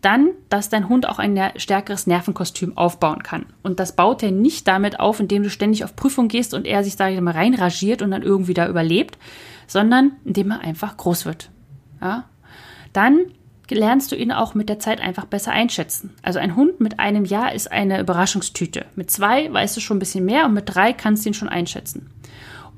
dann, 0.00 0.30
dass 0.48 0.70
dein 0.70 0.88
Hund 0.88 1.08
auch 1.08 1.18
ein 1.18 1.38
stärkeres 1.56 2.06
Nervenkostüm 2.06 2.76
aufbauen 2.76 3.22
kann. 3.22 3.46
Und 3.62 3.80
das 3.80 3.96
baut 3.96 4.22
er 4.22 4.30
nicht 4.30 4.66
damit 4.66 4.98
auf, 4.98 5.20
indem 5.20 5.42
du 5.42 5.50
ständig 5.50 5.84
auf 5.84 5.96
Prüfung 5.96 6.28
gehst 6.28 6.54
und 6.54 6.66
er 6.66 6.82
sich, 6.84 6.98
ich 6.98 7.20
mal, 7.20 7.32
reinragiert 7.32 8.00
und 8.00 8.10
dann 8.10 8.22
irgendwie 8.22 8.54
da 8.54 8.66
überlebt, 8.66 9.18
sondern 9.66 10.12
indem 10.24 10.52
er 10.52 10.60
einfach 10.60 10.96
groß 10.96 11.26
wird. 11.26 11.50
Ja? 12.00 12.24
Dann 12.92 13.26
lernst 13.70 14.10
du 14.10 14.16
ihn 14.16 14.32
auch 14.32 14.54
mit 14.54 14.68
der 14.68 14.78
Zeit 14.78 15.00
einfach 15.00 15.26
besser 15.26 15.52
einschätzen. 15.52 16.14
Also 16.22 16.38
ein 16.38 16.56
Hund 16.56 16.80
mit 16.80 16.98
einem 16.98 17.24
Jahr 17.24 17.54
ist 17.54 17.70
eine 17.70 18.00
Überraschungstüte. 18.00 18.86
Mit 18.96 19.10
zwei 19.10 19.52
weißt 19.52 19.76
du 19.76 19.80
schon 19.80 19.98
ein 19.98 20.00
bisschen 20.00 20.24
mehr 20.24 20.46
und 20.46 20.54
mit 20.54 20.74
drei 20.74 20.92
kannst 20.92 21.24
du 21.24 21.28
ihn 21.28 21.34
schon 21.34 21.48
einschätzen. 21.48 22.10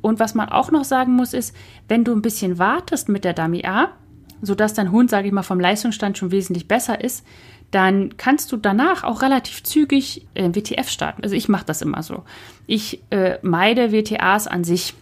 Und 0.01 0.19
was 0.19 0.35
man 0.35 0.49
auch 0.49 0.71
noch 0.71 0.85
sagen 0.85 1.15
muss, 1.15 1.33
ist, 1.33 1.55
wenn 1.89 2.05
du 2.05 2.13
ein 2.13 2.23
bisschen 2.23 2.59
wartest 2.59 3.09
mit 3.09 3.25
der 3.25 3.35
Dummy 3.35 3.65
A, 3.65 3.93
sodass 4.43 4.75
dein 4.75 4.93
Hund, 4.93 5.09
sage 5.09 5.29
ich 5.29 5.33
mal, 5.33 5.43
vom 5.43 5.61
Leistungsstand 5.61 6.19
schon 6.19 6.31
wesentlich 6.31 6.69
besser 6.69 7.03
ist, 7.03 7.25
dann 7.71 8.19
kannst 8.19 8.53
du 8.53 8.59
danach 8.59 9.03
auch 9.03 9.23
relativ 9.23 9.63
zügig 9.63 10.27
äh, 10.35 10.51
WTF 10.51 10.91
starten. 10.91 11.23
Also 11.23 11.35
ich 11.35 11.49
mache 11.49 11.65
das 11.65 11.81
immer 11.81 12.03
so. 12.03 12.25
Ich 12.67 13.03
äh, 13.09 13.39
meide 13.41 13.93
WTAs 13.93 14.47
an 14.47 14.63
sich 14.63 14.95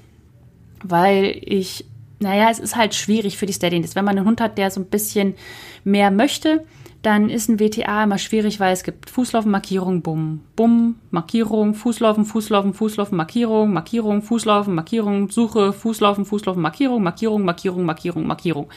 weil 0.83 1.39
ich, 1.43 1.85
naja, 2.19 2.49
es 2.51 2.59
ist 2.59 2.77
halt 2.77 2.95
schwierig 2.95 3.39
für 3.39 3.47
die 3.47 3.53
Steadiness. 3.53 3.95
Wenn 3.95 4.05
man 4.05 4.17
einen 4.17 4.27
Hund 4.27 4.41
hat, 4.41 4.59
der 4.59 4.71
so 4.71 4.81
ein 4.81 4.87
bisschen 4.87 5.35
mehr 5.85 6.11
möchte, 6.11 6.65
dann 7.03 7.31
ist 7.31 7.49
ein 7.49 7.59
WTA 7.59 8.05
immer 8.05 8.19
schwierig, 8.19 8.61
weil 8.61 8.75
es 8.75 8.83
gibt 8.83 9.09
Fußlaufen, 9.09 9.51
Markierung, 9.51 10.03
Bumm, 10.03 10.43
Bumm, 10.55 10.97
Markierung, 11.11 11.75
Fußlaufen, 11.75 12.27
Fußlaufen, 12.27 12.75
Fußlaufen, 12.75 13.17
Markierung, 13.17 13.73
Markierung, 13.73 14.21
Fußlaufen, 14.21 14.75
Markierung, 14.75 15.31
Suche, 15.31 15.73
Fußlaufen, 15.73 16.27
Fußlaufen, 16.27 16.61
Markierung, 16.61 17.03
Markierung, 17.03 17.45
Markierung, 17.45 17.87
Markierung, 17.87 18.27
Markierung. 18.27 18.69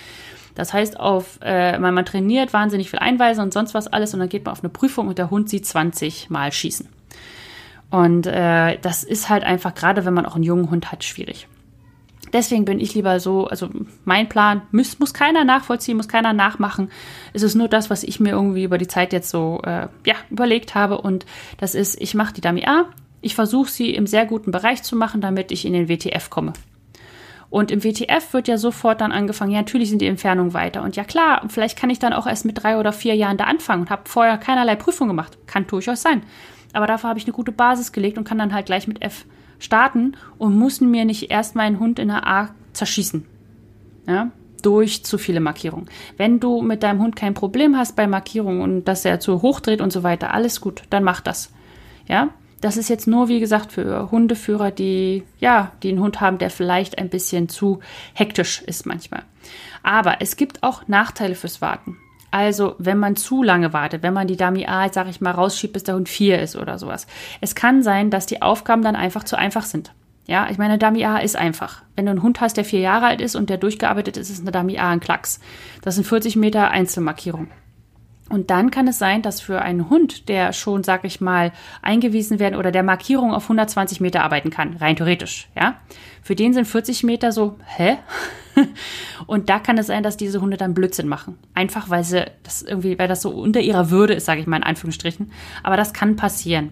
Das 0.55 0.73
heißt, 0.73 0.99
auf, 0.99 1.39
äh, 1.41 1.77
man, 1.79 1.93
man 1.93 2.05
trainiert 2.05 2.53
wahnsinnig 2.53 2.89
viel 2.89 2.99
Einweise 2.99 3.41
und 3.41 3.53
sonst 3.53 3.73
was 3.73 3.87
alles 3.87 4.13
und 4.13 4.19
dann 4.19 4.29
geht 4.29 4.45
man 4.45 4.51
auf 4.51 4.63
eine 4.63 4.69
Prüfung 4.69 5.07
und 5.07 5.17
der 5.17 5.29
Hund 5.29 5.49
sieht 5.49 5.65
20 5.65 6.29
Mal 6.29 6.51
schießen. 6.51 6.87
Und 7.89 8.27
äh, 8.27 8.77
das 8.79 9.03
ist 9.03 9.29
halt 9.29 9.43
einfach, 9.43 9.75
gerade 9.75 10.05
wenn 10.05 10.13
man 10.13 10.25
auch 10.25 10.35
einen 10.35 10.43
jungen 10.43 10.71
Hund 10.71 10.91
hat, 10.91 11.03
schwierig. 11.03 11.47
Deswegen 12.33 12.65
bin 12.65 12.79
ich 12.79 12.95
lieber 12.95 13.19
so, 13.19 13.45
also 13.45 13.69
mein 14.05 14.27
Plan 14.27 14.63
muss, 14.71 14.97
muss 14.97 15.13
keiner 15.13 15.43
nachvollziehen, 15.43 15.97
muss 15.97 16.07
keiner 16.07 16.33
nachmachen. 16.33 16.89
Es 17.33 17.43
ist 17.43 17.53
nur 17.53 17.67
das, 17.67 17.91
was 17.91 18.01
ich 18.01 18.19
mir 18.19 18.31
irgendwie 18.31 18.63
über 18.63 18.79
die 18.79 18.87
Zeit 18.87 19.13
jetzt 19.13 19.29
so 19.29 19.61
äh, 19.63 19.87
ja, 20.05 20.15
überlegt 20.31 20.73
habe. 20.73 20.99
Und 20.99 21.27
das 21.57 21.75
ist, 21.75 22.01
ich 22.01 22.15
mache 22.15 22.33
die 22.33 22.41
Dummy 22.41 22.65
A, 22.65 22.85
ich 23.21 23.35
versuche 23.35 23.69
sie 23.69 23.91
im 23.91 24.07
sehr 24.07 24.25
guten 24.25 24.49
Bereich 24.49 24.81
zu 24.81 24.95
machen, 24.95 25.21
damit 25.21 25.51
ich 25.51 25.63
in 25.65 25.73
den 25.73 25.87
WTF 25.87 26.31
komme. 26.31 26.53
Und 27.53 27.69
im 27.69 27.83
WTF 27.83 28.33
wird 28.33 28.47
ja 28.47 28.57
sofort 28.57 28.99
dann 28.99 29.11
angefangen, 29.11 29.51
ja, 29.51 29.59
natürlich 29.59 29.91
sind 29.91 30.01
die 30.01 30.07
Entfernungen 30.07 30.55
weiter. 30.55 30.81
Und 30.81 30.95
ja, 30.95 31.03
klar, 31.03 31.43
vielleicht 31.49 31.77
kann 31.77 31.91
ich 31.91 31.99
dann 31.99 32.11
auch 32.11 32.25
erst 32.25 32.45
mit 32.45 32.63
drei 32.63 32.79
oder 32.79 32.91
vier 32.91 33.13
Jahren 33.13 33.37
da 33.37 33.43
anfangen 33.43 33.83
und 33.83 33.89
habe 33.91 34.09
vorher 34.09 34.39
keinerlei 34.39 34.75
Prüfung 34.75 35.07
gemacht. 35.07 35.37
Kann 35.45 35.67
durchaus 35.67 36.01
sein. 36.01 36.23
Aber 36.73 36.87
dafür 36.87 37.09
habe 37.09 37.19
ich 37.19 37.25
eine 37.25 37.33
gute 37.33 37.51
Basis 37.51 37.91
gelegt 37.91 38.17
und 38.17 38.23
kann 38.23 38.39
dann 38.39 38.55
halt 38.55 38.65
gleich 38.65 38.87
mit 38.87 39.03
F 39.03 39.25
starten 39.59 40.17
und 40.39 40.57
muss 40.57 40.81
mir 40.81 41.05
nicht 41.05 41.29
erst 41.29 41.55
meinen 41.55 41.79
Hund 41.79 41.99
in 41.99 42.07
der 42.07 42.25
A 42.25 42.49
zerschießen. 42.73 43.23
Ja, 44.07 44.31
durch 44.63 45.05
zu 45.05 45.19
viele 45.19 45.39
Markierungen. 45.39 45.91
Wenn 46.17 46.39
du 46.39 46.63
mit 46.63 46.81
deinem 46.81 47.03
Hund 47.03 47.15
kein 47.15 47.35
Problem 47.35 47.77
hast 47.77 47.95
bei 47.95 48.07
Markierungen 48.07 48.63
und 48.63 48.85
dass 48.85 49.05
er 49.05 49.19
zu 49.19 49.43
hoch 49.43 49.59
dreht 49.59 49.79
und 49.79 49.93
so 49.93 50.01
weiter, 50.01 50.33
alles 50.33 50.59
gut, 50.59 50.81
dann 50.89 51.03
mach 51.03 51.21
das. 51.21 51.53
Ja, 52.07 52.29
das 52.63 52.77
ist 52.77 52.89
jetzt 52.89 53.07
nur, 53.07 53.27
wie 53.27 53.41
gesagt, 53.41 53.73
für 53.73 54.09
Hundeführer, 54.09 54.71
die, 54.71 55.23
ja, 55.39 55.73
die 55.83 55.89
einen 55.89 55.99
Hund 55.99 56.21
haben, 56.21 56.37
der 56.37 56.49
vielleicht 56.49 56.97
ein 56.97 57.09
bisschen 57.09 57.49
zu 57.49 57.81
hektisch 58.13 58.61
ist 58.61 58.85
manchmal. 58.85 59.23
Aber 59.83 60.21
es 60.21 60.37
gibt 60.37 60.63
auch 60.63 60.87
Nachteile 60.87 61.35
fürs 61.35 61.61
Warten. 61.61 61.97
Also, 62.31 62.75
wenn 62.79 62.97
man 62.97 63.17
zu 63.17 63.43
lange 63.43 63.73
wartet, 63.73 64.01
wenn 64.01 64.13
man 64.13 64.27
die 64.27 64.37
Dummy 64.37 64.65
A, 64.65 64.91
sag 64.91 65.09
ich 65.09 65.19
mal, 65.19 65.31
rausschiebt, 65.31 65.73
bis 65.73 65.83
der 65.83 65.95
Hund 65.95 66.07
vier 66.07 66.41
ist 66.41 66.55
oder 66.55 66.79
sowas. 66.79 67.05
Es 67.41 67.53
kann 67.53 67.83
sein, 67.83 68.09
dass 68.09 68.25
die 68.25 68.41
Aufgaben 68.41 68.81
dann 68.81 68.95
einfach 68.95 69.25
zu 69.25 69.37
einfach 69.37 69.63
sind. 69.63 69.91
Ja, 70.25 70.47
ich 70.49 70.57
meine, 70.57 70.77
Dummy 70.77 71.03
A 71.03 71.17
ist 71.17 71.35
einfach. 71.35 71.81
Wenn 71.97 72.05
du 72.05 72.11
einen 72.11 72.23
Hund 72.23 72.39
hast, 72.39 72.55
der 72.55 72.63
vier 72.63 72.79
Jahre 72.79 73.07
alt 73.07 73.19
ist 73.19 73.35
und 73.35 73.49
der 73.49 73.57
durchgearbeitet 73.57 74.15
ist, 74.15 74.29
ist 74.29 74.41
eine 74.41 74.51
Dummy 74.51 74.79
A 74.79 74.89
ein 74.89 75.01
Klacks. 75.01 75.41
Das 75.81 75.95
sind 75.95 76.07
40 76.07 76.37
Meter 76.37 76.71
Einzelmarkierung. 76.71 77.49
Und 78.33 78.49
dann 78.49 78.71
kann 78.71 78.87
es 78.87 78.97
sein, 78.97 79.21
dass 79.21 79.41
für 79.41 79.61
einen 79.61 79.91
Hund, 79.91 80.27
der 80.27 80.53
schon, 80.53 80.83
sag 80.83 81.05
ich 81.05 81.21
mal, 81.21 81.51
eingewiesen 81.83 82.39
werden 82.39 82.55
oder 82.55 82.71
der 82.71 82.81
Markierung 82.81 83.31
auf 83.31 83.43
120 83.43 84.01
Meter 84.01 84.23
arbeiten 84.23 84.49
kann, 84.49 84.75
rein 84.77 84.95
theoretisch, 84.95 85.49
ja, 85.55 85.75
für 86.23 86.33
den 86.33 86.51
sind 86.51 86.65
40 86.65 87.03
Meter 87.03 87.31
so, 87.31 87.59
hä? 87.77 87.97
Und 89.27 89.49
da 89.49 89.59
kann 89.59 89.77
es 89.77 89.85
sein, 89.85 90.01
dass 90.01 90.17
diese 90.17 90.41
Hunde 90.41 90.57
dann 90.57 90.73
Blödsinn 90.73 91.07
machen. 91.07 91.37
Einfach 91.53 91.91
weil 91.91 92.03
sie 92.03 92.25
das 92.41 92.63
irgendwie, 92.63 92.97
weil 92.97 93.07
das 93.07 93.21
so 93.21 93.29
unter 93.29 93.59
ihrer 93.59 93.91
Würde 93.91 94.15
ist, 94.15 94.25
sage 94.25 94.41
ich 94.41 94.47
mal 94.47 94.57
in 94.57 94.63
Anführungsstrichen. 94.63 95.31
Aber 95.61 95.77
das 95.77 95.93
kann 95.93 96.15
passieren. 96.15 96.71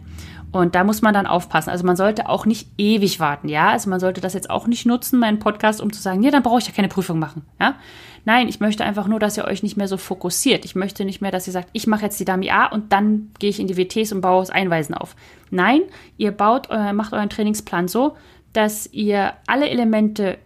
Und 0.52 0.76
da 0.76 0.84
muss 0.84 1.02
man 1.02 1.14
dann 1.14 1.28
aufpassen. 1.28 1.70
Also 1.70 1.86
man 1.86 1.96
sollte 1.96 2.28
auch 2.28 2.46
nicht 2.46 2.68
ewig 2.78 3.20
warten, 3.20 3.48
ja. 3.48 3.70
Also 3.70 3.90
man 3.90 4.00
sollte 4.00 4.20
das 4.20 4.34
jetzt 4.34 4.50
auch 4.50 4.68
nicht 4.68 4.86
nutzen, 4.86 5.20
meinen 5.20 5.40
Podcast, 5.40 5.80
um 5.80 5.94
zu 5.94 6.02
sagen, 6.02 6.24
ja, 6.24 6.32
dann 6.32 6.44
brauche 6.44 6.60
ich 6.60 6.68
ja 6.68 6.74
keine 6.74 6.90
Prüfung 6.90 7.20
machen, 7.20 7.44
ja. 7.60 7.76
Nein, 8.24 8.48
ich 8.48 8.60
möchte 8.60 8.84
einfach 8.84 9.08
nur, 9.08 9.20
dass 9.20 9.38
ihr 9.38 9.46
euch 9.46 9.64
nicht 9.64 9.78
mehr 9.78 9.88
so 9.88 9.98
fokussiert. 9.98 10.64
Ich 10.64 10.76
möchte 10.76 11.06
nicht 11.06 11.22
mehr, 11.22 11.32
dass 11.32 11.48
ihr 11.48 11.54
sagt, 11.54 11.70
ich 11.74 11.88
mache 11.88 12.04
jetzt 12.04 12.20
die 12.20 12.26
Dummy 12.26 12.52
A 12.52 12.68
und 12.68 12.92
dann 12.92 13.32
gehe 13.40 13.50
ich 13.50 13.60
in 13.60 13.66
die 13.66 13.78
WTs 13.78 14.12
und 14.12 14.22
baue 14.22 14.42
das 14.42 14.52
Einweisen 14.52 14.94
auf. 14.94 15.16
Nein, 15.50 15.82
ihr 16.18 16.32
baut, 16.32 16.68
äh, 16.70 16.94
macht 16.94 17.14
euren 17.14 17.30
Trainingsplan 17.30 17.88
so, 17.88 18.16
dass 18.54 18.88
ihr 18.94 19.34
alle 19.48 19.70
Elemente 19.70 20.38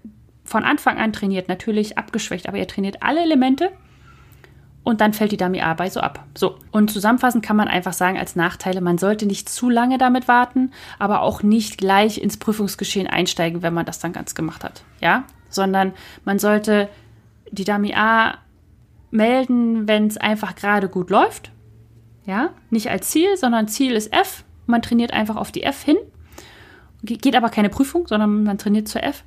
von 0.45 0.63
Anfang 0.63 0.97
an 0.99 1.11
trainiert, 1.11 1.49
natürlich 1.49 1.97
abgeschwächt, 1.97 2.47
aber 2.47 2.57
ihr 2.57 2.67
trainiert 2.67 3.01
alle 3.01 3.21
Elemente 3.21 3.71
und 4.85 5.01
dann 5.01 5.13
fällt 5.13 5.31
die 5.31 5.37
Dummy 5.37 5.61
A 5.61 5.73
bei 5.73 5.89
so 5.89 5.99
ab. 5.99 6.23
So, 6.37 6.59
und 6.71 6.91
zusammenfassend 6.91 7.43
kann 7.43 7.57
man 7.57 7.67
einfach 7.67 7.91
sagen 7.91 8.17
als 8.17 8.35
Nachteile, 8.35 8.81
man 8.81 8.99
sollte 8.99 9.25
nicht 9.25 9.49
zu 9.49 9.69
lange 9.69 9.97
damit 9.97 10.27
warten, 10.29 10.71
aber 10.99 11.21
auch 11.21 11.43
nicht 11.43 11.79
gleich 11.79 12.21
ins 12.21 12.37
Prüfungsgeschehen 12.37 13.07
einsteigen, 13.07 13.63
wenn 13.63 13.73
man 13.73 13.87
das 13.87 13.99
dann 13.99 14.13
ganz 14.13 14.35
gemacht 14.35 14.63
hat. 14.63 14.83
Ja, 15.01 15.23
sondern 15.49 15.93
man 16.23 16.37
sollte 16.37 16.87
die 17.51 17.63
Dummy 17.63 17.95
A 17.95 18.35
melden, 19.09 19.87
wenn 19.87 20.05
es 20.05 20.17
einfach 20.17 20.55
gerade 20.55 20.87
gut 20.87 21.09
läuft. 21.09 21.51
Ja, 22.25 22.51
nicht 22.69 22.89
als 22.89 23.09
Ziel, 23.09 23.37
sondern 23.37 23.67
Ziel 23.67 23.93
ist 23.93 24.13
F. 24.13 24.45
Man 24.67 24.83
trainiert 24.83 25.13
einfach 25.13 25.35
auf 25.35 25.51
die 25.51 25.63
F 25.63 25.81
hin. 25.81 25.97
Geht 27.01 27.35
aber 27.35 27.49
keine 27.49 27.69
Prüfung, 27.69 28.07
sondern 28.07 28.43
man 28.43 28.59
trainiert 28.59 28.87
zur 28.87 29.03
F. 29.03 29.23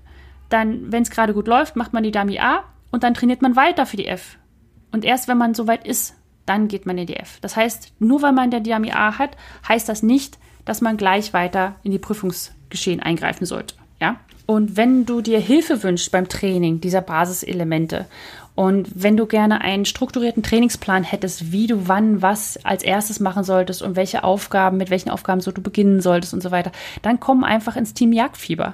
Dann, 0.51 0.93
wenn 0.93 1.03
es 1.03 1.11
gerade 1.11 1.35
gut 1.35 1.49
läuft, 1.49 1.75
macht 1.75 1.93
man 1.93 2.05
die 2.05 2.13
Dummy 2.13 2.39
A 2.39 2.63
und 2.93 3.03
dann 3.03 3.15
trainiert 3.15 3.43
man 3.43 3.57
weiter 3.57 3.87
für 3.87 3.97
die 3.97 4.07
F. 4.07 4.39
Und 4.93 5.05
erst 5.05 5.29
wenn 5.29 5.39
man 5.39 5.55
soweit 5.55 5.87
ist, 5.87 6.15
dann 6.47 6.69
geht 6.69 6.87
man 6.87 6.99
in 6.99 7.07
die 7.07 7.17
F. 7.17 7.39
Das 7.41 7.57
heißt, 7.57 7.93
nur 7.99 8.23
weil 8.23 8.33
man 8.33 8.51
der 8.51 8.61
Dummy 8.61 8.93
A 8.93 9.19
hat, 9.19 9.37
heißt 9.69 9.89
das 9.89 10.03
nicht, 10.03 10.39
dass 10.65 10.81
man 10.81 10.97
gleich 10.97 11.33
weiter 11.33 11.77
in 11.83 11.93
die 11.93 11.99
Prüfungsgeschehen 11.99 13.01
eingreifen 13.01 13.47
sollte. 13.47 13.75
Ja? 14.01 14.17
Und 14.47 14.77
wenn 14.77 15.05
du 15.05 15.21
dir 15.21 15.41
Hilfe 15.41 15.83
wünschst 15.83 16.11
beim 16.11 16.29
Training 16.29 16.81
dieser 16.81 17.03
Basiselemente 17.03 18.07
und 18.55 18.89
wenn 18.95 19.17
du 19.17 19.27
gerne 19.27 19.61
einen 19.61 19.85
strukturierten 19.85 20.43
Trainingsplan 20.43 21.05
hättest, 21.05 21.53
wie 21.53 21.67
du 21.67 21.87
wann 21.87 22.23
was 22.23 22.59
als 22.65 22.83
erstes 22.83 23.21
machen 23.21 23.45
solltest 23.45 23.83
und 23.83 23.95
welche 23.95 24.25
Aufgaben, 24.25 24.79
mit 24.79 24.91
welchen 24.91 25.11
Aufgaben 25.11 25.41
so 25.41 25.53
du 25.53 25.61
beginnen 25.63 26.01
solltest 26.01 26.35
und 26.35 26.43
so 26.43 26.51
weiter, 26.51 26.73
dann 27.03 27.21
komm 27.21 27.45
einfach 27.45 27.77
ins 27.77 27.95
Team 27.95 28.13
Jagdfieber. 28.13 28.73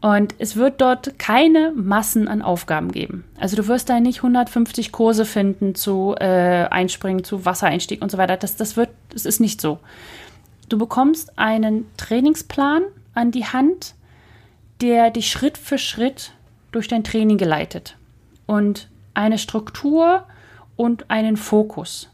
Und 0.00 0.34
es 0.38 0.56
wird 0.56 0.80
dort 0.80 1.18
keine 1.18 1.72
Massen 1.74 2.28
an 2.28 2.42
Aufgaben 2.42 2.92
geben. 2.92 3.24
Also 3.40 3.56
du 3.56 3.66
wirst 3.66 3.88
da 3.88 3.98
nicht 3.98 4.18
150 4.18 4.92
Kurse 4.92 5.24
finden 5.24 5.74
zu 5.74 6.14
äh, 6.18 6.66
Einspringen, 6.70 7.24
zu 7.24 7.44
Wassereinstieg 7.44 8.02
und 8.02 8.10
so 8.10 8.18
weiter. 8.18 8.36
Das, 8.36 8.56
das 8.56 8.76
wird, 8.76 8.90
das 9.10 9.24
ist 9.24 9.40
nicht 9.40 9.60
so. 9.60 9.78
Du 10.68 10.78
bekommst 10.78 11.38
einen 11.38 11.86
Trainingsplan 11.96 12.82
an 13.14 13.30
die 13.30 13.46
Hand, 13.46 13.94
der 14.80 15.10
dich 15.10 15.30
Schritt 15.30 15.56
für 15.56 15.78
Schritt 15.78 16.32
durch 16.72 16.88
dein 16.88 17.04
Training 17.04 17.38
geleitet. 17.38 17.96
Und 18.46 18.88
eine 19.14 19.38
Struktur 19.38 20.24
und 20.76 21.10
einen 21.10 21.36
Fokus, 21.36 22.10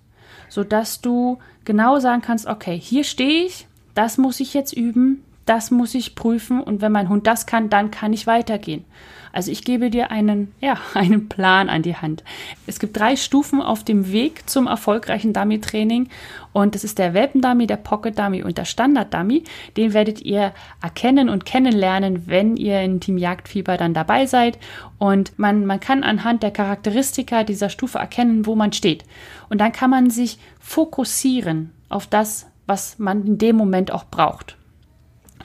sodass 0.49 1.01
du 1.01 1.39
genau 1.65 1.99
sagen 1.99 2.23
kannst, 2.23 2.47
okay, 2.47 2.79
hier 2.79 3.05
stehe 3.05 3.45
ich, 3.45 3.67
das 3.95 4.19
muss 4.19 4.41
ich 4.41 4.55
jetzt 4.55 4.73
üben, 4.73 5.25
das 5.47 5.71
muss 5.71 5.95
ich 5.95 6.15
prüfen 6.15 6.61
und 6.61 6.81
wenn 6.81 6.93
mein 6.93 7.09
Hund 7.09 7.27
das 7.27 7.47
kann, 7.47 7.71
dann 7.71 7.91
kann 7.91 8.13
ich 8.13 8.27
weitergehen. 8.27 8.85
Also 9.33 9.51
ich 9.51 9.65
gebe 9.65 9.89
dir 9.89 10.11
einen, 10.11 10.55
ja, 10.61 10.77
einen 10.95 11.29
Plan 11.29 11.69
an 11.69 11.83
die 11.83 11.97
Hand. 11.97 12.23
Es 12.67 12.79
gibt 12.79 12.99
drei 12.99 13.17
Stufen 13.17 13.63
auf 13.63 13.83
dem 13.83 14.13
Weg 14.13 14.49
zum 14.49 14.67
erfolgreichen 14.67 15.33
Dummy-Training 15.33 16.09
und 16.53 16.75
das 16.75 16.85
ist 16.85 16.99
der 16.99 17.15
Welpen-Dummy, 17.15 17.67
der 17.67 17.79
Pocket-Dummy 17.79 18.43
und 18.43 18.59
der 18.59 18.67
Standard-Dummy. 18.67 19.45
Den 19.77 19.95
werdet 19.95 20.21
ihr 20.21 20.53
erkennen 20.83 21.29
und 21.29 21.47
kennenlernen, 21.47 22.27
wenn 22.27 22.57
ihr 22.57 22.83
in 22.83 23.01
Team 23.01 23.17
Jagdfieber 23.17 23.77
dann 23.77 23.95
dabei 23.95 24.27
seid 24.27 24.59
und 24.99 25.39
man, 25.39 25.65
man 25.67 25.81
kann 25.81 26.05
anhand 26.05 26.43
der 26.43 26.51
Charakteristika 26.51 27.43
dieser 27.43 27.71
Stufe 27.71 27.99
erkennen, 27.99 28.47
wo 28.47 28.55
man 28.55 28.73
steht. 28.73 29.05
Und 29.49 29.61
dann 29.61 29.73
kann 29.73 29.91
man 29.91 30.11
sich 30.11 30.39
fokussieren 30.61 31.73
auf 31.89 32.07
das, 32.07 32.47
was 32.67 32.99
man 32.99 33.27
in 33.27 33.39
dem 33.39 33.57
Moment 33.57 33.91
auch 33.91 34.05
braucht. 34.05 34.57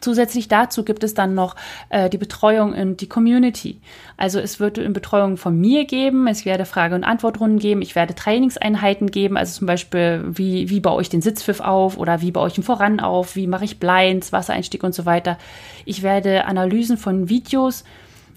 Zusätzlich 0.02 0.48
dazu 0.48 0.84
gibt 0.84 1.04
es 1.04 1.14
dann 1.14 1.34
noch 1.34 1.56
äh, 1.90 2.10
die 2.10 2.18
Betreuung 2.18 2.74
in 2.74 2.98
die 2.98 3.08
Community. 3.08 3.80
Also 4.16 4.40
es 4.40 4.60
wird 4.60 4.80
eine 4.80 4.90
Betreuung 4.90 5.38
von 5.38 5.60
mir 5.60 5.86
geben, 5.86 6.28
es 6.28 6.46
werde 6.46 6.66
Frage- 6.66 6.96
und 6.96 7.04
Antwortrunden 7.04 7.60
geben, 7.60 7.82
ich 7.82 7.96
werde 7.96 8.16
Trainingseinheiten 8.16 9.12
geben, 9.12 9.38
also 9.38 9.60
zum 9.60 9.68
Beispiel, 9.68 10.24
wie, 10.28 10.70
wie 10.70 10.80
baue 10.80 11.02
ich 11.02 11.10
den 11.10 11.22
Sitzpfiff 11.22 11.60
auf 11.60 11.98
oder 11.98 12.22
wie 12.22 12.32
baue 12.32 12.48
ich 12.48 12.58
ihn 12.58 12.64
voran 12.64 13.00
auf, 13.00 13.36
wie 13.36 13.48
mache 13.48 13.66
ich 13.66 13.80
Blinds, 13.80 14.32
Wassereinstieg 14.32 14.84
und 14.84 14.94
so 14.94 15.06
weiter. 15.06 15.38
Ich 15.86 16.04
werde 16.04 16.46
Analysen 16.46 16.98
von 16.98 17.30
Videos 17.30 17.84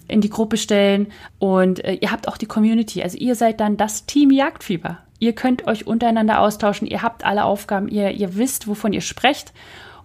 in 0.07 0.21
die 0.21 0.29
Gruppe 0.29 0.57
stellen 0.57 1.07
und 1.39 1.83
äh, 1.83 1.93
ihr 1.93 2.11
habt 2.11 2.27
auch 2.27 2.37
die 2.37 2.45
Community. 2.45 3.01
Also 3.01 3.17
ihr 3.17 3.35
seid 3.35 3.59
dann 3.59 3.77
das 3.77 4.05
Team 4.05 4.29
Jagdfieber. 4.31 4.99
Ihr 5.19 5.33
könnt 5.33 5.67
euch 5.67 5.87
untereinander 5.87 6.39
austauschen, 6.39 6.87
ihr 6.87 7.01
habt 7.01 7.23
alle 7.23 7.45
Aufgaben, 7.45 7.87
ihr, 7.87 8.11
ihr 8.11 8.35
wisst, 8.37 8.67
wovon 8.67 8.91
ihr 8.91 9.01
sprecht 9.01 9.53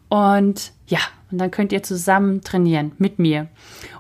und 0.09 0.73
ja, 0.89 0.99
und 1.31 1.39
dann 1.39 1.51
könnt 1.51 1.73
ihr 1.73 1.83
zusammen 1.83 2.43
trainieren 2.43 2.93
mit 2.99 3.19
mir. 3.19 3.49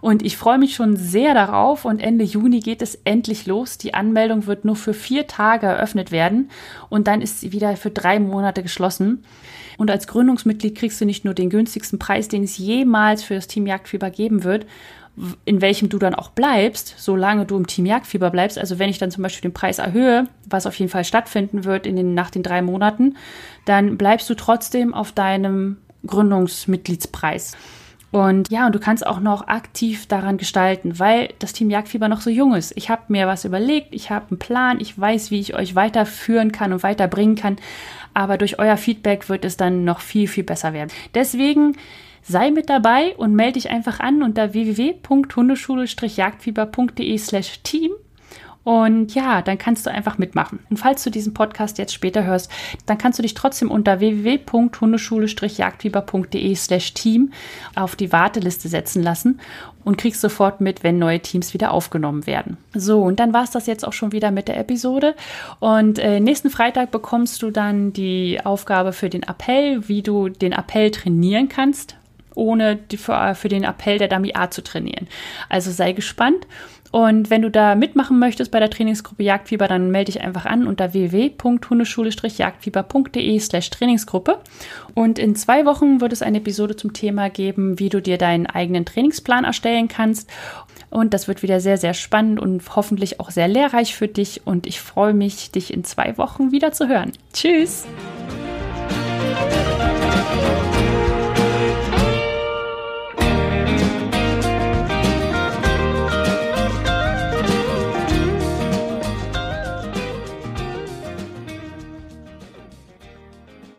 Und 0.00 0.24
ich 0.24 0.36
freue 0.36 0.58
mich 0.58 0.74
schon 0.74 0.96
sehr 0.96 1.34
darauf 1.34 1.84
und 1.84 2.00
Ende 2.00 2.24
Juni 2.24 2.60
geht 2.60 2.82
es 2.82 2.94
endlich 3.04 3.46
los. 3.46 3.78
Die 3.78 3.94
Anmeldung 3.94 4.46
wird 4.46 4.64
nur 4.64 4.76
für 4.76 4.94
vier 4.94 5.26
Tage 5.26 5.66
eröffnet 5.66 6.12
werden 6.12 6.50
und 6.88 7.08
dann 7.08 7.20
ist 7.20 7.40
sie 7.40 7.52
wieder 7.52 7.76
für 7.76 7.90
drei 7.90 8.20
Monate 8.20 8.62
geschlossen. 8.62 9.24
Und 9.76 9.90
als 9.90 10.06
Gründungsmitglied 10.06 10.76
kriegst 10.76 11.00
du 11.00 11.04
nicht 11.04 11.24
nur 11.24 11.34
den 11.34 11.50
günstigsten 11.50 11.98
Preis, 11.98 12.28
den 12.28 12.44
es 12.44 12.58
jemals 12.58 13.24
für 13.24 13.34
das 13.34 13.48
Team 13.48 13.66
Jagdfieber 13.66 14.10
geben 14.10 14.44
wird, 14.44 14.64
in 15.44 15.60
welchem 15.60 15.88
du 15.88 15.98
dann 15.98 16.14
auch 16.14 16.30
bleibst, 16.30 16.94
solange 16.98 17.46
du 17.46 17.56
im 17.56 17.66
Team 17.66 17.86
Jagdfieber 17.86 18.30
bleibst. 18.30 18.58
Also 18.58 18.78
wenn 18.78 18.90
ich 18.90 18.98
dann 18.98 19.10
zum 19.10 19.22
Beispiel 19.22 19.50
den 19.50 19.54
Preis 19.54 19.78
erhöhe, 19.78 20.28
was 20.48 20.66
auf 20.66 20.78
jeden 20.78 20.90
Fall 20.90 21.04
stattfinden 21.04 21.64
wird 21.64 21.86
in 21.86 21.96
den, 21.96 22.14
nach 22.14 22.30
den 22.30 22.42
drei 22.42 22.62
Monaten, 22.62 23.16
dann 23.64 23.96
bleibst 23.96 24.28
du 24.30 24.34
trotzdem 24.34 24.94
auf 24.94 25.12
deinem 25.12 25.78
Gründungsmitgliedspreis. 26.06 27.56
Und 28.12 28.50
ja, 28.50 28.66
und 28.66 28.74
du 28.74 28.78
kannst 28.78 29.06
auch 29.06 29.20
noch 29.20 29.46
aktiv 29.48 30.06
daran 30.06 30.36
gestalten, 30.38 30.98
weil 30.98 31.34
das 31.38 31.52
Team 31.52 31.68
Jagdfieber 31.70 32.08
noch 32.08 32.22
so 32.22 32.30
jung 32.30 32.54
ist. 32.54 32.72
Ich 32.76 32.88
habe 32.88 33.02
mir 33.08 33.26
was 33.26 33.44
überlegt, 33.44 33.94
ich 33.94 34.08
habe 34.10 34.30
einen 34.30 34.38
Plan, 34.38 34.80
ich 34.80 34.98
weiß, 34.98 35.30
wie 35.30 35.40
ich 35.40 35.54
euch 35.54 35.74
weiterführen 35.74 36.50
kann 36.52 36.72
und 36.72 36.82
weiterbringen 36.82 37.36
kann. 37.36 37.58
Aber 38.14 38.38
durch 38.38 38.58
euer 38.58 38.78
Feedback 38.78 39.28
wird 39.28 39.44
es 39.44 39.58
dann 39.58 39.84
noch 39.84 40.00
viel, 40.00 40.28
viel 40.28 40.44
besser 40.44 40.72
werden. 40.72 40.90
Deswegen 41.14 41.76
sei 42.22 42.50
mit 42.50 42.70
dabei 42.70 43.14
und 43.16 43.34
melde 43.34 43.54
dich 43.54 43.70
einfach 43.70 44.00
an 44.00 44.22
unter 44.22 44.54
www.hundeschule-jagdfieber.de 44.54 47.18
slash 47.18 47.60
team 47.62 47.90
und 48.66 49.14
ja, 49.14 49.40
dann 49.42 49.58
kannst 49.58 49.86
du 49.86 49.92
einfach 49.92 50.18
mitmachen. 50.18 50.58
Und 50.68 50.78
falls 50.78 51.04
du 51.04 51.10
diesen 51.10 51.34
Podcast 51.34 51.78
jetzt 51.78 51.94
später 51.94 52.24
hörst, 52.24 52.50
dann 52.84 52.98
kannst 52.98 53.16
du 53.16 53.22
dich 53.22 53.34
trotzdem 53.34 53.70
unter 53.70 54.00
www.hundeschule-jagdfieber.de 54.00 56.54
slash 56.56 56.92
team 56.92 57.30
auf 57.76 57.94
die 57.94 58.10
Warteliste 58.10 58.66
setzen 58.66 59.04
lassen 59.04 59.38
und 59.84 59.98
kriegst 59.98 60.20
sofort 60.20 60.60
mit, 60.60 60.82
wenn 60.82 60.98
neue 60.98 61.20
Teams 61.20 61.54
wieder 61.54 61.70
aufgenommen 61.70 62.26
werden. 62.26 62.56
So, 62.74 63.02
und 63.02 63.20
dann 63.20 63.32
war 63.32 63.44
es 63.44 63.52
das 63.52 63.68
jetzt 63.68 63.86
auch 63.86 63.92
schon 63.92 64.10
wieder 64.10 64.32
mit 64.32 64.48
der 64.48 64.58
Episode. 64.58 65.14
Und 65.60 66.00
äh, 66.00 66.18
nächsten 66.18 66.50
Freitag 66.50 66.90
bekommst 66.90 67.42
du 67.42 67.52
dann 67.52 67.92
die 67.92 68.40
Aufgabe 68.42 68.92
für 68.92 69.08
den 69.08 69.22
Appell, 69.22 69.88
wie 69.88 70.02
du 70.02 70.28
den 70.28 70.50
Appell 70.50 70.90
trainieren 70.90 71.48
kannst 71.48 71.94
ohne 72.36 72.76
die, 72.76 72.98
für, 72.98 73.34
für 73.34 73.48
den 73.48 73.64
Appell 73.64 73.98
der 73.98 74.08
Dummy 74.08 74.32
A 74.34 74.50
zu 74.50 74.62
trainieren. 74.62 75.08
Also 75.48 75.70
sei 75.70 75.92
gespannt. 75.92 76.46
Und 76.92 77.30
wenn 77.30 77.42
du 77.42 77.50
da 77.50 77.74
mitmachen 77.74 78.18
möchtest 78.18 78.50
bei 78.50 78.60
der 78.60 78.70
Trainingsgruppe 78.70 79.22
Jagdfieber, 79.22 79.68
dann 79.68 79.90
melde 79.90 80.12
dich 80.12 80.22
einfach 80.22 80.46
an 80.46 80.66
unter 80.66 80.92
www.hundeschule-jagdfieber.de 80.92 83.40
slash 83.40 83.70
Trainingsgruppe. 83.70 84.38
Und 84.94 85.18
in 85.18 85.34
zwei 85.36 85.66
Wochen 85.66 86.00
wird 86.00 86.12
es 86.12 86.22
eine 86.22 86.38
Episode 86.38 86.76
zum 86.76 86.92
Thema 86.92 87.30
geben, 87.30 87.78
wie 87.78 87.88
du 87.88 88.00
dir 88.00 88.18
deinen 88.18 88.46
eigenen 88.46 88.84
Trainingsplan 88.84 89.44
erstellen 89.44 89.88
kannst. 89.88 90.30
Und 90.90 91.14
das 91.14 91.28
wird 91.28 91.42
wieder 91.42 91.60
sehr, 91.60 91.78
sehr 91.78 91.94
spannend 91.94 92.40
und 92.40 92.62
hoffentlich 92.74 93.20
auch 93.20 93.30
sehr 93.30 93.48
lehrreich 93.48 93.94
für 93.94 94.08
dich. 94.08 94.46
Und 94.46 94.66
ich 94.66 94.80
freue 94.80 95.14
mich, 95.14 95.50
dich 95.50 95.72
in 95.72 95.84
zwei 95.84 96.18
Wochen 96.18 96.52
wieder 96.52 96.72
zu 96.72 96.88
hören. 96.88 97.12
Tschüss! 97.32 97.86